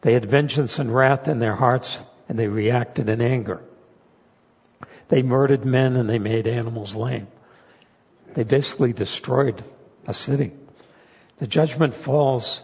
They 0.00 0.14
had 0.14 0.24
vengeance 0.24 0.78
and 0.78 0.94
wrath 0.94 1.28
in 1.28 1.40
their 1.40 1.56
hearts, 1.56 2.00
and 2.26 2.38
they 2.38 2.48
reacted 2.48 3.10
in 3.10 3.20
anger. 3.20 3.62
They 5.10 5.22
murdered 5.22 5.64
men 5.64 5.96
and 5.96 6.08
they 6.08 6.20
made 6.20 6.46
animals 6.46 6.94
lame. 6.94 7.26
They 8.34 8.44
basically 8.44 8.92
destroyed 8.92 9.62
a 10.06 10.14
city. 10.14 10.52
The 11.38 11.48
judgment 11.48 11.94
falls 11.94 12.62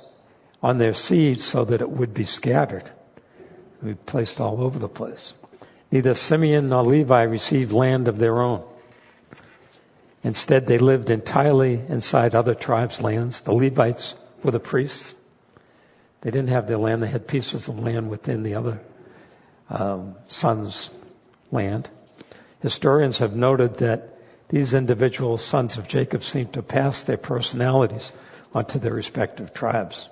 on 0.62 0.78
their 0.78 0.94
seed 0.94 1.40
so 1.40 1.64
that 1.64 1.80
it 1.80 1.90
would 1.90 2.14
be 2.14 2.24
scattered, 2.24 2.90
be 3.85 3.94
placed 3.94 4.40
all 4.40 4.62
over 4.62 4.78
the 4.78 4.88
place. 4.88 5.35
Neither 5.90 6.14
Simeon 6.14 6.68
nor 6.68 6.85
Levi 6.85 7.22
received 7.22 7.72
land 7.72 8.06
of 8.06 8.18
their 8.18 8.40
own. 8.40 8.64
Instead, 10.22 10.66
they 10.66 10.78
lived 10.78 11.11
entirely 11.11 11.82
inside 11.88 12.35
other 12.35 12.54
tribes' 12.54 13.00
lands. 13.00 13.40
The 13.40 13.52
Levites 13.52 14.14
were 14.42 14.50
the 14.52 14.61
priests. 14.61 15.14
They 16.20 16.30
didn't 16.30 16.50
have 16.50 16.68
their 16.68 16.78
land, 16.78 17.02
they 17.02 17.09
had 17.09 17.26
pieces 17.26 17.68
of 17.68 17.78
land 17.78 18.09
within 18.09 18.44
the 18.44 18.54
other 18.54 18.80
um, 19.68 20.14
sons' 20.26 20.90
land. 21.50 21.90
Historians 22.61 23.19
have 23.19 23.37
noted 23.37 23.79
that 23.79 24.19
these 24.49 24.75
individual 24.75 25.37
sons 25.37 25.77
of 25.77 25.88
Jacob 25.88 26.23
seem 26.23 26.47
to 26.49 26.62
pass 26.62 27.03
their 27.03 27.16
personalities 27.16 28.12
onto 28.55 28.79
their 28.79 28.95
respective 28.95 29.53
tribes. 29.53 30.09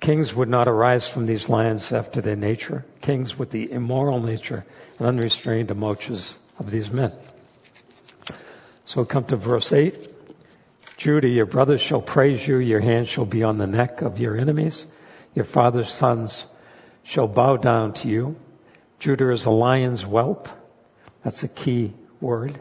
Kings 0.00 0.34
would 0.34 0.48
not 0.48 0.68
arise 0.68 1.08
from 1.08 1.26
these 1.26 1.48
lands 1.48 1.92
after 1.92 2.20
their 2.20 2.36
nature, 2.36 2.84
kings 3.00 3.38
with 3.38 3.50
the 3.50 3.70
immoral 3.72 4.20
nature 4.20 4.64
and 4.98 5.08
unrestrained 5.08 5.70
emotions 5.70 6.38
of 6.58 6.70
these 6.70 6.90
men. 6.90 7.12
So 8.84 9.04
come 9.04 9.24
to 9.24 9.36
verse 9.36 9.72
8. 9.72 10.10
Judah, 10.96 11.28
your 11.28 11.46
brothers 11.46 11.80
shall 11.80 12.00
praise 12.00 12.46
you, 12.46 12.58
your 12.58 12.80
hand 12.80 13.08
shall 13.08 13.24
be 13.24 13.42
on 13.42 13.58
the 13.58 13.66
neck 13.66 14.02
of 14.02 14.20
your 14.20 14.36
enemies, 14.36 14.86
your 15.34 15.44
father's 15.44 15.92
sons 15.92 16.46
shall 17.02 17.26
bow 17.26 17.56
down 17.56 17.92
to 17.94 18.08
you. 18.08 18.36
Judah 18.98 19.30
is 19.30 19.44
a 19.44 19.50
lion's 19.50 20.02
whelp. 20.02 20.48
That's 21.24 21.42
a 21.42 21.48
key 21.48 21.94
word. 22.20 22.60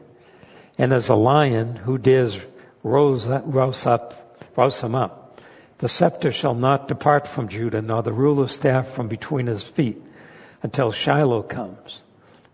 And 0.77 0.91
as 0.91 1.09
a 1.09 1.15
lion 1.15 1.75
who 1.75 1.97
dares 1.97 2.39
rouse, 2.81 3.27
rouse 3.27 3.85
up, 3.85 4.39
rouse 4.55 4.81
him 4.81 4.95
up. 4.95 5.39
The 5.79 5.89
scepter 5.89 6.31
shall 6.31 6.55
not 6.55 6.87
depart 6.87 7.27
from 7.27 7.49
Judah, 7.49 7.81
nor 7.81 8.01
the 8.01 8.13
ruler's 8.13 8.55
staff 8.55 8.87
from 8.87 9.07
between 9.09 9.47
his 9.47 9.63
feet, 9.63 10.01
until 10.63 10.91
Shiloh 10.91 11.43
comes. 11.43 12.03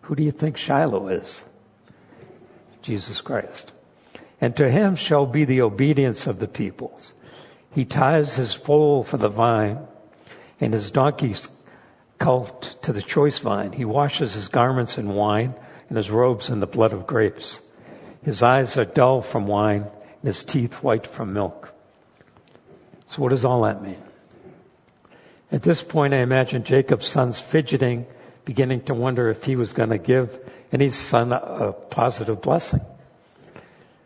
Who 0.01 0.15
do 0.15 0.23
you 0.23 0.31
think 0.31 0.57
Shiloh 0.57 1.07
is? 1.09 1.45
Jesus 2.81 3.21
Christ. 3.21 3.71
And 4.41 4.55
to 4.57 4.71
him 4.71 4.95
shall 4.95 5.25
be 5.25 5.45
the 5.45 5.61
obedience 5.61 6.25
of 6.25 6.39
the 6.39 6.47
peoples. 6.47 7.13
He 7.71 7.85
ties 7.85 8.35
his 8.37 8.53
foal 8.53 9.03
for 9.03 9.17
the 9.17 9.29
vine, 9.29 9.85
and 10.59 10.73
his 10.73 10.89
donkey's 10.89 11.49
colt 12.17 12.77
to 12.81 12.91
the 12.91 13.01
choice 13.01 13.37
vine. 13.37 13.73
He 13.73 13.85
washes 13.85 14.33
his 14.33 14.47
garments 14.47 14.97
in 14.97 15.13
wine, 15.13 15.53
and 15.89 15.97
his 15.97 16.09
robes 16.09 16.49
in 16.49 16.59
the 16.59 16.67
blood 16.67 16.93
of 16.93 17.05
grapes. 17.05 17.59
His 18.23 18.41
eyes 18.43 18.77
are 18.77 18.85
dull 18.85 19.21
from 19.21 19.47
wine, 19.47 19.81
and 19.83 20.23
his 20.23 20.43
teeth 20.43 20.83
white 20.83 21.07
from 21.07 21.33
milk. 21.33 21.73
So, 23.07 23.21
what 23.21 23.29
does 23.29 23.43
all 23.43 23.63
that 23.63 23.81
mean? 23.81 24.01
At 25.51 25.63
this 25.63 25.81
point, 25.81 26.13
I 26.13 26.17
imagine 26.17 26.63
Jacob's 26.63 27.07
sons 27.07 27.39
fidgeting, 27.39 28.05
beginning 28.45 28.81
to 28.83 28.93
wonder 28.93 29.29
if 29.29 29.43
he 29.43 29.55
was 29.55 29.73
going 29.73 29.89
to 29.89 29.97
give 29.97 30.39
any 30.71 30.91
son 30.91 31.31
a 31.31 31.71
positive 31.71 32.41
blessing. 32.41 32.81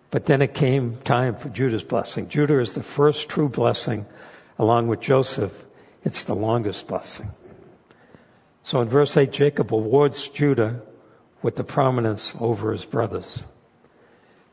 But 0.10 0.28
then 0.28 0.42
it 0.42 0.54
came 0.54 0.98
time 0.98 1.36
for 1.36 1.50
Judah's 1.50 1.84
blessing. 1.84 2.30
Judah 2.30 2.60
is 2.60 2.74
the 2.74 2.84
first 2.84 3.28
true 3.28 3.50
blessing, 3.50 4.06
along 4.58 4.88
with 4.88 5.02
Joseph. 5.02 5.66
It's 6.06 6.24
the 6.24 6.36
longest 6.36 6.88
blessing. 6.88 7.32
So 8.62 8.80
in 8.80 8.88
verse 8.88 9.18
8, 9.18 9.32
Jacob 9.34 9.74
awards 9.74 10.28
Judah 10.30 10.82
with 11.44 11.58
the 11.58 11.64
prominence 11.64 12.36
over 12.40 12.72
his 12.72 12.86
brothers. 12.86 13.44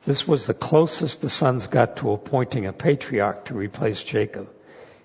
This 0.04 0.26
was 0.26 0.46
the 0.46 0.54
closest 0.54 1.22
the 1.22 1.30
sons 1.30 1.66
got 1.66 1.96
to 1.96 2.10
appointing 2.10 2.66
a 2.66 2.72
patriarch 2.72 3.44
to 3.46 3.54
replace 3.54 4.02
Jacob. 4.02 4.50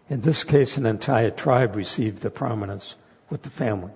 In 0.10 0.22
this 0.22 0.44
case, 0.44 0.78
an 0.78 0.86
entire 0.86 1.32
tribe 1.32 1.76
received 1.76 2.22
the 2.22 2.30
prominence 2.30 2.96
with 3.30 3.44
the 3.44 3.50
family. 3.50 3.92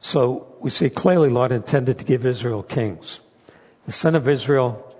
So 0.00 0.54
we 0.60 0.70
see 0.70 0.90
clearly 0.90 1.28
Lord 1.28 1.52
intended 1.52 1.98
to 1.98 2.04
give 2.04 2.26
Israel 2.26 2.62
kings. 2.62 3.20
The 3.86 3.92
son 3.92 4.14
of 4.14 4.28
Israel 4.28 4.96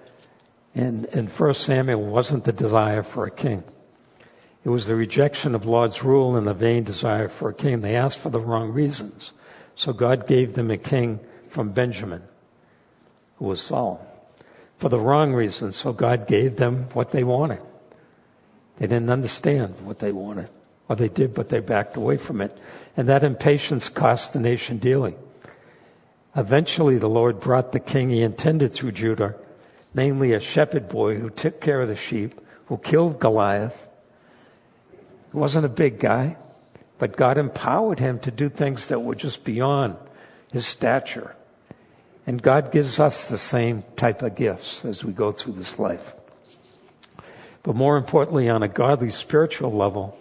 in, 0.74 1.07
in 1.07 1.27
1 1.29 1.55
Samuel 1.55 2.05
wasn't 2.05 2.44
the 2.44 2.53
desire 2.53 3.03
for 3.03 3.27
a 3.27 3.31
king. 3.31 3.62
It 4.64 4.70
was 4.70 4.87
the 4.87 4.96
rejection 4.96 5.55
of 5.55 5.66
Lord's 5.66 6.03
rule 6.03 6.37
and 6.37 6.46
the 6.46 6.55
vain 6.55 6.85
desire 6.85 7.29
for 7.29 7.50
a 7.50 7.55
king. 7.55 7.81
They 7.81 7.94
asked 7.94 8.18
for 8.18 8.31
the 8.31 8.40
wrong 8.40 8.70
reasons. 8.70 9.35
So 9.77 9.92
God 9.92 10.27
gave 10.27 10.55
them 10.55 10.70
a 10.70 10.79
king 10.79 11.20
from 11.55 11.71
Benjamin, 11.71 12.23
who 13.37 13.47
was 13.47 13.62
Saul 13.62 14.05
for 14.77 14.88
the 14.88 14.99
wrong 14.99 15.33
reasons. 15.33 15.77
So 15.77 15.93
God 15.93 16.27
gave 16.27 16.57
them 16.57 16.88
what 16.93 17.12
they 17.12 17.23
wanted. 17.23 17.61
They 18.77 18.88
didn't 18.88 19.09
understand 19.09 19.75
what 19.85 20.01
they 20.01 20.11
wanted. 20.11 20.51
Or 20.88 20.97
they 20.97 21.09
did, 21.09 21.33
but 21.33 21.49
they 21.49 21.61
backed 21.61 21.97
away 21.97 22.17
from 22.17 22.40
it. 22.40 22.59
And 22.97 23.09
that 23.09 23.25
impatience 23.25 23.88
cost 23.88 24.33
the 24.33 24.40
nation 24.40 24.79
dearly. 24.79 25.14
Eventually, 26.37 26.99
the 26.99 27.09
Lord 27.09 27.38
brought 27.38 27.71
the 27.71 27.81
king 27.81 28.11
he 28.11 28.21
intended 28.21 28.73
through 28.73 28.93
Judah, 28.93 29.37
namely 29.95 30.33
a 30.33 30.40
shepherd 30.40 30.88
boy 30.88 31.17
who 31.19 31.31
took 31.31 31.61
care 31.61 31.81
of 31.81 31.88
the 31.88 31.97
sheep, 31.97 32.40
who 32.67 32.77
killed 32.77 33.21
Goliath. 33.21 33.87
He 35.33 35.38
wasn't 35.38 35.67
a 35.67 35.71
big 35.71 36.01
guy, 36.01 36.37
but 36.99 37.17
God 37.17 37.38
empowered 37.38 38.01
him 38.01 38.19
to 38.19 38.33
do 38.33 38.49
things 38.49 38.88
that 38.88 39.01
were 39.01 39.14
just 39.14 39.45
beyond 39.45 39.97
his 40.53 40.67
stature. 40.67 41.37
And 42.26 42.40
God 42.40 42.72
gives 42.72 43.00
us 43.00 43.28
the 43.28 43.38
same 43.38 43.84
type 43.96 44.22
of 44.22 44.34
gifts 44.34 44.84
as 44.84 45.04
we 45.04 45.12
go 45.12 45.30
through 45.30 45.54
this 45.54 45.78
life. 45.78 46.14
But 47.62 47.76
more 47.76 47.96
importantly, 47.96 48.48
on 48.48 48.62
a 48.62 48.68
godly 48.68 49.10
spiritual 49.10 49.72
level, 49.72 50.18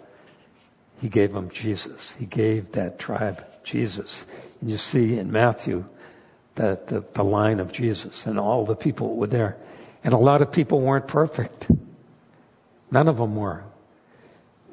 He 1.00 1.08
gave 1.08 1.32
them 1.32 1.50
Jesus. 1.50 2.14
He 2.14 2.26
gave 2.26 2.72
that 2.72 2.98
tribe 2.98 3.44
Jesus. 3.64 4.26
And 4.60 4.70
you 4.70 4.78
see 4.78 5.18
in 5.18 5.32
Matthew 5.32 5.84
that 6.56 6.88
the, 6.88 7.04
the 7.14 7.24
line 7.24 7.60
of 7.60 7.72
Jesus 7.72 8.26
and 8.26 8.38
all 8.38 8.64
the 8.64 8.76
people 8.76 9.16
were 9.16 9.26
there. 9.26 9.56
And 10.02 10.12
a 10.12 10.18
lot 10.18 10.42
of 10.42 10.52
people 10.52 10.80
weren't 10.80 11.08
perfect. 11.08 11.68
None 12.90 13.08
of 13.08 13.16
them 13.16 13.34
were. 13.34 13.64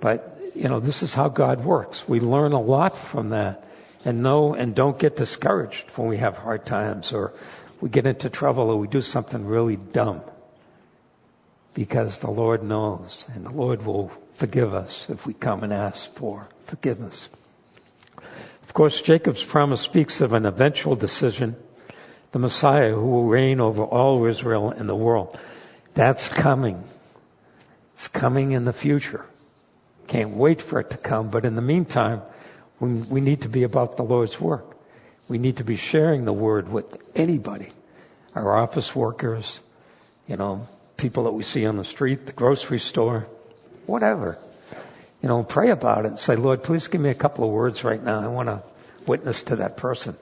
But, 0.02 0.38
you 0.54 0.68
know, 0.68 0.80
this 0.80 1.02
is 1.02 1.14
how 1.14 1.30
God 1.30 1.64
works. 1.64 2.08
We 2.08 2.20
learn 2.20 2.52
a 2.52 2.62
lot 2.62 2.98
from 2.98 3.30
that 3.30 3.66
and 4.06 4.24
know 4.24 4.54
and 4.54 4.76
don't 4.76 4.98
get 4.98 5.16
discouraged 5.16 5.90
when 5.92 6.08
we 6.08 6.18
have 6.18 6.38
hard 6.38 6.66
times 6.66 7.14
or 7.14 7.34
we 7.80 7.90
get 7.90 8.06
into 8.06 8.30
trouble 8.30 8.70
or 8.70 8.78
we 8.78 8.88
do 8.88 9.02
something 9.02 9.46
really 9.46 9.76
dumb. 9.76 10.22
Because 11.74 12.20
the 12.20 12.30
Lord 12.30 12.64
knows 12.64 13.26
and 13.34 13.46
the 13.46 13.52
Lord 13.52 13.86
will 13.86 14.12
forgive 14.34 14.74
us 14.74 15.10
if 15.10 15.26
we 15.26 15.34
come 15.34 15.64
and 15.64 15.72
ask 15.72 16.14
for 16.14 16.50
forgiveness. 16.66 17.30
Of 18.64 18.74
course, 18.74 19.02
Jacob's 19.02 19.44
promise 19.44 19.82
speaks 19.82 20.22
of 20.22 20.34
an 20.34 20.46
eventual 20.46 20.96
decision, 20.96 21.56
the 22.32 22.40
Messiah 22.40 22.94
who 22.94 23.06
will 23.06 23.26
reign 23.26 23.60
over 23.60 23.84
all 23.84 24.26
Israel 24.26 24.70
and 24.70 24.88
the 24.88 24.96
world. 24.96 25.38
That's 25.94 26.30
coming. 26.30 26.84
It's 27.94 28.08
coming 28.08 28.54
in 28.54 28.66
the 28.66 28.74
future. 28.74 29.26
Can't 30.08 30.32
wait 30.32 30.62
for 30.62 30.80
it 30.80 30.90
to 30.92 30.98
come, 30.98 31.30
but 31.30 31.46
in 31.46 31.56
the 31.56 31.62
meantime, 31.62 32.22
we 32.82 33.22
need 33.22 33.42
to 33.42 33.50
be 33.50 33.64
about 33.64 33.98
the 33.98 34.04
Lord's 34.04 34.42
work. 34.42 34.76
We 35.28 35.38
need 35.38 35.58
to 35.58 35.64
be 35.64 35.76
sharing 35.76 36.26
the 36.26 36.34
word 36.34 36.70
with 36.70 36.98
anybody. 37.16 37.70
Our 38.36 38.58
office 38.58 38.96
workers, 38.96 39.60
you 40.28 40.36
know, 40.36 40.68
people 40.98 41.26
that 41.26 41.32
we 41.32 41.44
see 41.44 41.66
on 41.66 41.78
the 41.78 41.84
street, 41.84 42.26
the 42.26 42.34
grocery 42.34 42.80
store, 42.80 43.28
whatever. 43.86 44.38
You 45.22 45.30
know, 45.30 45.44
pray 45.44 45.70
about 45.70 46.06
it 46.06 46.10
and 46.10 46.20
say, 46.20 46.36
Lord, 46.36 46.64
please 46.64 46.88
give 46.88 47.00
me 47.00 47.10
a 47.10 47.16
couple 47.16 47.44
of 47.44 47.52
words 47.52 47.84
right 47.84 48.04
now. 48.04 48.20
I 48.20 48.28
want 48.28 48.50
to 48.50 48.64
witness 49.06 49.44
to 49.44 49.56
that 49.58 49.78
person. 49.78 50.16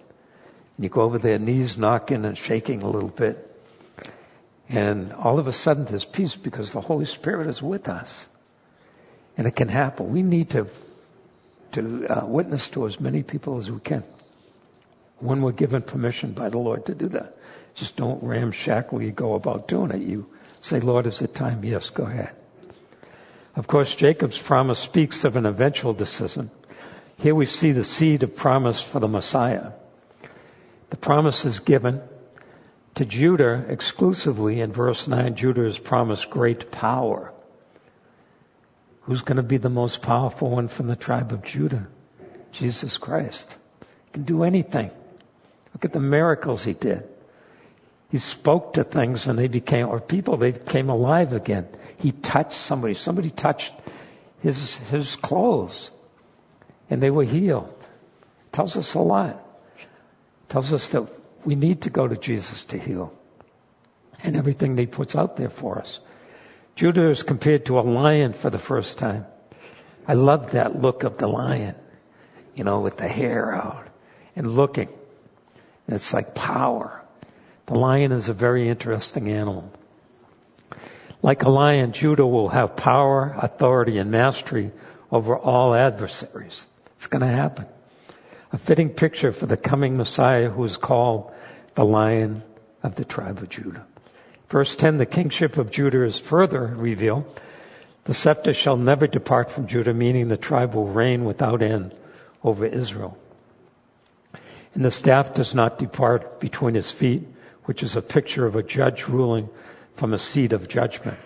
And 0.75 0.83
you 0.83 0.89
go 0.89 1.01
over 1.01 1.17
there, 1.17 1.39
knees 1.39 1.77
knocking 1.77 2.25
and 2.25 2.37
shaking 2.37 2.83
a 2.83 2.89
little 2.89 3.09
bit. 3.09 3.45
And 4.67 5.13
all 5.13 5.39
of 5.39 5.47
a 5.47 5.53
sudden 5.53 5.85
there's 5.85 6.05
peace 6.05 6.35
because 6.35 6.73
the 6.73 6.81
Holy 6.81 7.05
Spirit 7.05 7.47
is 7.47 7.61
with 7.61 7.87
us. 7.87 8.27
And 9.37 9.47
it 9.47 9.55
can 9.55 9.69
happen. 9.69 10.11
We 10.11 10.21
need 10.21 10.49
to, 10.51 10.67
to 11.73 12.07
uh, 12.07 12.25
witness 12.25 12.69
to 12.69 12.85
as 12.85 12.99
many 12.99 13.23
people 13.23 13.57
as 13.57 13.71
we 13.71 13.79
can 13.79 14.03
when 15.19 15.41
we're 15.41 15.51
given 15.51 15.81
permission 15.81 16.31
by 16.31 16.49
the 16.49 16.57
Lord 16.57 16.85
to 16.85 16.95
do 16.95 17.07
that. 17.09 17.35
Just 17.75 17.95
don't 17.95 18.23
ramshackly 18.23 19.11
go 19.11 19.35
about 19.35 19.67
doing 19.67 19.91
it. 19.91 20.01
You 20.01 20.27
say, 20.61 20.79
Lord, 20.79 21.05
is 21.07 21.21
it 21.21 21.35
time? 21.35 21.63
Yes, 21.63 21.89
go 21.89 22.03
ahead. 22.03 22.35
Of 23.55 23.67
course, 23.67 23.95
Jacob's 23.95 24.39
promise 24.39 24.79
speaks 24.79 25.23
of 25.23 25.35
an 25.35 25.45
eventual 25.45 25.93
decision. 25.93 26.49
Here 27.17 27.35
we 27.35 27.45
see 27.45 27.71
the 27.71 27.83
seed 27.83 28.23
of 28.23 28.35
promise 28.35 28.81
for 28.81 28.99
the 28.99 29.07
Messiah. 29.07 29.71
The 30.89 30.97
promise 30.97 31.45
is 31.45 31.59
given 31.59 32.01
to 32.95 33.05
Judah 33.05 33.65
exclusively 33.67 34.61
in 34.61 34.71
verse 34.71 35.07
9. 35.07 35.35
Judah 35.35 35.65
is 35.65 35.79
promised 35.79 36.29
great 36.29 36.71
power. 36.71 37.33
Who's 39.09 39.23
going 39.23 39.37
to 39.37 39.43
be 39.43 39.57
the 39.57 39.71
most 39.71 40.03
powerful 40.03 40.51
one 40.51 40.67
from 40.67 40.85
the 40.85 40.95
tribe 40.95 41.33
of 41.33 41.41
Judah? 41.41 41.87
Jesus 42.51 42.99
Christ. 42.99 43.57
He 44.05 44.11
can 44.13 44.21
do 44.21 44.43
anything. 44.43 44.91
Look 45.73 45.83
at 45.83 45.93
the 45.93 45.99
miracles 45.99 46.63
he 46.65 46.73
did. 46.73 47.09
He 48.11 48.19
spoke 48.19 48.73
to 48.73 48.83
things 48.83 49.25
and 49.25 49.39
they 49.39 49.47
became, 49.47 49.87
or 49.87 49.99
people, 49.99 50.37
they 50.37 50.51
became 50.51 50.89
alive 50.89 51.33
again. 51.33 51.67
He 51.97 52.11
touched 52.11 52.51
somebody. 52.51 52.93
Somebody 52.93 53.31
touched 53.31 53.73
his, 54.43 54.77
his 54.89 55.15
clothes 55.15 55.89
and 56.87 57.01
they 57.01 57.09
were 57.09 57.23
healed. 57.23 57.73
Tells 58.51 58.77
us 58.77 58.93
a 58.93 58.99
lot. 58.99 59.43
Tells 60.49 60.71
us 60.71 60.87
that 60.89 61.07
we 61.45 61.55
need 61.55 61.81
to 61.81 61.89
go 61.89 62.07
to 62.07 62.15
Jesus 62.15 62.63
to 62.65 62.77
heal 62.77 63.11
and 64.21 64.35
everything 64.35 64.75
that 64.75 64.83
he 64.83 64.85
puts 64.85 65.15
out 65.15 65.35
there 65.35 65.49
for 65.49 65.79
us. 65.79 65.99
Judah 66.79 67.09
is 67.09 67.23
compared 67.23 67.65
to 67.65 67.77
a 67.77 67.81
lion 67.81 68.31
for 68.31 68.49
the 68.49 68.57
first 68.57 68.97
time. 68.97 69.25
I 70.07 70.13
love 70.13 70.51
that 70.51 70.81
look 70.81 71.03
of 71.03 71.17
the 71.17 71.27
lion, 71.27 71.75
you 72.55 72.63
know, 72.63 72.79
with 72.79 72.95
the 72.95 73.07
hair 73.09 73.53
out 73.53 73.85
and 74.33 74.55
looking. 74.55 74.87
It's 75.89 76.13
like 76.13 76.35
power. 76.35 77.03
The 77.65 77.77
lion 77.77 78.13
is 78.13 78.29
a 78.29 78.33
very 78.33 78.69
interesting 78.69 79.27
animal. 79.27 79.69
Like 81.21 81.43
a 81.43 81.49
lion, 81.49 81.91
Judah 81.91 82.25
will 82.25 82.47
have 82.47 82.77
power, 82.77 83.35
authority, 83.37 83.97
and 83.97 84.09
mastery 84.09 84.71
over 85.11 85.37
all 85.37 85.75
adversaries. 85.75 86.65
It's 86.95 87.07
going 87.07 87.23
to 87.23 87.27
happen. 87.27 87.65
A 88.53 88.57
fitting 88.57 88.91
picture 88.91 89.33
for 89.33 89.47
the 89.47 89.57
coming 89.57 89.97
Messiah 89.97 90.49
who 90.49 90.63
is 90.63 90.77
called 90.77 91.29
the 91.75 91.83
Lion 91.83 92.41
of 92.83 92.95
the 92.95 93.03
tribe 93.03 93.39
of 93.39 93.49
Judah. 93.49 93.85
Verse 94.49 94.75
10, 94.75 94.97
the 94.97 95.05
kingship 95.05 95.57
of 95.57 95.69
Judah 95.69 96.03
is 96.03 96.17
further 96.17 96.73
revealed. 96.75 97.39
The 98.05 98.15
scepter 98.15 98.53
shall 98.53 98.77
never 98.77 99.05
depart 99.05 99.51
from 99.51 99.67
Judah, 99.67 99.93
meaning 99.93 100.27
the 100.27 100.37
tribe 100.37 100.73
will 100.73 100.87
reign 100.87 101.23
without 101.25 101.61
end 101.61 101.93
over 102.43 102.65
Israel. 102.65 103.17
And 104.73 104.83
the 104.83 104.91
staff 104.91 105.33
does 105.33 105.53
not 105.53 105.77
depart 105.77 106.39
between 106.39 106.73
his 106.73 106.91
feet, 106.91 107.27
which 107.65 107.83
is 107.83 107.95
a 107.95 108.01
picture 108.01 108.47
of 108.47 108.55
a 108.55 108.63
judge 108.63 109.07
ruling 109.07 109.49
from 109.93 110.13
a 110.13 110.17
seat 110.17 110.51
of 110.51 110.67
judgment. 110.67 111.19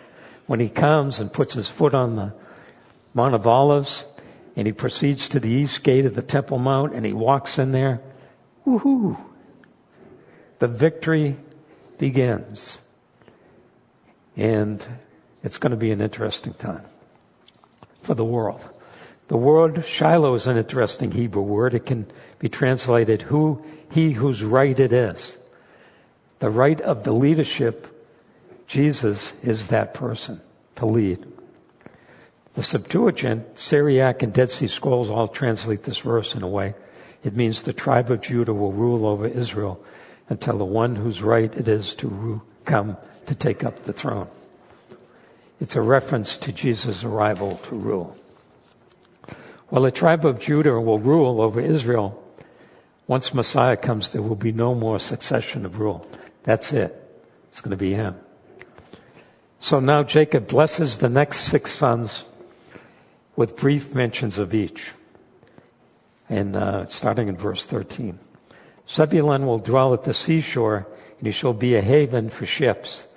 When 0.45 0.59
he 0.59 0.67
comes 0.67 1.21
and 1.21 1.31
puts 1.31 1.53
his 1.53 1.69
foot 1.69 1.93
on 1.93 2.17
the 2.17 2.33
Mount 3.13 3.35
of 3.35 3.47
Olives, 3.47 4.05
and 4.55 4.67
he 4.67 4.73
proceeds 4.73 5.29
to 5.29 5.39
the 5.39 5.49
east 5.49 5.83
gate 5.83 6.05
of 6.05 6.15
the 6.15 6.21
Temple 6.21 6.57
Mount, 6.57 6.93
and 6.93 7.05
he 7.05 7.13
walks 7.13 7.57
in 7.57 7.71
there, 7.71 8.01
woohoo! 8.65 9.17
The 10.59 10.67
victory 10.67 11.37
begins. 11.97 12.79
And 14.35 14.85
it's 15.43 15.57
going 15.57 15.71
to 15.71 15.77
be 15.77 15.91
an 15.91 16.01
interesting 16.01 16.53
time 16.53 16.83
for 18.01 18.13
the 18.13 18.25
world. 18.25 18.69
The 19.27 19.37
word 19.37 19.85
Shiloh 19.85 20.35
is 20.35 20.47
an 20.47 20.57
interesting 20.57 21.11
Hebrew 21.11 21.41
word. 21.41 21.73
It 21.73 21.85
can 21.85 22.07
be 22.39 22.49
translated 22.49 23.23
who, 23.23 23.63
he 23.91 24.11
whose 24.11 24.43
right 24.43 24.77
it 24.77 24.91
is. 24.91 25.37
The 26.39 26.49
right 26.49 26.79
of 26.81 27.03
the 27.03 27.13
leadership, 27.13 27.87
Jesus 28.67 29.33
is 29.41 29.67
that 29.67 29.93
person 29.93 30.41
to 30.75 30.85
lead. 30.85 31.25
The 32.55 32.63
Septuagint, 32.63 33.57
Syriac, 33.57 34.21
and 34.21 34.33
Dead 34.33 34.49
Sea 34.49 34.67
Scrolls 34.67 35.09
all 35.09 35.27
translate 35.27 35.83
this 35.83 35.99
verse 35.99 36.35
in 36.35 36.43
a 36.43 36.47
way. 36.47 36.75
It 37.23 37.35
means 37.35 37.63
the 37.63 37.73
tribe 37.73 38.11
of 38.11 38.21
Judah 38.21 38.53
will 38.53 38.73
rule 38.73 39.05
over 39.05 39.25
Israel 39.25 39.83
until 40.29 40.57
the 40.57 40.65
one 40.65 40.95
whose 40.95 41.21
right 41.21 41.53
it 41.55 41.67
is 41.67 41.95
to 41.95 42.41
come 42.65 42.97
to 43.27 43.35
take 43.35 43.63
up 43.63 43.83
the 43.83 43.93
throne. 43.93 44.27
It's 45.59 45.75
a 45.75 45.81
reference 45.81 46.37
to 46.39 46.51
Jesus' 46.51 47.03
arrival 47.03 47.55
to 47.63 47.75
rule. 47.75 48.17
While 49.69 49.83
the 49.83 49.91
tribe 49.91 50.25
of 50.25 50.39
Judah 50.39 50.79
will 50.79 50.99
rule 50.99 51.41
over 51.41 51.61
Israel, 51.61 52.21
once 53.07 53.33
Messiah 53.33 53.77
comes, 53.77 54.11
there 54.11 54.21
will 54.21 54.35
be 54.35 54.51
no 54.51 54.75
more 54.75 54.99
succession 54.99 55.65
of 55.65 55.79
rule. 55.79 56.05
That's 56.43 56.73
it. 56.73 56.99
It's 57.49 57.61
going 57.61 57.71
to 57.71 57.77
be 57.77 57.93
him. 57.93 58.15
So 59.59 59.79
now 59.79 60.03
Jacob 60.03 60.47
blesses 60.47 60.97
the 60.97 61.09
next 61.09 61.41
six 61.41 61.71
sons 61.71 62.25
with 63.35 63.55
brief 63.55 63.95
mentions 63.95 64.37
of 64.37 64.53
each. 64.53 64.91
And 66.29 66.55
uh, 66.55 66.87
starting 66.87 67.29
in 67.29 67.37
verse 67.37 67.63
13. 67.63 68.19
Zebulun 68.89 69.45
will 69.45 69.59
dwell 69.59 69.93
at 69.93 70.03
the 70.03 70.13
seashore, 70.13 70.87
and 71.17 71.27
he 71.27 71.31
shall 71.31 71.53
be 71.53 71.75
a 71.75 71.81
haven 71.81 72.29
for 72.29 72.45
ships 72.45 73.07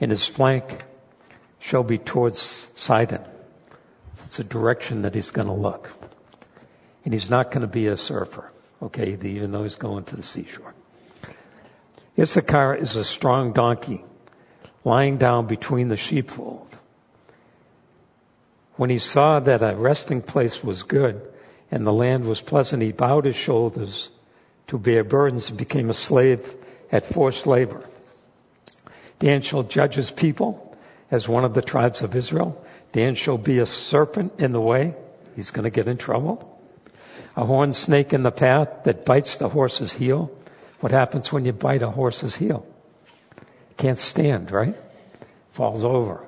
and 0.00 0.10
his 0.10 0.26
flank 0.26 0.84
shall 1.58 1.82
be 1.82 1.98
towards 1.98 2.38
Sidon. 2.38 3.22
It's 4.12 4.38
a 4.38 4.44
direction 4.44 5.02
that 5.02 5.14
he's 5.14 5.30
going 5.30 5.48
to 5.48 5.54
look. 5.54 5.90
And 7.04 7.12
he's 7.12 7.30
not 7.30 7.50
going 7.50 7.62
to 7.62 7.66
be 7.66 7.86
a 7.86 7.96
surfer, 7.96 8.50
okay, 8.82 9.16
even 9.22 9.52
though 9.52 9.62
he's 9.62 9.76
going 9.76 10.04
to 10.04 10.16
the 10.16 10.22
seashore. 10.22 10.74
Issachar 12.18 12.74
is 12.74 12.96
a 12.96 13.04
strong 13.04 13.52
donkey 13.52 14.04
lying 14.84 15.16
down 15.18 15.46
between 15.46 15.88
the 15.88 15.96
sheepfold. 15.96 16.78
When 18.76 18.90
he 18.90 18.98
saw 18.98 19.40
that 19.40 19.62
a 19.62 19.76
resting 19.76 20.22
place 20.22 20.62
was 20.62 20.82
good 20.82 21.20
and 21.70 21.86
the 21.86 21.92
land 21.92 22.24
was 22.24 22.40
pleasant, 22.40 22.82
he 22.82 22.92
bowed 22.92 23.24
his 23.24 23.36
shoulders 23.36 24.10
to 24.66 24.78
bear 24.78 25.04
burdens 25.04 25.48
and 25.48 25.58
became 25.58 25.90
a 25.90 25.94
slave 25.94 26.56
at 26.90 27.04
forced 27.04 27.46
labor. 27.46 27.88
Dan 29.24 29.40
shall 29.40 29.62
judge 29.62 29.94
his 29.94 30.10
people 30.10 30.76
as 31.10 31.26
one 31.26 31.46
of 31.46 31.54
the 31.54 31.62
tribes 31.62 32.02
of 32.02 32.14
Israel. 32.14 32.62
Dan 32.92 33.14
shall 33.14 33.38
be 33.38 33.58
a 33.58 33.64
serpent 33.64 34.34
in 34.36 34.52
the 34.52 34.60
way. 34.60 34.94
He's 35.34 35.50
going 35.50 35.64
to 35.64 35.70
get 35.70 35.88
in 35.88 35.96
trouble. 35.96 36.60
A 37.34 37.46
horned 37.46 37.74
snake 37.74 38.12
in 38.12 38.22
the 38.22 38.30
path 38.30 38.84
that 38.84 39.06
bites 39.06 39.38
the 39.38 39.48
horse's 39.48 39.94
heel. 39.94 40.30
What 40.80 40.92
happens 40.92 41.32
when 41.32 41.46
you 41.46 41.54
bite 41.54 41.80
a 41.80 41.88
horse's 41.88 42.36
heel? 42.36 42.66
Can't 43.78 43.96
stand, 43.96 44.50
right? 44.50 44.76
Falls 45.52 45.86
over. 45.86 46.22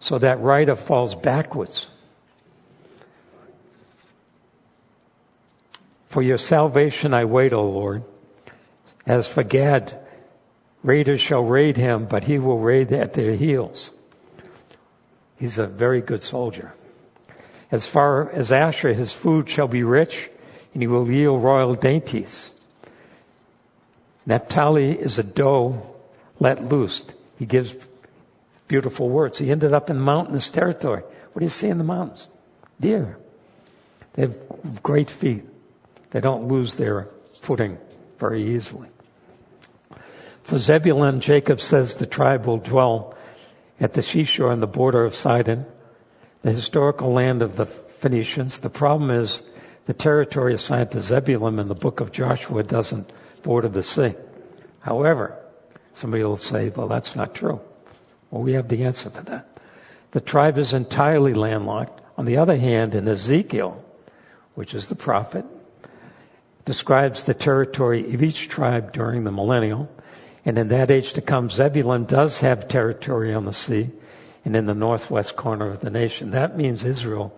So 0.00 0.16
that 0.16 0.40
rider 0.40 0.74
falls 0.74 1.14
backwards. 1.14 1.88
For 6.08 6.22
your 6.22 6.38
salvation 6.38 7.12
I 7.12 7.26
wait, 7.26 7.52
O 7.52 7.62
Lord. 7.62 8.04
As 9.04 9.28
for 9.28 9.42
Gad, 9.42 10.01
Raiders 10.82 11.20
shall 11.20 11.44
raid 11.44 11.76
him, 11.76 12.06
but 12.06 12.24
he 12.24 12.38
will 12.38 12.58
raid 12.58 12.92
at 12.92 13.14
their 13.14 13.34
heels. 13.34 13.90
He's 15.36 15.58
a 15.58 15.66
very 15.66 16.00
good 16.00 16.22
soldier. 16.22 16.74
As 17.70 17.86
far 17.86 18.30
as 18.30 18.52
Asher, 18.52 18.92
his 18.92 19.12
food 19.12 19.48
shall 19.48 19.68
be 19.68 19.82
rich, 19.82 20.30
and 20.74 20.82
he 20.82 20.86
will 20.86 21.10
yield 21.10 21.42
royal 21.42 21.74
dainties. 21.74 22.52
Naphtali 24.26 24.92
is 24.92 25.18
a 25.18 25.22
doe 25.22 25.92
let 26.38 26.64
loose. 26.64 27.04
He 27.38 27.46
gives 27.46 27.74
beautiful 28.68 29.08
words. 29.08 29.38
He 29.38 29.50
ended 29.50 29.72
up 29.72 29.90
in 29.90 29.98
mountainous 29.98 30.50
territory. 30.50 31.02
What 31.02 31.38
do 31.38 31.44
you 31.44 31.50
see 31.50 31.68
in 31.68 31.78
the 31.78 31.84
mountains? 31.84 32.28
Deer. 32.80 33.16
They 34.14 34.22
have 34.22 34.82
great 34.82 35.08
feet. 35.08 35.44
They 36.10 36.20
don't 36.20 36.48
lose 36.48 36.74
their 36.74 37.08
footing 37.40 37.78
very 38.18 38.42
easily. 38.54 38.88
For 40.42 40.58
Zebulun, 40.58 41.20
Jacob 41.20 41.60
says 41.60 41.96
the 41.96 42.06
tribe 42.06 42.46
will 42.46 42.58
dwell 42.58 43.16
at 43.80 43.94
the 43.94 44.02
seashore 44.02 44.50
on 44.50 44.60
the 44.60 44.66
border 44.66 45.04
of 45.04 45.14
Sidon, 45.14 45.66
the 46.42 46.52
historical 46.52 47.12
land 47.12 47.42
of 47.42 47.56
the 47.56 47.66
Phoenicians. 47.66 48.60
The 48.60 48.70
problem 48.70 49.10
is 49.10 49.42
the 49.86 49.94
territory 49.94 50.54
assigned 50.54 50.90
to 50.92 51.00
Zebulun 51.00 51.58
in 51.58 51.68
the 51.68 51.74
book 51.74 52.00
of 52.00 52.12
Joshua 52.12 52.62
doesn't 52.62 53.10
border 53.42 53.68
the 53.68 53.82
sea. 53.82 54.14
However, 54.80 55.36
somebody 55.92 56.24
will 56.24 56.36
say, 56.36 56.68
well, 56.70 56.88
that's 56.88 57.16
not 57.16 57.34
true. 57.34 57.60
Well, 58.30 58.42
we 58.42 58.52
have 58.54 58.68
the 58.68 58.84
answer 58.84 59.10
for 59.10 59.22
that. 59.22 59.46
The 60.12 60.20
tribe 60.20 60.58
is 60.58 60.72
entirely 60.72 61.34
landlocked. 61.34 62.00
On 62.18 62.24
the 62.24 62.36
other 62.36 62.56
hand, 62.56 62.94
in 62.94 63.08
Ezekiel, 63.08 63.82
which 64.54 64.74
is 64.74 64.88
the 64.88 64.94
prophet, 64.94 65.44
describes 66.64 67.24
the 67.24 67.34
territory 67.34 68.14
of 68.14 68.22
each 68.22 68.48
tribe 68.48 68.92
during 68.92 69.24
the 69.24 69.32
millennial. 69.32 69.90
And 70.44 70.58
in 70.58 70.68
that 70.68 70.90
age 70.90 71.12
to 71.14 71.22
come, 71.22 71.50
Zebulun 71.50 72.04
does 72.04 72.40
have 72.40 72.68
territory 72.68 73.32
on 73.32 73.44
the 73.44 73.52
sea 73.52 73.90
and 74.44 74.56
in 74.56 74.66
the 74.66 74.74
northwest 74.74 75.36
corner 75.36 75.70
of 75.70 75.80
the 75.80 75.90
nation. 75.90 76.32
That 76.32 76.56
means 76.56 76.84
Israel 76.84 77.36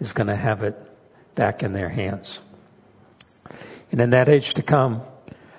is 0.00 0.12
going 0.12 0.26
to 0.26 0.36
have 0.36 0.62
it 0.62 0.76
back 1.34 1.62
in 1.62 1.72
their 1.72 1.88
hands. 1.88 2.40
And 3.90 4.00
in 4.00 4.10
that 4.10 4.28
age 4.28 4.54
to 4.54 4.62
come, 4.62 5.02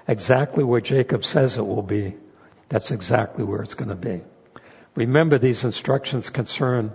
exactly 0.08 0.64
where 0.64 0.82
Jacob 0.82 1.24
says 1.24 1.58
it 1.58 1.66
will 1.66 1.82
be, 1.82 2.16
that's 2.70 2.92
exactly 2.92 3.44
where 3.44 3.62
it's 3.62 3.76
going 3.76 3.90
to 3.90 3.96
be. 3.96 4.22
Remember, 4.96 5.40
these 5.40 5.64
instructions 5.64 6.30
concern 6.30 6.92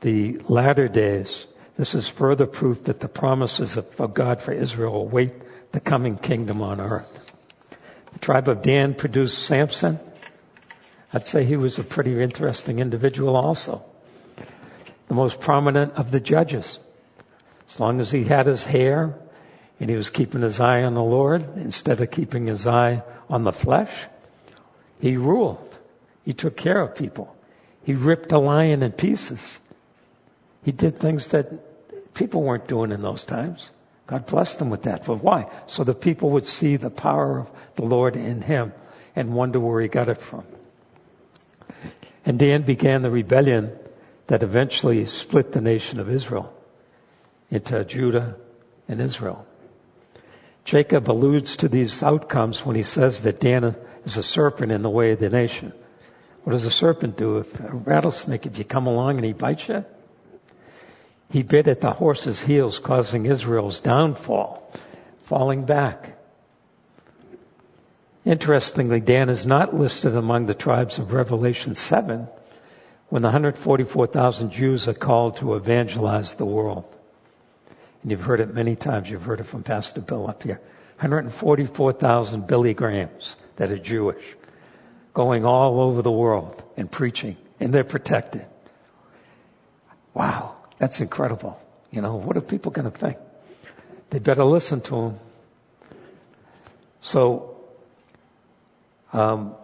the 0.00 0.38
latter 0.48 0.86
days. 0.86 1.46
This 1.76 1.94
is 1.94 2.08
further 2.08 2.46
proof 2.46 2.84
that 2.84 3.00
the 3.00 3.08
promises 3.08 3.76
of 3.76 4.14
God 4.14 4.40
for 4.40 4.52
Israel 4.52 4.94
await 4.96 5.32
the 5.72 5.80
coming 5.80 6.16
kingdom 6.16 6.62
on 6.62 6.80
earth. 6.80 7.23
The 8.14 8.18
tribe 8.20 8.48
of 8.48 8.62
Dan 8.62 8.94
produced 8.94 9.38
Samson. 9.38 10.00
I'd 11.12 11.26
say 11.26 11.44
he 11.44 11.56
was 11.56 11.78
a 11.78 11.84
pretty 11.84 12.20
interesting 12.22 12.78
individual 12.78 13.36
also. 13.36 13.82
The 15.08 15.14
most 15.14 15.40
prominent 15.40 15.92
of 15.94 16.10
the 16.10 16.20
judges. 16.20 16.80
As 17.68 17.78
long 17.78 18.00
as 18.00 18.10
he 18.10 18.24
had 18.24 18.46
his 18.46 18.64
hair 18.64 19.14
and 19.78 19.90
he 19.90 19.96
was 19.96 20.10
keeping 20.10 20.42
his 20.42 20.60
eye 20.60 20.82
on 20.82 20.94
the 20.94 21.02
Lord 21.02 21.56
instead 21.56 22.00
of 22.00 22.10
keeping 22.10 22.46
his 22.46 22.66
eye 22.66 23.02
on 23.28 23.44
the 23.44 23.52
flesh, 23.52 24.06
he 25.00 25.16
ruled. 25.16 25.78
He 26.24 26.32
took 26.32 26.56
care 26.56 26.80
of 26.80 26.94
people. 26.94 27.36
He 27.82 27.94
ripped 27.94 28.32
a 28.32 28.38
lion 28.38 28.82
in 28.82 28.92
pieces. 28.92 29.60
He 30.64 30.72
did 30.72 30.98
things 30.98 31.28
that 31.28 32.14
people 32.14 32.42
weren't 32.42 32.66
doing 32.66 32.92
in 32.92 33.02
those 33.02 33.24
times. 33.24 33.72
God 34.06 34.26
blessed 34.26 34.60
him 34.60 34.70
with 34.70 34.82
that. 34.82 35.06
But 35.06 35.22
why? 35.22 35.50
So 35.66 35.84
the 35.84 35.94
people 35.94 36.30
would 36.30 36.44
see 36.44 36.76
the 36.76 36.90
power 36.90 37.40
of 37.40 37.50
the 37.76 37.84
Lord 37.84 38.16
in 38.16 38.42
him 38.42 38.72
and 39.16 39.34
wonder 39.34 39.58
where 39.58 39.80
he 39.80 39.88
got 39.88 40.08
it 40.08 40.18
from. 40.18 40.44
And 42.26 42.38
Dan 42.38 42.62
began 42.62 43.02
the 43.02 43.10
rebellion 43.10 43.76
that 44.26 44.42
eventually 44.42 45.04
split 45.04 45.52
the 45.52 45.60
nation 45.60 46.00
of 46.00 46.08
Israel 46.08 46.52
into 47.50 47.84
Judah 47.84 48.36
and 48.88 49.00
Israel. 49.00 49.46
Jacob 50.64 51.10
alludes 51.10 51.56
to 51.58 51.68
these 51.68 52.02
outcomes 52.02 52.64
when 52.64 52.76
he 52.76 52.82
says 52.82 53.22
that 53.22 53.40
Dan 53.40 53.76
is 54.04 54.16
a 54.16 54.22
serpent 54.22 54.72
in 54.72 54.82
the 54.82 54.90
way 54.90 55.12
of 55.12 55.18
the 55.18 55.28
nation. 55.28 55.72
What 56.44 56.52
does 56.52 56.64
a 56.64 56.70
serpent 56.70 57.16
do? 57.16 57.38
If 57.38 57.60
a 57.60 57.68
rattlesnake, 57.68 58.46
if 58.46 58.58
you 58.58 58.64
come 58.64 58.86
along 58.86 59.16
and 59.16 59.24
he 59.24 59.32
bites 59.32 59.68
you, 59.68 59.84
he 61.34 61.42
bit 61.42 61.66
at 61.66 61.80
the 61.80 61.94
horse's 61.94 62.42
heels, 62.42 62.78
causing 62.78 63.26
Israel's 63.26 63.80
downfall, 63.80 64.70
falling 65.18 65.64
back. 65.64 66.16
Interestingly, 68.24 69.00
Dan 69.00 69.28
is 69.28 69.44
not 69.44 69.74
listed 69.74 70.14
among 70.14 70.46
the 70.46 70.54
tribes 70.54 70.96
of 71.00 71.12
Revelation 71.12 71.74
7 71.74 72.28
when 73.08 73.22
the 73.22 73.30
144,000 73.30 74.52
Jews 74.52 74.86
are 74.86 74.94
called 74.94 75.36
to 75.38 75.56
evangelize 75.56 76.34
the 76.34 76.46
world. 76.46 76.84
And 78.02 78.12
you've 78.12 78.22
heard 78.22 78.38
it 78.38 78.54
many 78.54 78.76
times. 78.76 79.10
You've 79.10 79.24
heard 79.24 79.40
it 79.40 79.48
from 79.48 79.64
Pastor 79.64 80.02
Bill 80.02 80.30
up 80.30 80.44
here. 80.44 80.60
144,000 81.00 82.46
Billy 82.46 82.74
Grahams 82.74 83.34
that 83.56 83.72
are 83.72 83.78
Jewish 83.78 84.36
going 85.12 85.44
all 85.44 85.80
over 85.80 86.00
the 86.00 86.12
world 86.12 86.62
and 86.76 86.88
preaching, 86.88 87.36
and 87.58 87.74
they're 87.74 87.82
protected. 87.82 88.46
Wow, 90.14 90.54
that's 90.78 91.00
incredible. 91.00 91.60
You 91.90 92.00
know, 92.00 92.16
what 92.16 92.36
are 92.36 92.40
people 92.40 92.72
going 92.72 92.90
to 92.90 92.96
think? 92.96 93.16
They 94.10 94.18
better 94.18 94.44
listen 94.44 94.80
to 94.82 94.96
him. 94.96 95.18
So, 97.00 97.56
um, 99.12 99.54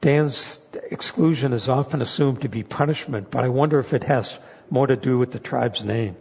Dan's 0.00 0.60
exclusion 0.90 1.52
is 1.52 1.68
often 1.68 2.00
assumed 2.02 2.42
to 2.42 2.48
be 2.48 2.62
punishment, 2.62 3.30
but 3.30 3.44
I 3.44 3.48
wonder 3.48 3.78
if 3.78 3.92
it 3.92 4.04
has 4.04 4.38
more 4.70 4.86
to 4.86 4.96
do 4.96 5.18
with 5.18 5.32
the 5.32 5.38
tribe's 5.38 5.84
name. 5.84 6.16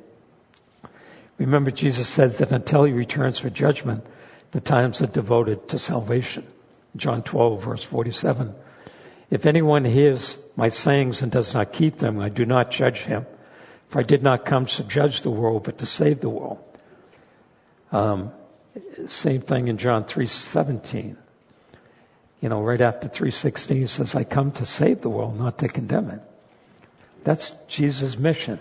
Remember, 1.37 1.69
Jesus 1.69 2.07
said 2.07 2.31
that 2.37 2.51
until 2.51 2.83
he 2.83 2.93
returns 2.93 3.39
for 3.39 3.49
judgment, 3.49 4.03
the 4.51 4.61
times 4.61 5.01
are 5.01 5.07
devoted 5.07 5.67
to 5.69 5.77
salvation. 5.77 6.45
John 6.95 7.21
12, 7.21 7.63
verse 7.63 7.83
47. 7.83 8.55
If 9.29 9.45
anyone 9.45 9.85
hears 9.85 10.37
my 10.55 10.69
sayings 10.69 11.21
and 11.21 11.31
does 11.31 11.53
not 11.53 11.73
keep 11.73 11.97
them, 11.97 12.19
I 12.19 12.29
do 12.29 12.45
not 12.45 12.71
judge 12.71 13.01
him. 13.01 13.25
For 13.89 13.99
I 13.99 14.03
did 14.03 14.21
not 14.21 14.45
come 14.45 14.65
to 14.65 14.83
judge 14.83 15.21
the 15.21 15.29
world, 15.29 15.63
but 15.63 15.77
to 15.79 15.85
save 15.85 16.19
the 16.19 16.29
world. 16.29 16.63
Um, 17.91 18.31
same 19.07 19.41
thing 19.41 19.67
in 19.67 19.77
John 19.77 20.03
3.17. 20.03 21.15
You 22.41 22.49
know, 22.49 22.61
right 22.61 22.81
after 22.81 23.07
3.16 23.07 23.75
he 23.75 23.87
says, 23.87 24.13
I 24.13 24.23
come 24.23 24.51
to 24.53 24.65
save 24.65 25.01
the 25.01 25.09
world, 25.09 25.37
not 25.37 25.57
to 25.59 25.67
condemn 25.67 26.09
it. 26.09 26.21
That's 27.23 27.51
Jesus' 27.67 28.17
mission. 28.17 28.59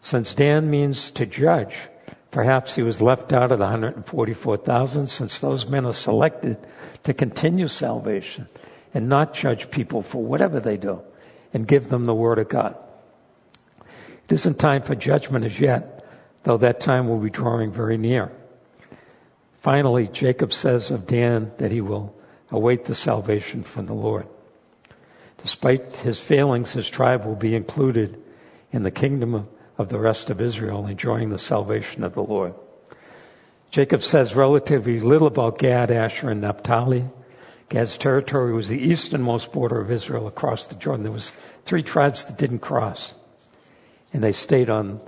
Since 0.00 0.34
Dan 0.34 0.70
means 0.70 1.10
to 1.12 1.26
judge, 1.26 1.88
perhaps 2.30 2.76
he 2.76 2.82
was 2.82 3.02
left 3.02 3.32
out 3.32 3.52
of 3.52 3.58
the 3.58 3.66
144,000 3.66 5.08
since 5.08 5.38
those 5.38 5.66
men 5.66 5.84
are 5.84 5.92
selected 5.92 6.56
to 7.04 7.12
continue 7.12 7.68
salvation 7.68 8.48
and 8.94 9.08
not 9.08 9.34
judge 9.34 9.70
people 9.70 10.02
for 10.02 10.22
whatever 10.22 10.60
they 10.60 10.76
do 10.76 11.02
and 11.52 11.66
give 11.66 11.88
them 11.88 12.04
the 12.04 12.14
word 12.14 12.38
of 12.38 12.48
God. 12.48 12.76
It 14.28 14.34
isn't 14.34 14.58
time 14.58 14.82
for 14.82 14.94
judgment 14.94 15.46
as 15.46 15.58
yet, 15.58 16.04
though 16.42 16.58
that 16.58 16.80
time 16.80 17.08
will 17.08 17.18
be 17.18 17.30
drawing 17.30 17.72
very 17.72 17.96
near. 17.96 18.30
Finally, 19.56 20.08
Jacob 20.08 20.52
says 20.52 20.90
of 20.90 21.06
Dan 21.06 21.50
that 21.56 21.72
he 21.72 21.80
will 21.80 22.14
await 22.50 22.84
the 22.84 22.94
salvation 22.94 23.62
from 23.62 23.86
the 23.86 23.94
Lord. 23.94 24.26
Despite 25.38 25.98
his 25.98 26.20
failings, 26.20 26.72
his 26.72 26.90
tribe 26.90 27.24
will 27.24 27.36
be 27.36 27.54
included 27.54 28.22
in 28.70 28.82
the 28.82 28.90
kingdom 28.90 29.48
of 29.78 29.88
the 29.88 29.98
rest 29.98 30.28
of 30.28 30.40
Israel 30.40 30.86
enjoying 30.86 31.30
the 31.30 31.38
salvation 31.38 32.04
of 32.04 32.14
the 32.14 32.22
Lord. 32.22 32.54
Jacob 33.70 34.02
says 34.02 34.34
relatively 34.34 35.00
little 35.00 35.28
about 35.28 35.58
Gad, 35.58 35.90
Asher, 35.90 36.30
and 36.30 36.40
Naphtali. 36.40 37.04
Gad's 37.68 37.98
territory 37.98 38.52
was 38.52 38.68
the 38.68 38.80
easternmost 38.80 39.52
border 39.52 39.80
of 39.80 39.90
Israel 39.90 40.26
across 40.26 40.66
the 40.66 40.74
Jordan. 40.74 41.02
There 41.04 41.12
was 41.12 41.32
three 41.64 41.82
tribes 41.82 42.24
that 42.24 42.38
didn't 42.38 42.60
cross, 42.60 43.14
and 44.12 44.22
they 44.22 44.32
stayed 44.32 44.70
on 44.70 45.00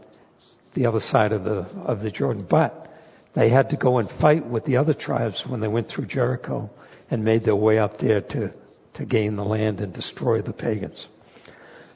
the 0.74 0.86
other 0.86 1.00
side 1.00 1.32
of 1.32 1.44
the 1.44 1.66
of 1.84 2.02
the 2.02 2.10
Jordan. 2.10 2.46
But 2.48 2.86
they 3.34 3.48
had 3.48 3.70
to 3.70 3.76
go 3.76 3.98
and 3.98 4.10
fight 4.10 4.46
with 4.46 4.64
the 4.64 4.76
other 4.76 4.94
tribes 4.94 5.46
when 5.46 5.60
they 5.60 5.68
went 5.68 5.88
through 5.88 6.06
Jericho 6.06 6.70
and 7.10 7.24
made 7.24 7.44
their 7.44 7.56
way 7.56 7.78
up 7.78 7.98
there 7.98 8.20
to 8.20 8.52
to 8.94 9.04
gain 9.04 9.36
the 9.36 9.44
land 9.44 9.80
and 9.80 9.92
destroy 9.92 10.42
the 10.42 10.52
pagans. 10.52 11.08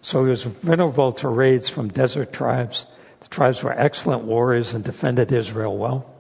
So 0.02 0.24
he 0.24 0.30
was 0.30 0.44
vulnerable 0.44 1.12
to 1.12 1.28
raids 1.28 1.68
from 1.68 1.88
desert 1.88 2.32
tribes. 2.32 2.86
The 3.20 3.28
tribes 3.28 3.62
were 3.62 3.72
excellent 3.72 4.24
warriors 4.24 4.74
and 4.74 4.84
defended 4.84 5.32
Israel 5.32 5.76
well. 5.76 6.14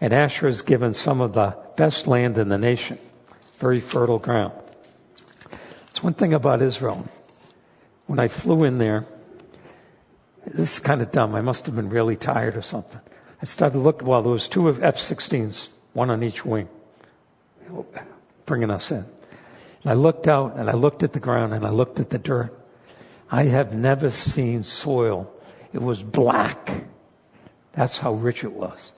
And 0.00 0.12
Asher 0.12 0.48
is 0.48 0.60
given 0.62 0.92
some 0.92 1.20
of 1.20 1.32
the 1.32 1.56
best 1.76 2.06
land 2.06 2.36
in 2.36 2.48
the 2.48 2.58
nation, 2.58 2.98
very 3.58 3.80
fertile 3.80 4.18
ground. 4.18 4.52
It's 5.88 6.02
one 6.02 6.14
thing 6.14 6.34
about 6.34 6.60
Israel. 6.60 7.08
When 8.06 8.18
I 8.18 8.28
flew 8.28 8.64
in 8.64 8.78
there, 8.78 9.06
this 10.54 10.74
is 10.74 10.78
kind 10.78 11.02
of 11.02 11.10
dumb. 11.10 11.34
I 11.34 11.40
must 11.40 11.66
have 11.66 11.74
been 11.74 11.88
really 11.88 12.16
tired 12.16 12.56
or 12.56 12.62
something. 12.62 13.00
I 13.42 13.44
started 13.44 13.74
to 13.74 13.78
look. 13.80 14.02
well, 14.02 14.22
there 14.22 14.32
was 14.32 14.48
two 14.48 14.68
of 14.68 14.82
F-16s, 14.82 15.68
one 15.92 16.10
on 16.10 16.22
each 16.22 16.44
wing, 16.44 16.68
bringing 18.46 18.70
us 18.70 18.90
in. 18.90 19.04
And 19.82 19.92
I 19.92 19.94
looked 19.94 20.28
out 20.28 20.56
and 20.56 20.70
I 20.70 20.72
looked 20.72 21.02
at 21.02 21.12
the 21.12 21.20
ground 21.20 21.52
and 21.52 21.66
I 21.66 21.70
looked 21.70 22.00
at 22.00 22.10
the 22.10 22.18
dirt. 22.18 22.56
I 23.30 23.44
have 23.44 23.74
never 23.74 24.08
seen 24.10 24.62
soil. 24.62 25.32
It 25.72 25.82
was 25.82 26.02
black. 26.02 26.84
That's 27.72 27.98
how 27.98 28.14
rich 28.14 28.44
it 28.44 28.52
was. 28.52 28.92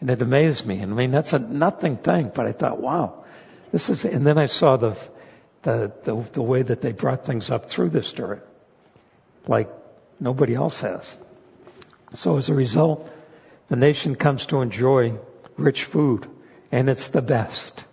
And 0.00 0.10
it 0.10 0.20
amazed 0.20 0.66
me. 0.66 0.80
And 0.80 0.92
I 0.92 0.96
mean, 0.96 1.10
that's 1.10 1.32
a 1.32 1.38
nothing 1.38 1.96
thing, 1.96 2.32
but 2.34 2.46
I 2.46 2.52
thought, 2.52 2.80
wow, 2.80 3.24
this 3.72 3.88
is, 3.88 4.04
and 4.04 4.26
then 4.26 4.36
I 4.36 4.46
saw 4.46 4.76
the, 4.76 4.98
the, 5.62 5.92
the, 6.04 6.14
the 6.32 6.42
way 6.42 6.62
that 6.62 6.82
they 6.82 6.92
brought 6.92 7.24
things 7.24 7.50
up 7.50 7.70
through 7.70 7.90
this 7.90 8.12
dirt, 8.12 8.46
like 9.46 9.70
nobody 10.22 10.54
else 10.54 10.80
has. 10.80 11.18
So 12.14 12.36
as 12.36 12.48
a 12.48 12.54
result, 12.54 13.10
the 13.68 13.76
nation 13.76 14.14
comes 14.14 14.46
to 14.46 14.60
enjoy 14.60 15.18
rich 15.56 15.84
food, 15.84 16.26
and 16.70 16.88
it's 16.88 17.08
the 17.08 17.22
best. 17.22 17.84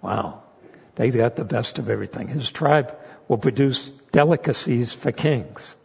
Wow. 0.00 0.42
They 0.96 1.10
got 1.10 1.36
the 1.36 1.44
best 1.44 1.78
of 1.78 1.90
everything. 1.90 2.28
His 2.28 2.50
tribe 2.50 2.96
will 3.28 3.38
produce 3.38 3.90
delicacies 3.90 4.94
for 4.94 5.12
kings. 5.12 5.76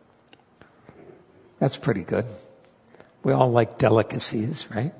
That's 1.60 1.78
pretty 1.78 2.04
good. 2.04 2.26
We 3.24 3.34
all 3.34 3.52
like 3.52 3.78
delicacies, 3.78 4.68
right? 4.72 4.94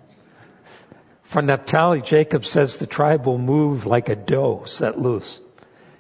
For 1.24 1.42
Naphtali, 1.42 2.02
Jacob 2.02 2.46
says 2.46 2.78
the 2.78 2.86
tribe 2.86 3.26
will 3.26 3.38
move 3.38 3.86
like 3.86 4.10
a 4.10 4.16
doe 4.18 4.64
set 4.66 5.00
loose. 5.00 5.40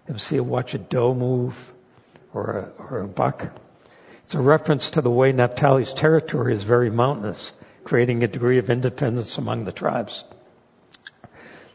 Ever 0.09 0.19
see 0.19 0.37
a 0.37 0.43
watch 0.43 0.73
a 0.73 0.77
doe 0.77 1.15
move 1.15 1.73
or 2.33 2.73
a, 2.77 2.83
or 2.83 2.99
a 2.99 3.07
buck? 3.07 3.60
It's 4.31 4.35
a 4.37 4.41
reference 4.41 4.89
to 4.91 5.01
the 5.01 5.11
way 5.11 5.33
Naphtali's 5.33 5.93
territory 5.93 6.53
is 6.53 6.63
very 6.63 6.89
mountainous, 6.89 7.51
creating 7.83 8.23
a 8.23 8.29
degree 8.29 8.57
of 8.57 8.69
independence 8.69 9.37
among 9.37 9.65
the 9.65 9.73
tribes. 9.73 10.23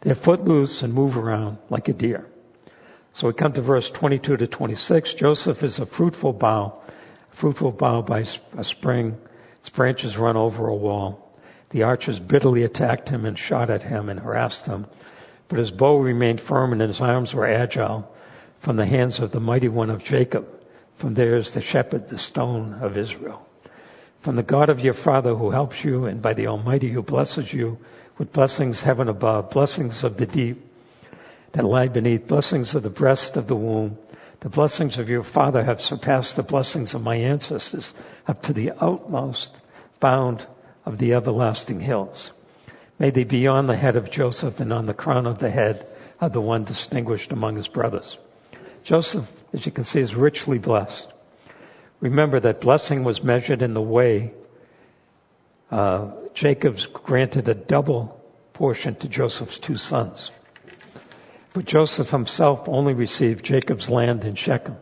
They're 0.01 0.15
footloose 0.15 0.83
and 0.83 0.95
move 0.95 1.19
around 1.19 1.59
like 1.69 1.87
a 1.89 1.93
deer. 1.93 2.27
So 3.13 3.27
we 3.27 3.35
come 3.35 3.53
to 3.53 3.61
verse 3.61 3.91
22 3.91 4.39
to 4.39 4.47
26. 4.47 5.13
Joseph 5.13 5.63
is 5.63 5.79
a 5.79 5.85
fruitful 5.85 6.33
bough, 6.33 6.81
a 7.31 7.37
fruitful 7.37 7.73
bough 7.73 8.01
by 8.01 8.25
a 8.57 8.65
spring. 8.65 9.19
Its 9.57 9.69
branches 9.69 10.17
run 10.17 10.39
over 10.39 10.67
a 10.67 10.75
wall. 10.75 11.39
The 11.69 11.83
archers 11.83 12.21
bitterly 12.21 12.63
attacked 12.63 13.11
him 13.11 13.27
and 13.27 13.39
shot 13.39 13.69
at 13.69 13.83
him 13.83 14.09
and 14.09 14.21
harassed 14.21 14.65
him. 14.65 14.87
But 15.49 15.59
his 15.59 15.73
bow 15.73 15.99
remained 15.99 16.41
firm 16.41 16.73
and 16.73 16.81
his 16.81 17.03
arms 17.03 17.35
were 17.35 17.47
agile 17.47 18.11
from 18.61 18.77
the 18.77 18.87
hands 18.87 19.21
of 19.21 19.33
the 19.33 19.41
mighty 19.41 19.69
one 19.69 19.91
of 19.91 20.03
Jacob. 20.03 20.56
From 20.97 21.15
there 21.15 21.37
is 21.37 21.53
the 21.53 21.61
shepherd, 21.61 22.09
the 22.09 22.19
stone 22.19 22.75
of 22.81 22.97
Israel. 22.97 23.47
From 24.21 24.37
the 24.37 24.43
God 24.43 24.71
of 24.71 24.81
your 24.81 24.95
father 24.95 25.35
who 25.35 25.51
helps 25.51 25.85
you 25.85 26.07
and 26.07 26.21
by 26.21 26.33
the 26.33 26.47
Almighty 26.47 26.91
who 26.91 27.03
blesses 27.03 27.53
you 27.53 27.79
with 28.19 28.33
blessings 28.33 28.83
heaven 28.83 29.09
above, 29.09 29.51
blessings 29.51 30.03
of 30.03 30.17
the 30.17 30.27
deep 30.27 30.63
that 31.53 31.65
lie 31.65 31.89
beneath, 31.89 32.27
blessings 32.27 32.75
of 32.75 32.83
the 32.83 32.91
breast 32.91 33.37
of 33.37 33.47
the 33.47 33.57
womb. 33.57 33.99
The 34.41 34.49
blessings 34.49 34.99
of 34.99 35.09
your 35.09 35.23
father 35.23 35.65
have 35.65 35.81
surpassed 35.81 36.37
the 36.37 36.43
blessings 36.43 36.95
of 36.95 37.03
my 37.03 37.17
ancestors 37.17 37.95
up 38.27 38.43
to 38.43 38.53
the 38.53 38.73
outmost 38.81 39.61
bound 40.01 40.47
of 40.85 40.99
the 40.99 41.15
everlasting 41.15 41.81
hills. 41.81 42.33
May 42.99 43.11
they 43.11 43.25
be 43.25 43.47
on 43.47 43.67
the 43.67 43.77
head 43.77 43.97
of 43.97 44.11
Joseph 44.11 44.61
and 44.61 44.73
on 44.73 44.87
the 44.87 44.95
crown 44.95 45.27
of 45.27 45.39
the 45.39 45.51
head 45.51 45.87
of 46.21 46.33
the 46.33 46.41
one 46.41 46.65
distinguished 46.65 47.33
among 47.33 47.57
his 47.57 47.69
brothers. 47.69 48.19
Joseph, 48.85 49.45
as 49.57 49.65
you 49.65 49.73
can 49.73 49.85
see, 49.85 50.01
is 50.01 50.15
richly 50.15 50.59
blessed. 50.59 51.13
Remember 52.01 52.39
that 52.39 52.61
blessing 52.61 53.05
was 53.05 53.25
measured 53.25 53.63
in 53.63 53.73
the 53.73 53.81
way 53.81 54.33
uh, 55.71 56.11
Jacob's 56.35 56.85
granted 56.85 57.49
a 57.49 57.55
double 57.55 58.23
portion 58.53 58.95
to 58.97 59.09
Joseph's 59.09 59.59
two 59.59 59.77
sons. 59.77 60.31
But 61.55 61.65
Joseph 61.65 62.11
himself 62.11 62.69
only 62.69 62.93
received 62.93 63.47
Jacob's 63.47 63.89
land 63.89 64.25
in 64.25 64.35
Shechem, 64.35 64.77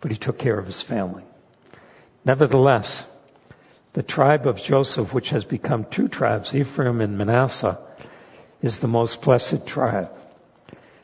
but 0.00 0.10
he 0.10 0.16
took 0.16 0.38
care 0.38 0.58
of 0.58 0.66
his 0.66 0.80
family. 0.80 1.24
Nevertheless, 2.24 3.06
the 3.92 4.02
tribe 4.02 4.46
of 4.46 4.60
Joseph, 4.62 5.12
which 5.12 5.30
has 5.30 5.44
become 5.44 5.84
two 5.84 6.08
tribes, 6.08 6.54
Ephraim 6.54 7.02
and 7.02 7.18
Manasseh, 7.18 7.78
is 8.62 8.78
the 8.78 8.88
most 8.88 9.20
blessed 9.20 9.66
tribe. 9.66 10.10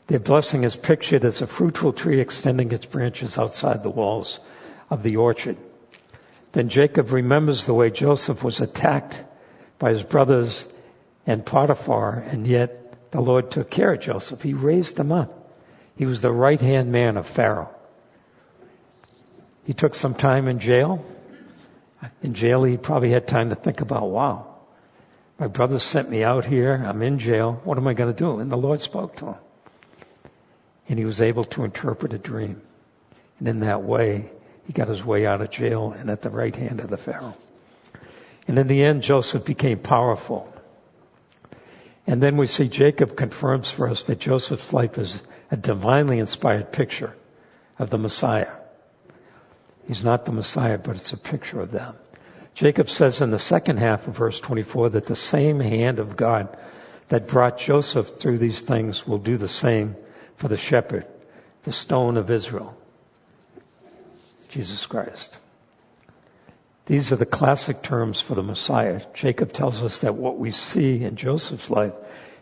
Their 0.07 0.19
blessing 0.19 0.63
is 0.63 0.75
pictured 0.75 1.23
as 1.23 1.41
a 1.41 1.47
fruitful 1.47 1.93
tree 1.93 2.19
extending 2.19 2.71
its 2.71 2.85
branches 2.85 3.37
outside 3.37 3.83
the 3.83 3.89
walls 3.89 4.39
of 4.89 5.03
the 5.03 5.15
orchard. 5.15 5.57
Then 6.51 6.69
Jacob 6.69 7.11
remembers 7.11 7.65
the 7.65 7.73
way 7.73 7.89
Joseph 7.89 8.43
was 8.43 8.59
attacked 8.59 9.23
by 9.79 9.91
his 9.91 10.03
brothers 10.03 10.67
and 11.25 11.45
Potiphar, 11.45 12.19
and 12.19 12.45
yet 12.45 13.11
the 13.11 13.21
Lord 13.21 13.49
took 13.49 13.69
care 13.69 13.93
of 13.93 14.01
Joseph. 14.01 14.41
He 14.41 14.53
raised 14.53 14.99
him 14.99 15.11
up. 15.11 15.51
He 15.95 16.05
was 16.05 16.21
the 16.21 16.31
right 16.31 16.59
hand 16.59 16.91
man 16.91 17.17
of 17.17 17.25
Pharaoh. 17.25 17.73
He 19.63 19.73
took 19.73 19.95
some 19.95 20.13
time 20.13 20.47
in 20.47 20.59
jail. 20.59 21.05
In 22.21 22.33
jail, 22.33 22.63
he 22.63 22.75
probably 22.75 23.11
had 23.11 23.27
time 23.27 23.49
to 23.49 23.55
think 23.55 23.79
about, 23.79 24.09
wow, 24.09 24.47
my 25.39 25.47
brother 25.47 25.79
sent 25.79 26.09
me 26.09 26.23
out 26.23 26.45
here. 26.45 26.83
I'm 26.85 27.01
in 27.01 27.17
jail. 27.17 27.61
What 27.63 27.77
am 27.77 27.87
I 27.87 27.93
going 27.93 28.13
to 28.13 28.17
do? 28.17 28.39
And 28.39 28.51
the 28.51 28.57
Lord 28.57 28.81
spoke 28.81 29.15
to 29.17 29.27
him. 29.27 29.35
And 30.87 30.99
he 30.99 31.05
was 31.05 31.21
able 31.21 31.43
to 31.45 31.63
interpret 31.63 32.13
a 32.13 32.17
dream. 32.17 32.61
And 33.39 33.47
in 33.47 33.59
that 33.61 33.83
way, 33.83 34.29
he 34.65 34.73
got 34.73 34.87
his 34.87 35.03
way 35.03 35.25
out 35.25 35.41
of 35.41 35.49
jail 35.49 35.91
and 35.91 36.09
at 36.09 36.21
the 36.21 36.29
right 36.29 36.55
hand 36.55 36.79
of 36.79 36.89
the 36.89 36.97
Pharaoh. 36.97 37.37
And 38.47 38.59
in 38.59 38.67
the 38.67 38.83
end, 38.83 39.03
Joseph 39.03 39.45
became 39.45 39.79
powerful. 39.79 40.53
And 42.05 42.21
then 42.21 42.35
we 42.35 42.47
see 42.47 42.67
Jacob 42.67 43.15
confirms 43.15 43.71
for 43.71 43.89
us 43.89 44.03
that 44.05 44.19
Joseph's 44.19 44.73
life 44.73 44.97
is 44.97 45.23
a 45.51 45.57
divinely 45.57 46.19
inspired 46.19 46.71
picture 46.71 47.15
of 47.79 47.89
the 47.89 47.97
Messiah. 47.97 48.51
He's 49.87 50.03
not 50.03 50.25
the 50.25 50.31
Messiah, 50.31 50.77
but 50.77 50.95
it's 50.95 51.13
a 51.13 51.17
picture 51.17 51.61
of 51.61 51.71
them. 51.71 51.95
Jacob 52.53 52.89
says 52.89 53.21
in 53.21 53.31
the 53.31 53.39
second 53.39 53.77
half 53.77 54.07
of 54.07 54.15
verse 54.15 54.39
24 54.39 54.89
that 54.91 55.07
the 55.07 55.15
same 55.15 55.59
hand 55.59 55.99
of 55.99 56.15
God 56.15 56.55
that 57.07 57.27
brought 57.27 57.57
Joseph 57.57 58.19
through 58.19 58.37
these 58.37 58.61
things 58.61 59.07
will 59.07 59.17
do 59.17 59.37
the 59.37 59.47
same 59.47 59.95
for 60.43 60.49
the 60.49 60.57
shepherd, 60.57 61.05
the 61.61 61.71
stone 61.71 62.17
of 62.17 62.29
Israel, 62.29 62.77
Jesus 64.49 64.85
Christ. 64.85 65.37
These 66.87 67.13
are 67.13 67.15
the 67.15 67.25
classic 67.25 67.81
terms 67.81 68.19
for 68.19 68.35
the 68.35 68.43
Messiah. 68.43 68.99
Jacob 69.13 69.53
tells 69.53 69.81
us 69.81 69.99
that 69.99 70.15
what 70.15 70.39
we 70.39 70.51
see 70.51 71.01
in 71.01 71.15
Joseph's 71.15 71.69
life 71.69 71.93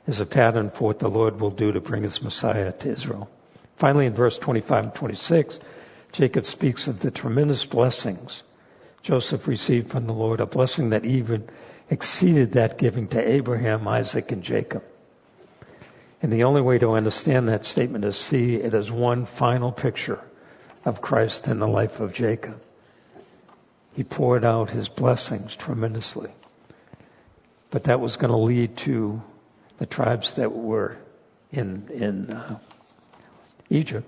is 0.07 0.19
a 0.19 0.25
pattern 0.25 0.71
for 0.71 0.85
what 0.85 0.97
the 0.97 1.11
Lord 1.11 1.39
will 1.39 1.51
do 1.51 1.71
to 1.71 1.79
bring 1.79 2.01
his 2.01 2.23
Messiah 2.23 2.71
to 2.71 2.89
Israel. 2.89 3.29
Finally, 3.75 4.07
in 4.07 4.15
verse 4.15 4.39
25 4.39 4.85
and 4.85 4.95
26, 4.95 5.59
Jacob 6.11 6.47
speaks 6.47 6.87
of 6.87 7.01
the 7.01 7.11
tremendous 7.11 7.67
blessings 7.67 8.41
Joseph 9.03 9.47
received 9.47 9.91
from 9.91 10.07
the 10.07 10.13
Lord, 10.13 10.39
a 10.39 10.47
blessing 10.47 10.89
that 10.89 11.05
even 11.05 11.47
exceeded 11.91 12.53
that 12.53 12.79
given 12.79 13.07
to 13.09 13.21
Abraham, 13.21 13.87
Isaac, 13.87 14.31
and 14.31 14.41
Jacob. 14.41 14.81
And 16.21 16.31
the 16.31 16.43
only 16.43 16.61
way 16.61 16.77
to 16.77 16.91
understand 16.91 17.47
that 17.47 17.65
statement 17.65 18.05
is 18.05 18.15
see 18.15 18.55
it 18.55 18.73
as 18.73 18.91
one 18.91 19.25
final 19.25 19.71
picture 19.71 20.19
of 20.85 21.01
Christ 21.01 21.47
in 21.47 21.59
the 21.59 21.67
life 21.67 21.99
of 21.99 22.13
Jacob. 22.13 22.61
He 23.93 24.03
poured 24.03 24.45
out 24.45 24.69
his 24.69 24.87
blessings 24.87 25.55
tremendously. 25.55 26.31
But 27.71 27.85
that 27.85 27.99
was 27.99 28.17
going 28.17 28.31
to 28.31 28.37
lead 28.37 28.77
to 28.77 29.21
the 29.77 29.85
tribes 29.85 30.35
that 30.35 30.51
were 30.51 30.97
in, 31.51 31.87
in 31.91 32.29
uh, 32.29 32.59
Egypt 33.69 34.07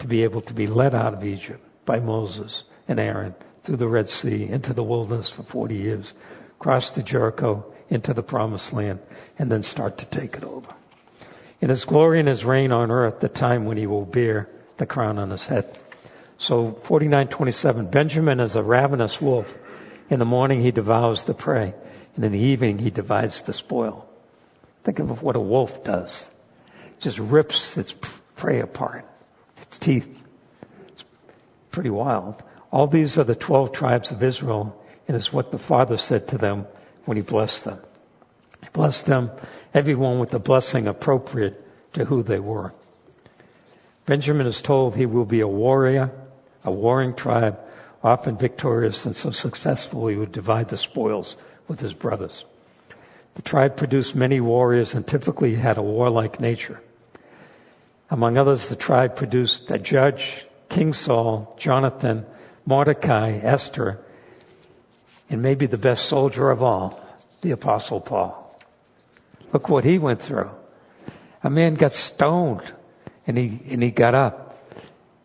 to 0.00 0.06
be 0.06 0.24
able 0.24 0.40
to 0.40 0.54
be 0.54 0.66
led 0.66 0.94
out 0.94 1.14
of 1.14 1.22
Egypt 1.22 1.64
by 1.84 2.00
Moses 2.00 2.64
and 2.88 2.98
Aaron 2.98 3.34
through 3.62 3.76
the 3.76 3.88
Red 3.88 4.08
Sea 4.08 4.48
into 4.48 4.72
the 4.72 4.82
wilderness 4.82 5.30
for 5.30 5.44
40 5.44 5.76
years, 5.76 6.14
cross 6.58 6.90
to 6.90 7.02
Jericho 7.02 7.64
into 7.88 8.12
the 8.12 8.22
promised 8.22 8.72
land, 8.72 8.98
and 9.38 9.50
then 9.50 9.62
start 9.62 9.98
to 9.98 10.06
take 10.06 10.34
it 10.34 10.44
over. 10.44 10.74
In 11.62 11.70
his 11.70 11.84
glory 11.84 12.18
and 12.18 12.28
his 12.28 12.44
reign 12.44 12.72
on 12.72 12.90
earth, 12.90 13.20
the 13.20 13.28
time 13.28 13.64
when 13.64 13.76
he 13.76 13.86
will 13.86 14.04
bear 14.04 14.48
the 14.78 14.84
crown 14.84 15.16
on 15.16 15.30
his 15.30 15.46
head. 15.46 15.64
So 16.36 16.72
4927, 16.72 17.88
Benjamin 17.88 18.40
is 18.40 18.56
a 18.56 18.62
ravenous 18.62 19.22
wolf. 19.22 19.56
In 20.10 20.18
the 20.18 20.26
morning 20.26 20.60
he 20.60 20.72
devours 20.72 21.24
the 21.24 21.34
prey, 21.34 21.72
and 22.16 22.24
in 22.24 22.32
the 22.32 22.38
evening 22.38 22.80
he 22.80 22.90
divides 22.90 23.42
the 23.42 23.52
spoil. 23.52 24.08
Think 24.82 24.98
of 24.98 25.22
what 25.22 25.36
a 25.36 25.40
wolf 25.40 25.84
does. 25.84 26.28
It 26.84 27.00
just 27.00 27.20
rips 27.20 27.78
its 27.78 27.94
prey 28.34 28.60
apart 28.60 29.06
its 29.72 29.78
teeth. 29.78 30.22
It's 30.88 31.04
pretty 31.70 31.90
wild. 31.90 32.42
All 32.70 32.86
these 32.86 33.18
are 33.18 33.24
the 33.24 33.34
12 33.34 33.72
tribes 33.72 34.10
of 34.10 34.22
Israel, 34.22 34.78
and 35.08 35.16
it's 35.16 35.32
what 35.32 35.52
the 35.52 35.58
Father 35.58 35.96
said 35.96 36.28
to 36.28 36.38
them 36.38 36.66
when 37.04 37.16
He 37.16 37.22
blessed 37.22 37.64
them. 37.64 37.78
He 38.62 38.68
blessed 38.72 39.06
them, 39.06 39.30
everyone 39.74 40.18
with 40.18 40.30
the 40.30 40.38
blessing 40.38 40.86
appropriate 40.86 41.58
to 41.94 42.04
who 42.04 42.22
they 42.22 42.38
were. 42.38 42.72
Benjamin 44.06 44.46
is 44.46 44.60
told 44.60 44.96
he 44.96 45.06
will 45.06 45.24
be 45.24 45.40
a 45.40 45.48
warrior, 45.48 46.10
a 46.64 46.70
warring 46.70 47.14
tribe, 47.14 47.58
often 48.02 48.36
victorious 48.36 49.06
and 49.06 49.14
so 49.14 49.30
successful 49.30 50.08
he 50.08 50.16
would 50.16 50.32
divide 50.32 50.68
the 50.68 50.76
spoils 50.76 51.36
with 51.68 51.80
his 51.80 51.94
brothers. 51.94 52.44
The 53.34 53.42
tribe 53.42 53.76
produced 53.76 54.14
many 54.14 54.40
warriors 54.40 54.94
and 54.94 55.06
typically 55.06 55.54
had 55.54 55.78
a 55.78 55.82
warlike 55.82 56.40
nature. 56.40 56.80
Among 58.10 58.36
others, 58.36 58.68
the 58.68 58.76
tribe 58.76 59.16
produced 59.16 59.70
a 59.70 59.78
judge, 59.78 60.44
King 60.68 60.92
Saul, 60.92 61.54
Jonathan, 61.58 62.26
Mordecai, 62.66 63.38
Esther, 63.42 64.00
and 65.30 65.40
maybe 65.40 65.66
the 65.66 65.78
best 65.78 66.06
soldier 66.06 66.50
of 66.50 66.62
all, 66.62 67.00
the 67.40 67.52
Apostle 67.52 68.00
Paul. 68.00 68.41
Look 69.52 69.68
what 69.68 69.84
he 69.84 69.98
went 69.98 70.22
through. 70.22 70.50
A 71.42 71.50
man 71.50 71.74
got 71.74 71.92
stoned 71.92 72.72
and 73.26 73.36
he, 73.36 73.60
and 73.70 73.82
he 73.82 73.90
got 73.90 74.14
up 74.14 74.58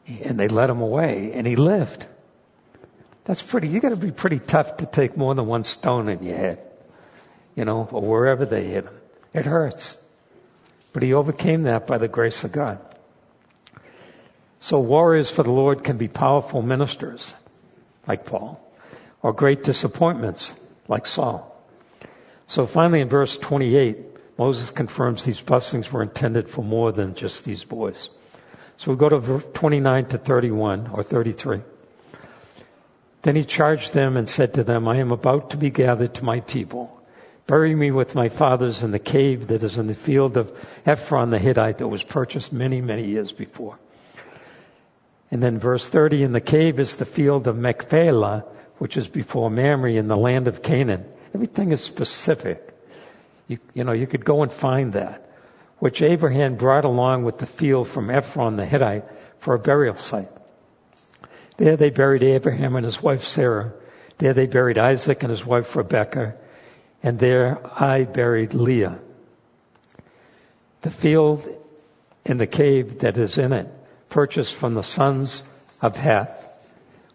and 0.07 0.39
they 0.39 0.47
let 0.47 0.69
him 0.69 0.81
away 0.81 1.31
and 1.33 1.47
he 1.47 1.55
lived. 1.55 2.07
That's 3.25 3.41
pretty, 3.41 3.67
you 3.67 3.79
gotta 3.79 3.95
be 3.95 4.11
pretty 4.11 4.39
tough 4.39 4.77
to 4.77 4.85
take 4.85 5.17
more 5.17 5.35
than 5.35 5.47
one 5.47 5.63
stone 5.63 6.07
in 6.09 6.23
your 6.23 6.37
head, 6.37 6.59
you 7.55 7.65
know, 7.65 7.87
or 7.91 8.01
wherever 8.01 8.45
they 8.45 8.65
hit 8.65 8.85
him. 8.85 8.93
It 9.33 9.45
hurts. 9.45 10.01
But 10.93 11.03
he 11.03 11.13
overcame 11.13 11.63
that 11.63 11.85
by 11.85 11.97
the 11.97 12.07
grace 12.07 12.43
of 12.43 12.51
God. 12.51 12.79
So 14.59 14.79
warriors 14.79 15.29
for 15.29 15.43
the 15.43 15.51
Lord 15.51 15.83
can 15.83 15.97
be 15.97 16.07
powerful 16.07 16.61
ministers, 16.61 17.35
like 18.07 18.25
Paul, 18.25 18.59
or 19.21 19.33
great 19.33 19.63
disappointments 19.63 20.55
like 20.87 21.05
Saul. 21.05 21.53
So 22.47 22.65
finally 22.65 23.01
in 23.01 23.09
verse 23.09 23.37
28, 23.37 24.06
Moses 24.37 24.69
confirms 24.69 25.23
these 25.23 25.41
blessings 25.41 25.91
were 25.91 26.03
intended 26.03 26.47
for 26.47 26.63
more 26.63 26.91
than 26.91 27.15
just 27.15 27.45
these 27.45 27.63
boys. 27.63 28.09
So 28.77 28.91
we 28.91 28.97
go 28.97 29.09
to 29.09 29.17
verse 29.17 29.45
29 29.53 30.05
to 30.07 30.17
31 30.17 30.87
or 30.93 31.01
33. 31.01 31.61
Then 33.23 33.35
he 33.35 33.43
charged 33.43 33.93
them 33.93 34.15
and 34.15 34.29
said 34.29 34.53
to 34.53 34.63
them, 34.63 34.87
I 34.87 34.97
am 34.97 35.11
about 35.11 35.49
to 35.49 35.57
be 35.57 35.71
gathered 35.71 36.13
to 36.15 36.25
my 36.25 36.39
people. 36.41 36.93
Bury 37.47 37.75
me 37.75 37.91
with 37.91 38.13
my 38.13 38.29
fathers 38.29 38.83
in 38.83 38.91
the 38.91 38.99
cave 38.99 39.47
that 39.47 39.63
is 39.63 39.77
in 39.77 39.87
the 39.87 39.93
field 39.93 40.37
of 40.37 40.51
Ephron 40.85 41.31
the 41.31 41.39
Hittite 41.39 41.79
that 41.79 41.87
was 41.87 42.03
purchased 42.03 42.53
many, 42.53 42.81
many 42.81 43.05
years 43.05 43.31
before. 43.31 43.79
And 45.31 45.41
then 45.41 45.57
verse 45.57 45.87
30, 45.87 46.23
in 46.23 46.31
the 46.33 46.41
cave 46.41 46.79
is 46.79 46.95
the 46.95 47.05
field 47.05 47.47
of 47.47 47.57
Machpelah, 47.57 48.45
which 48.77 48.95
is 48.95 49.07
before 49.07 49.49
Mamre 49.49 49.93
in 49.93 50.07
the 50.07 50.17
land 50.17 50.47
of 50.47 50.61
Canaan. 50.61 51.05
Everything 51.33 51.71
is 51.71 51.81
specific. 51.81 52.66
You, 53.47 53.59
you 53.73 53.83
know, 53.83 53.93
you 53.93 54.07
could 54.07 54.25
go 54.25 54.43
and 54.43 54.51
find 54.51 54.93
that, 54.93 55.29
which 55.79 56.01
Abraham 56.01 56.55
brought 56.55 56.85
along 56.85 57.23
with 57.23 57.37
the 57.37 57.45
field 57.45 57.87
from 57.87 58.09
Ephron 58.09 58.57
the 58.57 58.65
Hittite 58.65 59.05
for 59.39 59.53
a 59.53 59.59
burial 59.59 59.95
site. 59.95 60.29
There 61.57 61.77
they 61.77 61.89
buried 61.89 62.23
Abraham 62.23 62.75
and 62.75 62.85
his 62.85 63.01
wife 63.01 63.23
Sarah. 63.23 63.73
There 64.17 64.33
they 64.33 64.47
buried 64.47 64.77
Isaac 64.77 65.23
and 65.23 65.29
his 65.29 65.45
wife 65.45 65.75
Rebekah. 65.75 66.35
And 67.01 67.19
there 67.19 67.59
I 67.79 68.05
buried 68.05 68.53
Leah. 68.53 68.99
The 70.81 70.91
field 70.91 71.47
and 72.25 72.39
the 72.39 72.47
cave 72.47 72.99
that 72.99 73.17
is 73.17 73.37
in 73.37 73.53
it, 73.53 73.67
purchased 74.09 74.55
from 74.55 74.73
the 74.73 74.83
sons 74.83 75.43
of 75.81 75.95
Heth. 75.95 76.45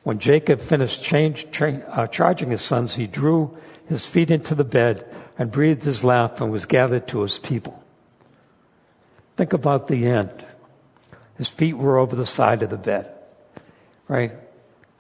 When 0.03 0.19
Jacob 0.19 0.61
finished 0.61 1.03
change, 1.03 1.51
tra- 1.51 1.85
uh, 1.89 2.07
charging 2.07 2.51
his 2.51 2.63
sons, 2.63 2.95
he 2.95 3.07
drew 3.07 3.57
his 3.89 4.07
feet 4.07 4.31
into 4.31 4.55
the 4.55 4.65
bed 4.65 5.05
and 5.39 5.51
breathed 5.51 5.83
his 5.83 6.05
last 6.05 6.41
and 6.41 6.51
was 6.51 6.67
gathered 6.67 7.09
to 7.09 7.23
his 7.23 7.39
people. 7.39 7.83
Think 9.37 9.53
about 9.53 9.89
the 9.89 10.07
end. 10.07 10.45
His 11.37 11.49
feet 11.49 11.77
were 11.77 11.99
over 11.99 12.15
the 12.15 12.27
side 12.27 12.63
of 12.63 12.71
the 12.71 12.77
bed, 12.77 13.13
right? 14.09 14.33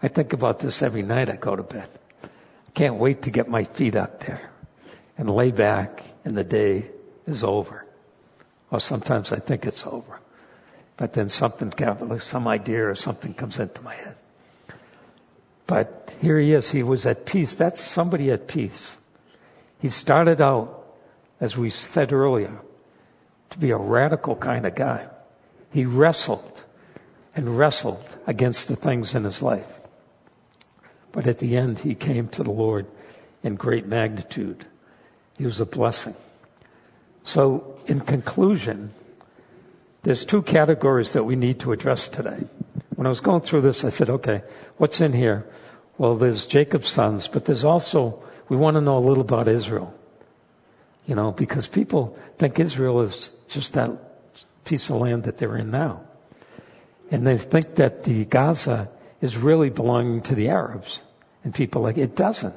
I 0.02 0.08
think 0.08 0.32
about 0.32 0.58
this 0.58 0.82
every 0.82 1.02
night 1.02 1.30
I 1.30 1.36
go 1.36 1.54
to 1.54 1.62
bed. 1.62 1.88
I 2.24 2.70
can't 2.74 2.96
wait 2.96 3.22
to 3.22 3.30
get 3.30 3.48
my 3.48 3.64
feet 3.64 3.94
up 3.94 4.20
there 4.20 4.50
and 5.16 5.30
lay 5.30 5.50
back 5.50 6.02
and 6.24 6.36
the 6.36 6.44
day 6.44 6.90
is 7.26 7.44
over. 7.44 7.86
Or 8.70 8.80
sometimes 8.80 9.32
I 9.32 9.38
think 9.38 9.66
it's 9.66 9.86
over. 9.86 10.20
But 10.96 11.12
then 11.12 11.28
something, 11.28 11.72
some 12.20 12.48
idea 12.48 12.88
or 12.88 12.94
something 12.94 13.34
comes 13.34 13.58
into 13.58 13.82
my 13.82 13.94
head. 13.94 14.16
But 15.72 16.14
here 16.20 16.38
he 16.38 16.52
is. 16.52 16.72
He 16.72 16.82
was 16.82 17.06
at 17.06 17.24
peace. 17.24 17.54
That's 17.54 17.80
somebody 17.80 18.30
at 18.30 18.46
peace. 18.46 18.98
He 19.80 19.88
started 19.88 20.38
out, 20.38 20.84
as 21.40 21.56
we 21.56 21.70
said 21.70 22.12
earlier, 22.12 22.60
to 23.48 23.58
be 23.58 23.70
a 23.70 23.78
radical 23.78 24.36
kind 24.36 24.66
of 24.66 24.74
guy. 24.74 25.06
He 25.72 25.86
wrestled 25.86 26.64
and 27.34 27.56
wrestled 27.56 28.18
against 28.26 28.68
the 28.68 28.76
things 28.76 29.14
in 29.14 29.24
his 29.24 29.40
life. 29.40 29.80
But 31.10 31.26
at 31.26 31.38
the 31.38 31.56
end, 31.56 31.78
he 31.78 31.94
came 31.94 32.28
to 32.28 32.42
the 32.42 32.50
Lord 32.50 32.84
in 33.42 33.54
great 33.54 33.86
magnitude. 33.86 34.66
He 35.38 35.46
was 35.46 35.58
a 35.58 35.64
blessing. 35.64 36.16
So, 37.24 37.78
in 37.86 38.00
conclusion, 38.00 38.92
there's 40.02 40.26
two 40.26 40.42
categories 40.42 41.12
that 41.12 41.24
we 41.24 41.34
need 41.34 41.60
to 41.60 41.72
address 41.72 42.10
today. 42.10 42.44
When 42.94 43.06
I 43.06 43.08
was 43.08 43.20
going 43.20 43.40
through 43.40 43.62
this, 43.62 43.86
I 43.86 43.88
said, 43.88 44.10
okay, 44.10 44.42
what's 44.76 45.00
in 45.00 45.14
here? 45.14 45.46
Well, 46.03 46.16
there's 46.16 46.48
Jacob's 46.48 46.88
sons, 46.88 47.28
but 47.28 47.44
there's 47.44 47.62
also, 47.62 48.20
we 48.48 48.57
want 48.57 48.74
to 48.74 48.80
know 48.80 48.98
a 48.98 49.07
little 49.07 49.20
about 49.20 49.46
Israel. 49.46 49.94
You 51.07 51.14
know, 51.14 51.30
because 51.30 51.68
people 51.68 52.18
think 52.38 52.59
Israel 52.59 53.03
is 53.03 53.30
just 53.46 53.74
that 53.74 53.92
piece 54.64 54.90
of 54.90 54.96
land 54.96 55.22
that 55.22 55.38
they're 55.38 55.55
in 55.57 55.70
now. 55.70 56.03
And 57.12 57.24
they 57.24 57.38
think 57.38 57.76
that 57.76 58.03
the 58.03 58.24
Gaza 58.24 58.90
is 59.20 59.36
really 59.38 59.70
belonging 59.70 60.22
to 60.22 60.34
the 60.34 60.48
Arabs. 60.48 61.03
And 61.44 61.55
people 61.55 61.82
like, 61.82 61.98
it 61.98 62.16
doesn't. 62.16 62.57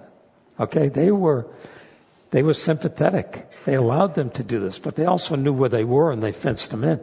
Okay? 0.60 0.90
They 0.90 1.12
were, 1.12 1.46
they 2.32 2.42
were 2.42 2.56
sympathetic. 2.56 3.48
They 3.66 3.76
allowed 3.76 4.16
them 4.16 4.32
to 4.32 4.44
do 4.44 4.60
this, 4.60 4.80
but 4.80 4.96
they 4.96 5.06
also 5.06 5.36
knew 5.36 5.54
where 5.54 5.70
they 5.70 5.84
were 5.84 6.12
and 6.12 6.24
they 6.24 6.32
fenced 6.32 6.72
them 6.72 6.84
in. 6.84 7.00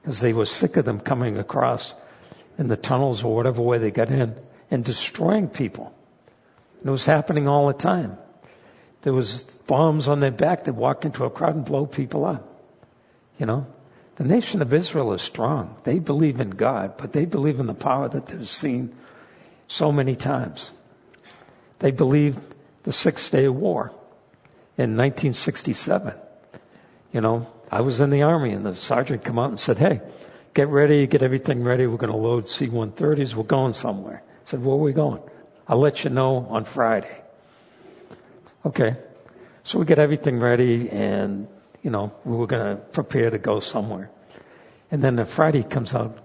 Because 0.00 0.20
they 0.20 0.32
were 0.32 0.46
sick 0.46 0.76
of 0.76 0.84
them 0.84 1.00
coming 1.00 1.38
across 1.38 1.94
in 2.56 2.68
the 2.68 2.76
tunnels 2.76 3.24
or 3.24 3.34
whatever 3.34 3.60
way 3.62 3.78
they 3.78 3.90
got 3.90 4.10
in 4.10 4.36
and 4.70 4.84
destroying 4.84 5.48
people. 5.48 5.94
And 6.78 6.88
it 6.88 6.90
was 6.90 7.06
happening 7.06 7.48
all 7.48 7.66
the 7.66 7.74
time. 7.74 8.16
There 9.02 9.12
was 9.12 9.42
bombs 9.66 10.08
on 10.08 10.20
their 10.20 10.30
back. 10.30 10.64
They'd 10.64 10.72
walk 10.72 11.04
into 11.04 11.24
a 11.24 11.30
crowd 11.30 11.54
and 11.54 11.64
blow 11.64 11.86
people 11.86 12.24
up. 12.24 12.46
You 13.38 13.46
know? 13.46 13.66
The 14.16 14.24
nation 14.24 14.60
of 14.60 14.74
Israel 14.74 15.12
is 15.14 15.22
strong. 15.22 15.76
They 15.84 15.98
believe 15.98 16.40
in 16.40 16.50
God, 16.50 16.98
but 16.98 17.14
they 17.14 17.24
believe 17.24 17.58
in 17.58 17.66
the 17.66 17.74
power 17.74 18.08
that 18.08 18.26
they've 18.26 18.46
seen 18.46 18.94
so 19.66 19.90
many 19.90 20.14
times. 20.14 20.72
They 21.78 21.90
believe 21.90 22.38
the 22.82 22.92
Six 22.92 23.30
Day 23.30 23.48
War 23.48 23.86
in 24.76 24.96
1967. 24.96 26.14
You 27.12 27.20
know, 27.22 27.50
I 27.70 27.80
was 27.80 28.00
in 28.00 28.10
the 28.10 28.22
army 28.22 28.52
and 28.52 28.66
the 28.66 28.74
sergeant 28.74 29.24
came 29.24 29.38
out 29.38 29.48
and 29.48 29.58
said, 29.58 29.78
Hey, 29.78 30.02
get 30.52 30.68
ready, 30.68 31.06
get 31.06 31.22
everything 31.22 31.64
ready. 31.64 31.86
We're 31.86 31.96
going 31.96 32.12
to 32.12 32.18
load 32.18 32.46
C 32.46 32.66
130s. 32.66 33.34
We're 33.34 33.44
going 33.44 33.72
somewhere. 33.72 34.22
Said, 34.50 34.64
Where 34.64 34.74
are 34.74 34.78
we 34.78 34.92
going? 34.92 35.22
I'll 35.68 35.78
let 35.78 36.02
you 36.02 36.10
know 36.10 36.44
on 36.50 36.64
Friday. 36.64 37.22
Okay. 38.66 38.96
So 39.62 39.78
we 39.78 39.84
get 39.84 40.00
everything 40.00 40.40
ready 40.40 40.90
and 40.90 41.46
you 41.82 41.90
know, 41.90 42.12
we 42.24 42.36
were 42.36 42.48
going 42.48 42.76
to 42.76 42.82
prepare 42.82 43.30
to 43.30 43.38
go 43.38 43.60
somewhere. 43.60 44.10
And 44.90 45.04
then 45.04 45.14
the 45.14 45.24
Friday 45.24 45.62
comes 45.62 45.94
out, 45.94 46.18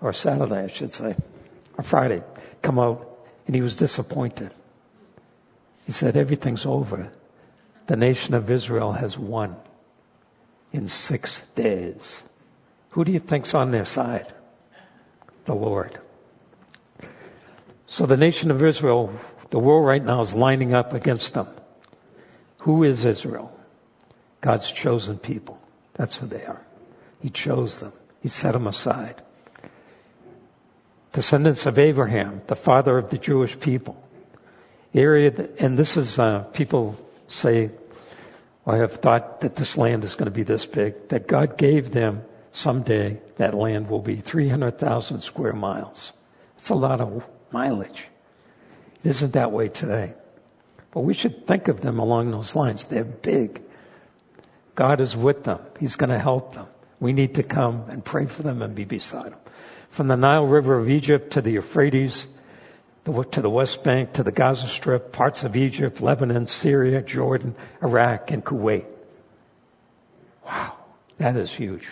or 0.00 0.14
Saturday, 0.14 0.64
I 0.64 0.66
should 0.68 0.90
say, 0.90 1.14
or 1.76 1.84
Friday, 1.84 2.22
come 2.62 2.78
out, 2.78 3.06
and 3.46 3.54
he 3.54 3.60
was 3.60 3.76
disappointed. 3.76 4.54
He 5.84 5.92
said, 5.92 6.16
everything's 6.16 6.64
over. 6.64 7.12
The 7.86 7.96
nation 7.96 8.32
of 8.32 8.50
Israel 8.50 8.92
has 8.92 9.18
won 9.18 9.56
in 10.72 10.88
six 10.88 11.42
days. 11.54 12.22
Who 12.92 13.04
do 13.04 13.12
you 13.12 13.18
think's 13.18 13.52
on 13.52 13.72
their 13.72 13.84
side? 13.84 14.32
The 15.44 15.54
Lord. 15.54 16.00
So 17.92 18.06
the 18.06 18.16
nation 18.16 18.50
of 18.50 18.64
Israel, 18.64 19.12
the 19.50 19.58
world 19.58 19.84
right 19.84 20.02
now 20.02 20.22
is 20.22 20.32
lining 20.32 20.72
up 20.72 20.94
against 20.94 21.34
them. 21.34 21.46
Who 22.60 22.84
is 22.84 23.04
Israel? 23.04 23.54
God's 24.40 24.70
chosen 24.70 25.18
people. 25.18 25.60
That's 25.92 26.16
who 26.16 26.26
they 26.26 26.42
are. 26.46 26.64
He 27.20 27.28
chose 27.28 27.80
them. 27.80 27.92
He 28.22 28.30
set 28.30 28.52
them 28.52 28.66
aside. 28.66 29.20
Descendants 31.12 31.66
of 31.66 31.78
Abraham, 31.78 32.40
the 32.46 32.56
father 32.56 32.96
of 32.96 33.10
the 33.10 33.18
Jewish 33.18 33.60
people. 33.60 34.02
Area, 34.94 35.30
that, 35.30 35.60
and 35.60 35.78
this 35.78 35.98
is, 35.98 36.18
uh, 36.18 36.44
people 36.54 36.96
say, 37.28 37.72
I 38.66 38.76
have 38.76 38.94
thought 38.94 39.42
that 39.42 39.56
this 39.56 39.76
land 39.76 40.02
is 40.02 40.14
going 40.14 40.30
to 40.32 40.34
be 40.34 40.44
this 40.44 40.64
big, 40.64 41.10
that 41.10 41.26
God 41.26 41.58
gave 41.58 41.90
them 41.90 42.22
someday 42.52 43.20
that 43.36 43.52
land 43.52 43.90
will 43.90 44.00
be 44.00 44.16
300,000 44.16 45.20
square 45.20 45.52
miles. 45.52 46.14
It's 46.56 46.70
a 46.70 46.74
lot 46.74 47.02
of 47.02 47.22
mileage. 47.52 48.08
It 49.04 49.10
isn't 49.10 49.32
that 49.32 49.52
way 49.52 49.68
today. 49.68 50.14
But 50.90 51.00
we 51.00 51.14
should 51.14 51.46
think 51.46 51.68
of 51.68 51.80
them 51.80 51.98
along 51.98 52.30
those 52.30 52.54
lines. 52.54 52.86
They're 52.86 53.04
big. 53.04 53.62
God 54.74 55.00
is 55.00 55.16
with 55.16 55.44
them. 55.44 55.60
He's 55.80 55.96
going 55.96 56.10
to 56.10 56.18
help 56.18 56.54
them. 56.54 56.66
We 57.00 57.12
need 57.12 57.34
to 57.34 57.42
come 57.42 57.84
and 57.88 58.04
pray 58.04 58.26
for 58.26 58.42
them 58.42 58.62
and 58.62 58.74
be 58.74 58.84
beside 58.84 59.32
them. 59.32 59.38
From 59.90 60.08
the 60.08 60.16
Nile 60.16 60.46
River 60.46 60.78
of 60.78 60.88
Egypt 60.88 61.32
to 61.32 61.42
the 61.42 61.52
Euphrates, 61.52 62.28
to 63.04 63.42
the 63.42 63.50
West 63.50 63.82
Bank, 63.82 64.12
to 64.12 64.22
the 64.22 64.30
Gaza 64.30 64.68
Strip, 64.68 65.12
parts 65.12 65.42
of 65.44 65.56
Egypt, 65.56 66.00
Lebanon, 66.00 66.46
Syria, 66.46 67.02
Jordan, 67.02 67.54
Iraq, 67.82 68.30
and 68.30 68.44
Kuwait. 68.44 68.86
Wow, 70.46 70.76
that 71.18 71.36
is 71.36 71.52
huge. 71.52 71.88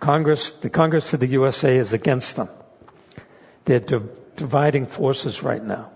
Congress, 0.00 0.52
the 0.52 0.68
Congress 0.68 1.14
of 1.14 1.20
the 1.20 1.26
USA 1.28 1.76
is 1.76 1.92
against 1.92 2.36
them. 2.36 2.48
They're 3.64 3.80
dividing 4.36 4.86
forces 4.86 5.42
right 5.42 5.62
now. 5.62 5.90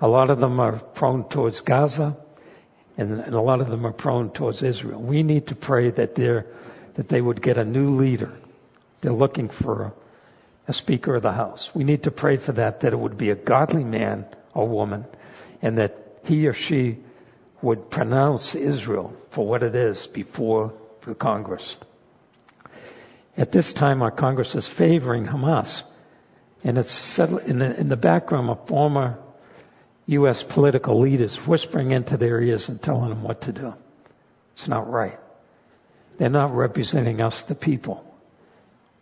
A 0.00 0.08
lot 0.08 0.30
of 0.30 0.40
them 0.40 0.60
are 0.60 0.72
prone 0.72 1.28
towards 1.28 1.60
Gaza 1.60 2.16
and, 2.96 3.20
and 3.20 3.34
a 3.34 3.40
lot 3.40 3.60
of 3.60 3.68
them 3.68 3.86
are 3.86 3.92
prone 3.92 4.30
towards 4.30 4.62
Israel. 4.62 5.00
We 5.00 5.22
need 5.22 5.46
to 5.48 5.54
pray 5.54 5.90
that 5.90 6.14
they're, 6.14 6.46
that 6.94 7.08
they 7.08 7.20
would 7.20 7.42
get 7.42 7.58
a 7.58 7.64
new 7.64 7.94
leader. 7.94 8.32
They're 9.00 9.12
looking 9.12 9.48
for 9.48 9.82
a, 9.82 9.92
a 10.68 10.72
Speaker 10.72 11.16
of 11.16 11.22
the 11.22 11.32
House. 11.32 11.74
We 11.74 11.84
need 11.84 12.02
to 12.04 12.10
pray 12.10 12.36
for 12.36 12.52
that, 12.52 12.80
that 12.80 12.92
it 12.92 12.98
would 12.98 13.18
be 13.18 13.30
a 13.30 13.34
godly 13.34 13.84
man 13.84 14.24
or 14.54 14.66
woman, 14.66 15.04
and 15.60 15.76
that 15.78 16.20
he 16.24 16.46
or 16.46 16.52
she 16.52 16.98
would 17.62 17.90
pronounce 17.90 18.54
Israel 18.54 19.14
for 19.30 19.46
what 19.46 19.62
it 19.62 19.74
is 19.74 20.06
before 20.06 20.72
the 21.02 21.14
Congress. 21.14 21.76
At 23.36 23.52
this 23.52 23.72
time, 23.72 24.00
our 24.00 24.10
Congress 24.10 24.54
is 24.54 24.66
favoring 24.66 25.26
Hamas, 25.26 25.82
and 26.66 26.78
it's 26.78 26.90
settled 26.90 27.42
in 27.42 27.60
the, 27.60 27.78
in 27.78 27.88
the 27.88 27.96
background. 27.96 28.50
A 28.50 28.56
former 28.56 29.18
U.S. 30.06 30.42
political 30.42 30.98
leaders 30.98 31.36
whispering 31.46 31.92
into 31.92 32.16
their 32.16 32.40
ears 32.40 32.68
and 32.68 32.82
telling 32.82 33.10
them 33.10 33.22
what 33.22 33.40
to 33.42 33.52
do. 33.52 33.74
It's 34.52 34.66
not 34.66 34.90
right. 34.90 35.18
They're 36.18 36.28
not 36.28 36.52
representing 36.52 37.20
us, 37.20 37.42
the 37.42 37.54
people. 37.54 38.02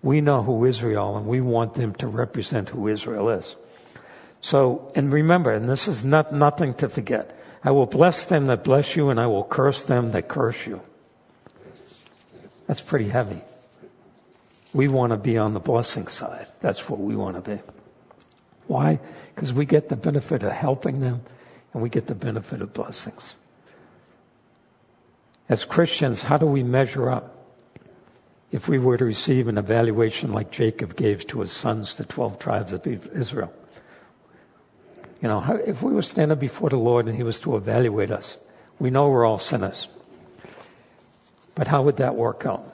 We 0.03 0.21
know 0.21 0.43
who 0.43 0.67
Israel, 0.67 1.17
and 1.17 1.27
we 1.27 1.41
want 1.41 1.73
them 1.73 1.95
to 1.95 2.07
represent 2.07 2.69
who 2.69 2.87
Israel 2.89 3.31
is. 3.31 3.57
So, 4.43 4.93
and 4.95 5.11
remember, 5.11 5.51
and 5.51 5.67
this 5.67 5.89
is 5.89 6.05
not, 6.05 6.35
nothing 6.35 6.75
to 6.75 6.91
forget. 6.91 7.35
I 7.63 7.71
will 7.71 7.87
bless 7.87 8.27
them 8.27 8.45
that 8.47 8.63
bless 8.63 8.95
you, 8.95 9.09
and 9.09 9.19
I 9.19 9.27
will 9.27 9.45
curse 9.45 9.81
them 9.81 10.11
that 10.11 10.29
curse 10.29 10.67
you. 10.67 10.83
That's 12.67 12.83
pretty 12.83 13.09
heavy. 13.09 13.41
We 14.75 14.89
want 14.89 15.13
to 15.13 15.17
be 15.17 15.39
on 15.39 15.55
the 15.55 15.61
blessing 15.61 16.09
side. 16.09 16.49
That's 16.61 16.91
what 16.91 17.01
we 17.01 17.17
want 17.17 17.43
to 17.43 17.51
be. 17.57 17.63
Why? 18.67 18.99
Because 19.35 19.53
we 19.53 19.65
get 19.65 19.89
the 19.89 19.97
benefit 19.97 20.43
of 20.43 20.53
helping 20.53 21.01
them 21.01 21.23
and 21.73 21.83
we 21.83 21.89
get 21.89 22.09
the 22.09 22.15
benefit 22.15 22.61
of 22.61 22.75
blessings. 22.75 23.37
As 25.49 25.65
Christians, 25.65 26.25
how 26.25 26.39
do 26.39 26.47
we 26.47 26.63
measure 26.63 27.09
up? 27.09 27.31
If 28.51 28.69
we 28.69 28.79
were 28.79 28.97
to 28.97 29.05
receive 29.05 29.49
an 29.49 29.59
evaluation 29.59 30.33
like 30.33 30.51
Jacob 30.51 30.97
gave 30.97 31.27
to 31.29 31.41
his 31.41 31.53
sons, 31.53 31.97
the 31.97 32.05
12 32.05 32.39
tribes 32.39 32.73
of 32.73 32.87
Israel. 32.87 33.53
You 35.21 35.29
know, 35.29 35.61
if 35.67 35.83
we 35.83 35.93
were 35.93 36.03
standing 36.03 36.39
before 36.39 36.71
the 36.71 36.77
Lord 36.77 37.07
and 37.07 37.17
he 37.17 37.23
was 37.23 37.41
to 37.41 37.57
evaluate 37.57 38.11
us, 38.11 38.39
we 38.79 38.91
know 38.91 39.09
we're 39.09 39.25
all 39.25 39.39
sinners. 39.39 39.89
But 41.55 41.69
how 41.69 41.83
would 41.83 41.99
that 41.99 42.15
work 42.17 42.45
out? 42.47 42.74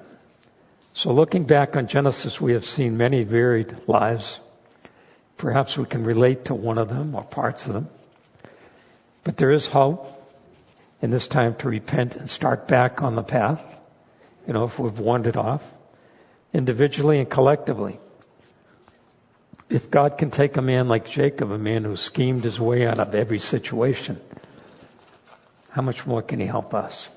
So, 1.00 1.14
looking 1.14 1.44
back 1.44 1.76
on 1.76 1.86
Genesis, 1.86 2.42
we 2.42 2.52
have 2.52 2.66
seen 2.66 2.98
many 2.98 3.22
varied 3.22 3.74
lives. 3.88 4.38
Perhaps 5.38 5.78
we 5.78 5.86
can 5.86 6.04
relate 6.04 6.44
to 6.44 6.54
one 6.54 6.76
of 6.76 6.90
them 6.90 7.14
or 7.14 7.24
parts 7.24 7.64
of 7.64 7.72
them. 7.72 7.88
But 9.24 9.38
there 9.38 9.50
is 9.50 9.68
hope 9.68 10.06
in 11.00 11.10
this 11.10 11.26
time 11.26 11.54
to 11.54 11.70
repent 11.70 12.16
and 12.16 12.28
start 12.28 12.68
back 12.68 13.00
on 13.00 13.14
the 13.14 13.22
path, 13.22 13.64
you 14.46 14.52
know, 14.52 14.64
if 14.64 14.78
we've 14.78 14.98
wandered 14.98 15.38
off, 15.38 15.72
individually 16.52 17.18
and 17.18 17.30
collectively. 17.30 17.98
If 19.70 19.90
God 19.90 20.18
can 20.18 20.30
take 20.30 20.58
a 20.58 20.62
man 20.62 20.86
like 20.86 21.08
Jacob, 21.08 21.50
a 21.50 21.56
man 21.56 21.84
who 21.84 21.96
schemed 21.96 22.44
his 22.44 22.60
way 22.60 22.86
out 22.86 23.00
of 23.00 23.14
every 23.14 23.38
situation, 23.38 24.20
how 25.70 25.80
much 25.80 26.06
more 26.06 26.20
can 26.20 26.40
he 26.40 26.46
help 26.46 26.74
us? 26.74 27.08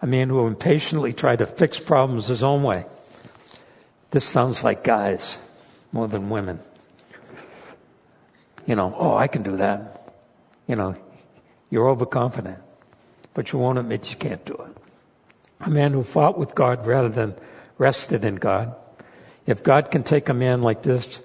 A 0.00 0.06
man 0.06 0.30
who 0.30 0.46
impatiently 0.46 1.12
tried 1.12 1.40
to 1.40 1.46
fix 1.46 1.78
problems 1.78 2.28
his 2.28 2.42
own 2.42 2.62
way 2.62 2.86
this 4.10 4.24
sounds 4.24 4.64
like 4.64 4.82
guys 4.82 5.38
more 5.92 6.08
than 6.08 6.30
women. 6.30 6.60
You 8.66 8.76
know, 8.76 8.94
oh, 8.96 9.16
I 9.16 9.28
can 9.28 9.42
do 9.42 9.56
that. 9.56 10.14
You 10.66 10.76
know, 10.76 10.96
you're 11.70 11.88
overconfident, 11.88 12.58
but 13.34 13.52
you 13.52 13.58
won't 13.58 13.78
admit 13.78 14.10
you 14.10 14.16
can't 14.16 14.44
do 14.44 14.54
it. 14.54 14.76
A 15.60 15.70
man 15.70 15.92
who 15.92 16.02
fought 16.02 16.38
with 16.38 16.54
God 16.54 16.86
rather 16.86 17.08
than 17.08 17.34
rested 17.78 18.24
in 18.24 18.36
God. 18.36 18.74
If 19.46 19.62
God 19.62 19.90
can 19.90 20.02
take 20.02 20.28
a 20.28 20.34
man 20.34 20.62
like 20.62 20.82
this 20.82 21.22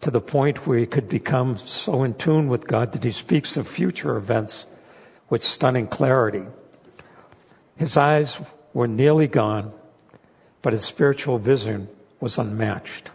to 0.00 0.10
the 0.10 0.20
point 0.20 0.66
where 0.66 0.78
he 0.78 0.86
could 0.86 1.08
become 1.08 1.56
so 1.56 2.02
in 2.02 2.14
tune 2.14 2.48
with 2.48 2.66
God 2.66 2.92
that 2.92 3.04
he 3.04 3.12
speaks 3.12 3.56
of 3.56 3.66
future 3.66 4.16
events 4.16 4.66
with 5.30 5.42
stunning 5.42 5.86
clarity, 5.86 6.44
his 7.76 7.96
eyes 7.96 8.40
were 8.72 8.88
nearly 8.88 9.26
gone, 9.26 9.72
but 10.62 10.72
his 10.72 10.84
spiritual 10.84 11.38
vision 11.38 11.88
was 12.24 12.38
unmatched. 12.38 13.10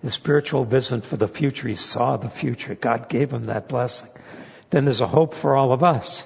His 0.00 0.14
spiritual 0.14 0.64
vision 0.64 1.02
for 1.02 1.18
the 1.18 1.28
future, 1.28 1.68
he 1.68 1.74
saw 1.74 2.16
the 2.16 2.30
future. 2.30 2.74
God 2.74 3.10
gave 3.10 3.30
him 3.30 3.44
that 3.44 3.68
blessing. 3.68 4.08
Then 4.70 4.86
there's 4.86 5.02
a 5.02 5.06
hope 5.06 5.34
for 5.34 5.54
all 5.54 5.70
of 5.70 5.84
us, 5.84 6.24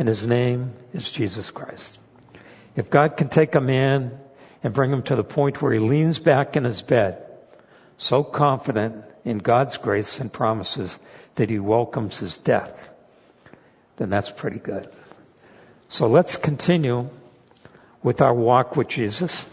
and 0.00 0.08
his 0.08 0.26
name 0.26 0.72
is 0.92 1.12
Jesus 1.12 1.52
Christ. 1.52 2.00
If 2.74 2.90
God 2.90 3.16
can 3.16 3.28
take 3.28 3.54
a 3.54 3.60
man 3.60 4.18
and 4.64 4.74
bring 4.74 4.90
him 4.90 5.04
to 5.04 5.14
the 5.14 5.22
point 5.22 5.62
where 5.62 5.72
he 5.72 5.78
leans 5.78 6.18
back 6.18 6.56
in 6.56 6.64
his 6.64 6.82
bed, 6.82 7.24
so 7.96 8.24
confident 8.24 9.04
in 9.24 9.38
God's 9.38 9.76
grace 9.76 10.18
and 10.18 10.32
promises 10.32 10.98
that 11.36 11.50
he 11.50 11.60
welcomes 11.60 12.18
his 12.18 12.36
death, 12.36 12.90
then 13.98 14.10
that's 14.10 14.32
pretty 14.32 14.58
good. 14.58 14.88
So 15.88 16.08
let's 16.08 16.36
continue 16.36 17.10
with 18.02 18.20
our 18.20 18.34
walk 18.34 18.76
with 18.76 18.88
Jesus. 18.88 19.46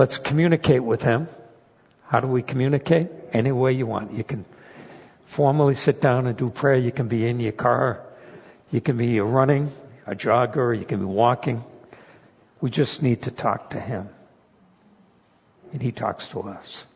Let's 0.00 0.16
communicate 0.16 0.82
with 0.82 1.02
Him. 1.02 1.28
How 2.06 2.20
do 2.20 2.26
we 2.26 2.40
communicate? 2.40 3.08
Any 3.34 3.52
way 3.52 3.72
you 3.72 3.84
want. 3.84 4.14
You 4.14 4.24
can 4.24 4.46
formally 5.26 5.74
sit 5.74 6.00
down 6.00 6.26
and 6.26 6.38
do 6.38 6.48
prayer. 6.48 6.76
You 6.76 6.90
can 6.90 7.06
be 7.06 7.26
in 7.26 7.38
your 7.38 7.52
car. 7.52 8.00
You 8.72 8.80
can 8.80 8.96
be 8.96 9.20
running, 9.20 9.70
a 10.06 10.14
jogger. 10.14 10.72
You 10.78 10.86
can 10.86 11.00
be 11.00 11.04
walking. 11.04 11.62
We 12.62 12.70
just 12.70 13.02
need 13.02 13.20
to 13.24 13.30
talk 13.30 13.68
to 13.70 13.78
Him. 13.78 14.08
And 15.70 15.82
He 15.82 15.92
talks 15.92 16.28
to 16.28 16.44
us. 16.44 16.86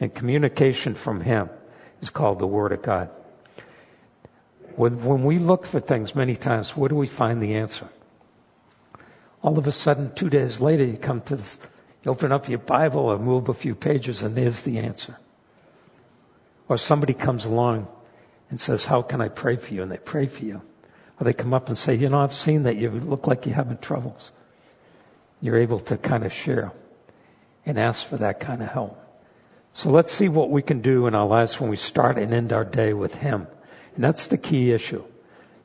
And 0.00 0.14
communication 0.14 0.94
from 0.94 1.20
Him 1.20 1.50
is 2.00 2.08
called 2.08 2.38
the 2.38 2.46
Word 2.46 2.72
of 2.72 2.80
God. 2.80 3.10
When, 4.76 5.04
when 5.04 5.22
we 5.22 5.38
look 5.38 5.66
for 5.66 5.80
things 5.80 6.14
many 6.14 6.34
times, 6.34 6.74
where 6.74 6.88
do 6.88 6.96
we 6.96 7.08
find 7.08 7.42
the 7.42 7.56
answer? 7.56 7.88
All 9.42 9.58
of 9.58 9.66
a 9.66 9.72
sudden, 9.72 10.14
two 10.14 10.30
days 10.30 10.62
later, 10.62 10.82
you 10.82 10.96
come 10.96 11.20
to 11.20 11.36
this 11.36 11.58
open 12.06 12.32
up 12.32 12.48
your 12.48 12.58
Bible 12.58 13.00
or 13.00 13.18
move 13.18 13.48
a 13.48 13.54
few 13.54 13.74
pages, 13.74 14.22
and 14.22 14.36
there's 14.36 14.62
the 14.62 14.78
answer. 14.78 15.16
Or 16.68 16.78
somebody 16.78 17.14
comes 17.14 17.44
along 17.44 17.88
and 18.50 18.60
says, 18.60 18.86
How 18.86 19.02
can 19.02 19.20
I 19.20 19.28
pray 19.28 19.56
for 19.56 19.74
you? 19.74 19.82
And 19.82 19.90
they 19.90 19.98
pray 19.98 20.26
for 20.26 20.44
you. 20.44 20.62
Or 21.18 21.24
they 21.24 21.32
come 21.32 21.54
up 21.54 21.68
and 21.68 21.76
say, 21.76 21.94
You 21.94 22.08
know, 22.08 22.20
I've 22.20 22.34
seen 22.34 22.64
that 22.64 22.76
you 22.76 22.90
look 22.90 23.26
like 23.26 23.46
you're 23.46 23.54
having 23.54 23.78
troubles. 23.78 24.32
You're 25.40 25.58
able 25.58 25.80
to 25.80 25.96
kind 25.96 26.24
of 26.24 26.32
share 26.32 26.72
and 27.66 27.78
ask 27.78 28.06
for 28.06 28.16
that 28.16 28.40
kind 28.40 28.62
of 28.62 28.68
help. 28.68 29.00
So 29.74 29.90
let's 29.90 30.12
see 30.12 30.28
what 30.28 30.50
we 30.50 30.62
can 30.62 30.80
do 30.80 31.06
in 31.06 31.14
our 31.14 31.26
lives 31.26 31.60
when 31.60 31.68
we 31.68 31.76
start 31.76 32.16
and 32.16 32.32
end 32.32 32.52
our 32.52 32.64
day 32.64 32.92
with 32.92 33.16
Him. 33.16 33.46
And 33.94 34.04
that's 34.04 34.26
the 34.26 34.38
key 34.38 34.72
issue. 34.72 35.04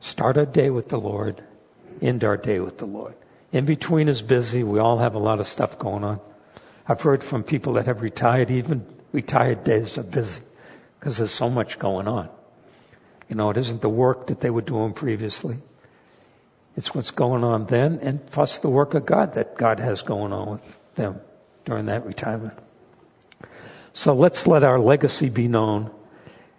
Start 0.00 0.36
our 0.36 0.46
day 0.46 0.70
with 0.70 0.88
the 0.88 0.98
Lord, 0.98 1.42
end 2.02 2.24
our 2.24 2.36
day 2.36 2.58
with 2.60 2.78
the 2.78 2.86
Lord. 2.86 3.14
In 3.52 3.64
between 3.64 4.08
is 4.08 4.22
busy. 4.22 4.62
We 4.62 4.78
all 4.78 4.98
have 4.98 5.14
a 5.14 5.18
lot 5.18 5.40
of 5.40 5.46
stuff 5.46 5.78
going 5.78 6.04
on. 6.04 6.20
I've 6.90 7.02
heard 7.02 7.22
from 7.22 7.44
people 7.44 7.74
that 7.74 7.86
have 7.86 8.02
retired, 8.02 8.50
even 8.50 8.84
retired 9.12 9.62
days 9.62 9.96
are 9.96 10.02
busy 10.02 10.42
because 10.98 11.18
there's 11.18 11.30
so 11.30 11.48
much 11.48 11.78
going 11.78 12.08
on. 12.08 12.28
You 13.28 13.36
know, 13.36 13.48
it 13.50 13.56
isn't 13.58 13.80
the 13.80 13.88
work 13.88 14.26
that 14.26 14.40
they 14.40 14.50
were 14.50 14.60
doing 14.60 14.92
previously. 14.92 15.58
It's 16.76 16.92
what's 16.92 17.12
going 17.12 17.44
on 17.44 17.66
then 17.66 18.00
and 18.02 18.26
plus 18.26 18.58
the 18.58 18.68
work 18.68 18.94
of 18.94 19.06
God 19.06 19.34
that 19.34 19.54
God 19.54 19.78
has 19.78 20.02
going 20.02 20.32
on 20.32 20.50
with 20.50 20.94
them 20.96 21.20
during 21.64 21.86
that 21.86 22.04
retirement. 22.04 22.58
So 23.94 24.12
let's 24.12 24.48
let 24.48 24.64
our 24.64 24.80
legacy 24.80 25.28
be 25.28 25.46
known 25.46 25.92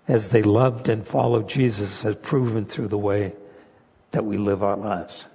as 0.07 0.29
they 0.29 0.43
loved 0.43 0.87
and 0.87 1.05
followed 1.05 1.49
Jesus 1.49 2.05
as 2.05 2.15
proven 2.15 2.63
through 2.63 2.87
the 2.87 2.97
way 2.97 3.33
that 4.11 4.23
we 4.23 4.37
live 4.37 4.63
our 4.63 4.77
lives. 4.77 5.25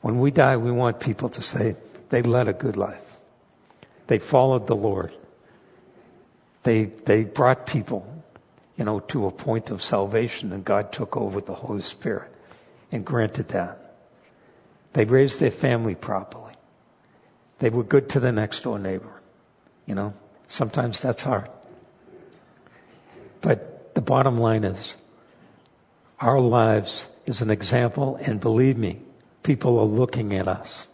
When 0.00 0.20
we 0.20 0.30
die, 0.30 0.56
we 0.56 0.72
want 0.72 1.00
people 1.00 1.28
to 1.28 1.42
say 1.42 1.76
they 2.08 2.22
led 2.22 2.48
a 2.48 2.54
good 2.54 2.78
life. 2.78 3.05
They 4.06 4.18
followed 4.18 4.66
the 4.66 4.76
Lord. 4.76 5.14
They, 6.62 6.84
they 6.84 7.24
brought 7.24 7.66
people, 7.66 8.24
you 8.76 8.84
know, 8.84 9.00
to 9.00 9.26
a 9.26 9.30
point 9.30 9.70
of 9.70 9.82
salvation 9.82 10.52
and 10.52 10.64
God 10.64 10.92
took 10.92 11.16
over 11.16 11.40
the 11.40 11.54
Holy 11.54 11.82
Spirit 11.82 12.30
and 12.92 13.04
granted 13.04 13.48
that. 13.48 13.94
They 14.92 15.04
raised 15.04 15.40
their 15.40 15.50
family 15.50 15.94
properly. 15.94 16.54
They 17.58 17.70
were 17.70 17.82
good 17.82 18.08
to 18.10 18.20
the 18.20 18.32
next 18.32 18.62
door 18.62 18.78
neighbor. 18.78 19.20
You 19.86 19.94
know, 19.94 20.14
sometimes 20.46 21.00
that's 21.00 21.22
hard. 21.22 21.48
But 23.40 23.94
the 23.94 24.00
bottom 24.00 24.36
line 24.36 24.64
is 24.64 24.96
our 26.20 26.40
lives 26.40 27.08
is 27.26 27.42
an 27.42 27.50
example 27.50 28.16
and 28.16 28.40
believe 28.40 28.78
me, 28.78 29.00
people 29.42 29.78
are 29.78 29.84
looking 29.84 30.34
at 30.34 30.48
us 30.48 30.86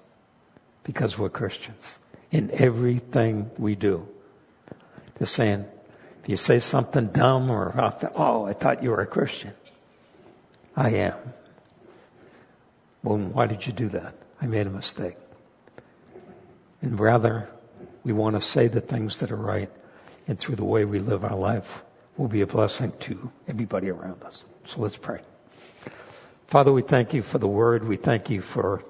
because 0.85 1.17
we're 1.17 1.31
Christians 1.31 1.99
in 2.33 2.51
everything 2.53 3.51
we 3.59 3.77
do. 3.77 4.09
They're 5.15 5.27
saying, 5.27 5.67
if 6.23 6.29
you 6.29 6.37
say 6.37 6.59
something 6.59 7.09
dumb 7.09 7.51
or, 7.51 7.73
oh, 8.17 8.47
I 8.47 8.55
thought 8.55 8.83
you 8.83 8.91
were 8.91 9.03
a 9.03 9.07
Christian. 9.07 9.53
I 10.75 10.91
am. 10.91 11.19
Well, 13.03 13.19
why 13.19 13.47
did 13.47 13.67
you 13.67 13.73
do 13.73 13.89
that? 13.91 14.15
I 14.41 14.47
made 14.47 14.67
a 14.67 14.71
mistake. 14.71 15.17
And 16.81 16.99
rather, 16.99 17.49
we 18.03 18.13
want 18.13 18.35
to 18.35 18.41
say 18.41 18.67
the 18.67 18.81
things 18.81 19.19
that 19.19 19.31
are 19.31 19.37
right, 19.37 19.71
and 20.27 20.39
through 20.39 20.57
the 20.57 20.65
way 20.65 20.85
we 20.85 20.99
live 20.99 21.25
our 21.25 21.37
life, 21.37 21.85
will 22.17 22.29
be 22.29 22.41
a 22.41 22.47
blessing 22.47 22.93
to 23.01 23.31
everybody 23.47 23.91
around 23.91 24.23
us. 24.23 24.45
So 24.65 24.81
let's 24.81 24.97
pray. 24.97 25.21
Father, 26.47 26.73
we 26.73 26.83
thank 26.83 27.13
you 27.13 27.23
for 27.23 27.39
the 27.39 27.49
word. 27.49 27.87
We 27.87 27.97
thank 27.97 28.31
you 28.31 28.41
for 28.41 28.83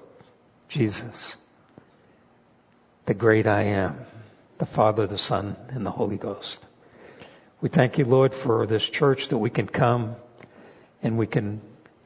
Jesus 0.69 1.37
the 3.05 3.13
great 3.13 3.47
I 3.47 3.63
am, 3.63 3.97
the 4.59 4.65
Father, 4.65 5.05
the 5.05 5.17
Son, 5.17 5.57
and 5.69 5.85
the 5.85 5.91
Holy 5.91 6.17
Ghost. 6.17 6.65
We 7.59 7.69
thank 7.69 7.97
you, 7.97 8.05
Lord, 8.05 8.33
for 8.33 8.65
this 8.65 8.89
church 8.89 9.29
that 9.29 9.37
we 9.37 9.49
can 9.49 9.67
come 9.67 10.15
and 11.01 11.17
we 11.17 11.27
can 11.27 11.61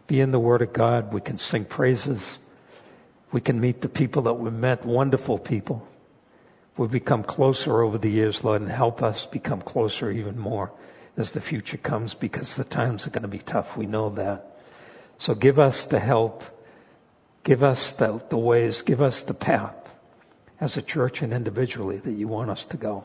be 0.08 0.20
in 0.20 0.32
the 0.32 0.40
Word 0.40 0.62
of 0.62 0.74
God. 0.74 1.14
We 1.14 1.22
can 1.22 1.38
sing 1.38 1.66
praises. 1.66 2.40
We 3.32 3.42
can 3.42 3.60
meet 3.60 3.82
the 3.82 3.90
people 3.90 4.24
that 4.24 4.36
we 4.36 4.50
met, 4.50 4.86
wonderful 4.86 5.38
people. 5.38 5.88
We've 6.78 6.92
become 6.92 7.24
closer 7.24 7.82
over 7.82 7.98
the 7.98 8.10
years, 8.10 8.44
Lord, 8.44 8.62
and 8.62 8.72
help 8.72 9.04
us 9.04 9.28
become 9.28 9.62
closer 9.62 10.12
even 10.12 10.38
more 10.40 10.72
as 11.16 11.32
the 11.32 11.42
future 11.42 11.78
comes 11.78 12.14
because 12.14 12.56
the 12.56 12.64
times 12.64 13.06
are 13.06 13.10
going 13.10 13.24
to 13.24 13.28
be 13.28 13.40
tough. 13.40 13.76
We 13.76 13.88
know 13.88 14.10
that. 14.12 14.58
So 15.18 15.34
give 15.34 15.60
us 15.60 15.86
the 15.86 16.00
help. 16.00 16.44
Give 17.44 17.64
us 17.64 17.92
the, 17.92 18.24
the 18.30 18.38
ways. 18.38 18.84
Give 18.84 19.02
us 19.02 19.22
the 19.24 19.34
path 19.34 19.87
as 20.60 20.78
a 20.78 20.82
church 20.82 21.22
and 21.22 21.34
individually 21.34 21.98
that 21.98 22.14
you 22.14 22.28
want 22.28 22.50
us 22.50 22.66
to 22.68 22.78
go. 22.78 23.04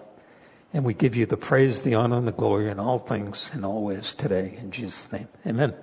And 0.72 0.84
we 0.84 0.94
give 0.94 1.14
you 1.14 1.26
the 1.26 1.36
praise, 1.36 1.82
the 1.82 1.94
honor, 1.94 2.16
and 2.16 2.26
the 2.26 2.32
glory 2.32 2.70
in 2.70 2.78
all 2.78 2.98
things 2.98 3.50
and 3.52 3.64
always 3.64 4.14
today. 4.14 4.56
In 4.58 4.70
Jesus' 4.70 5.12
name. 5.12 5.28
Amen. 5.46 5.74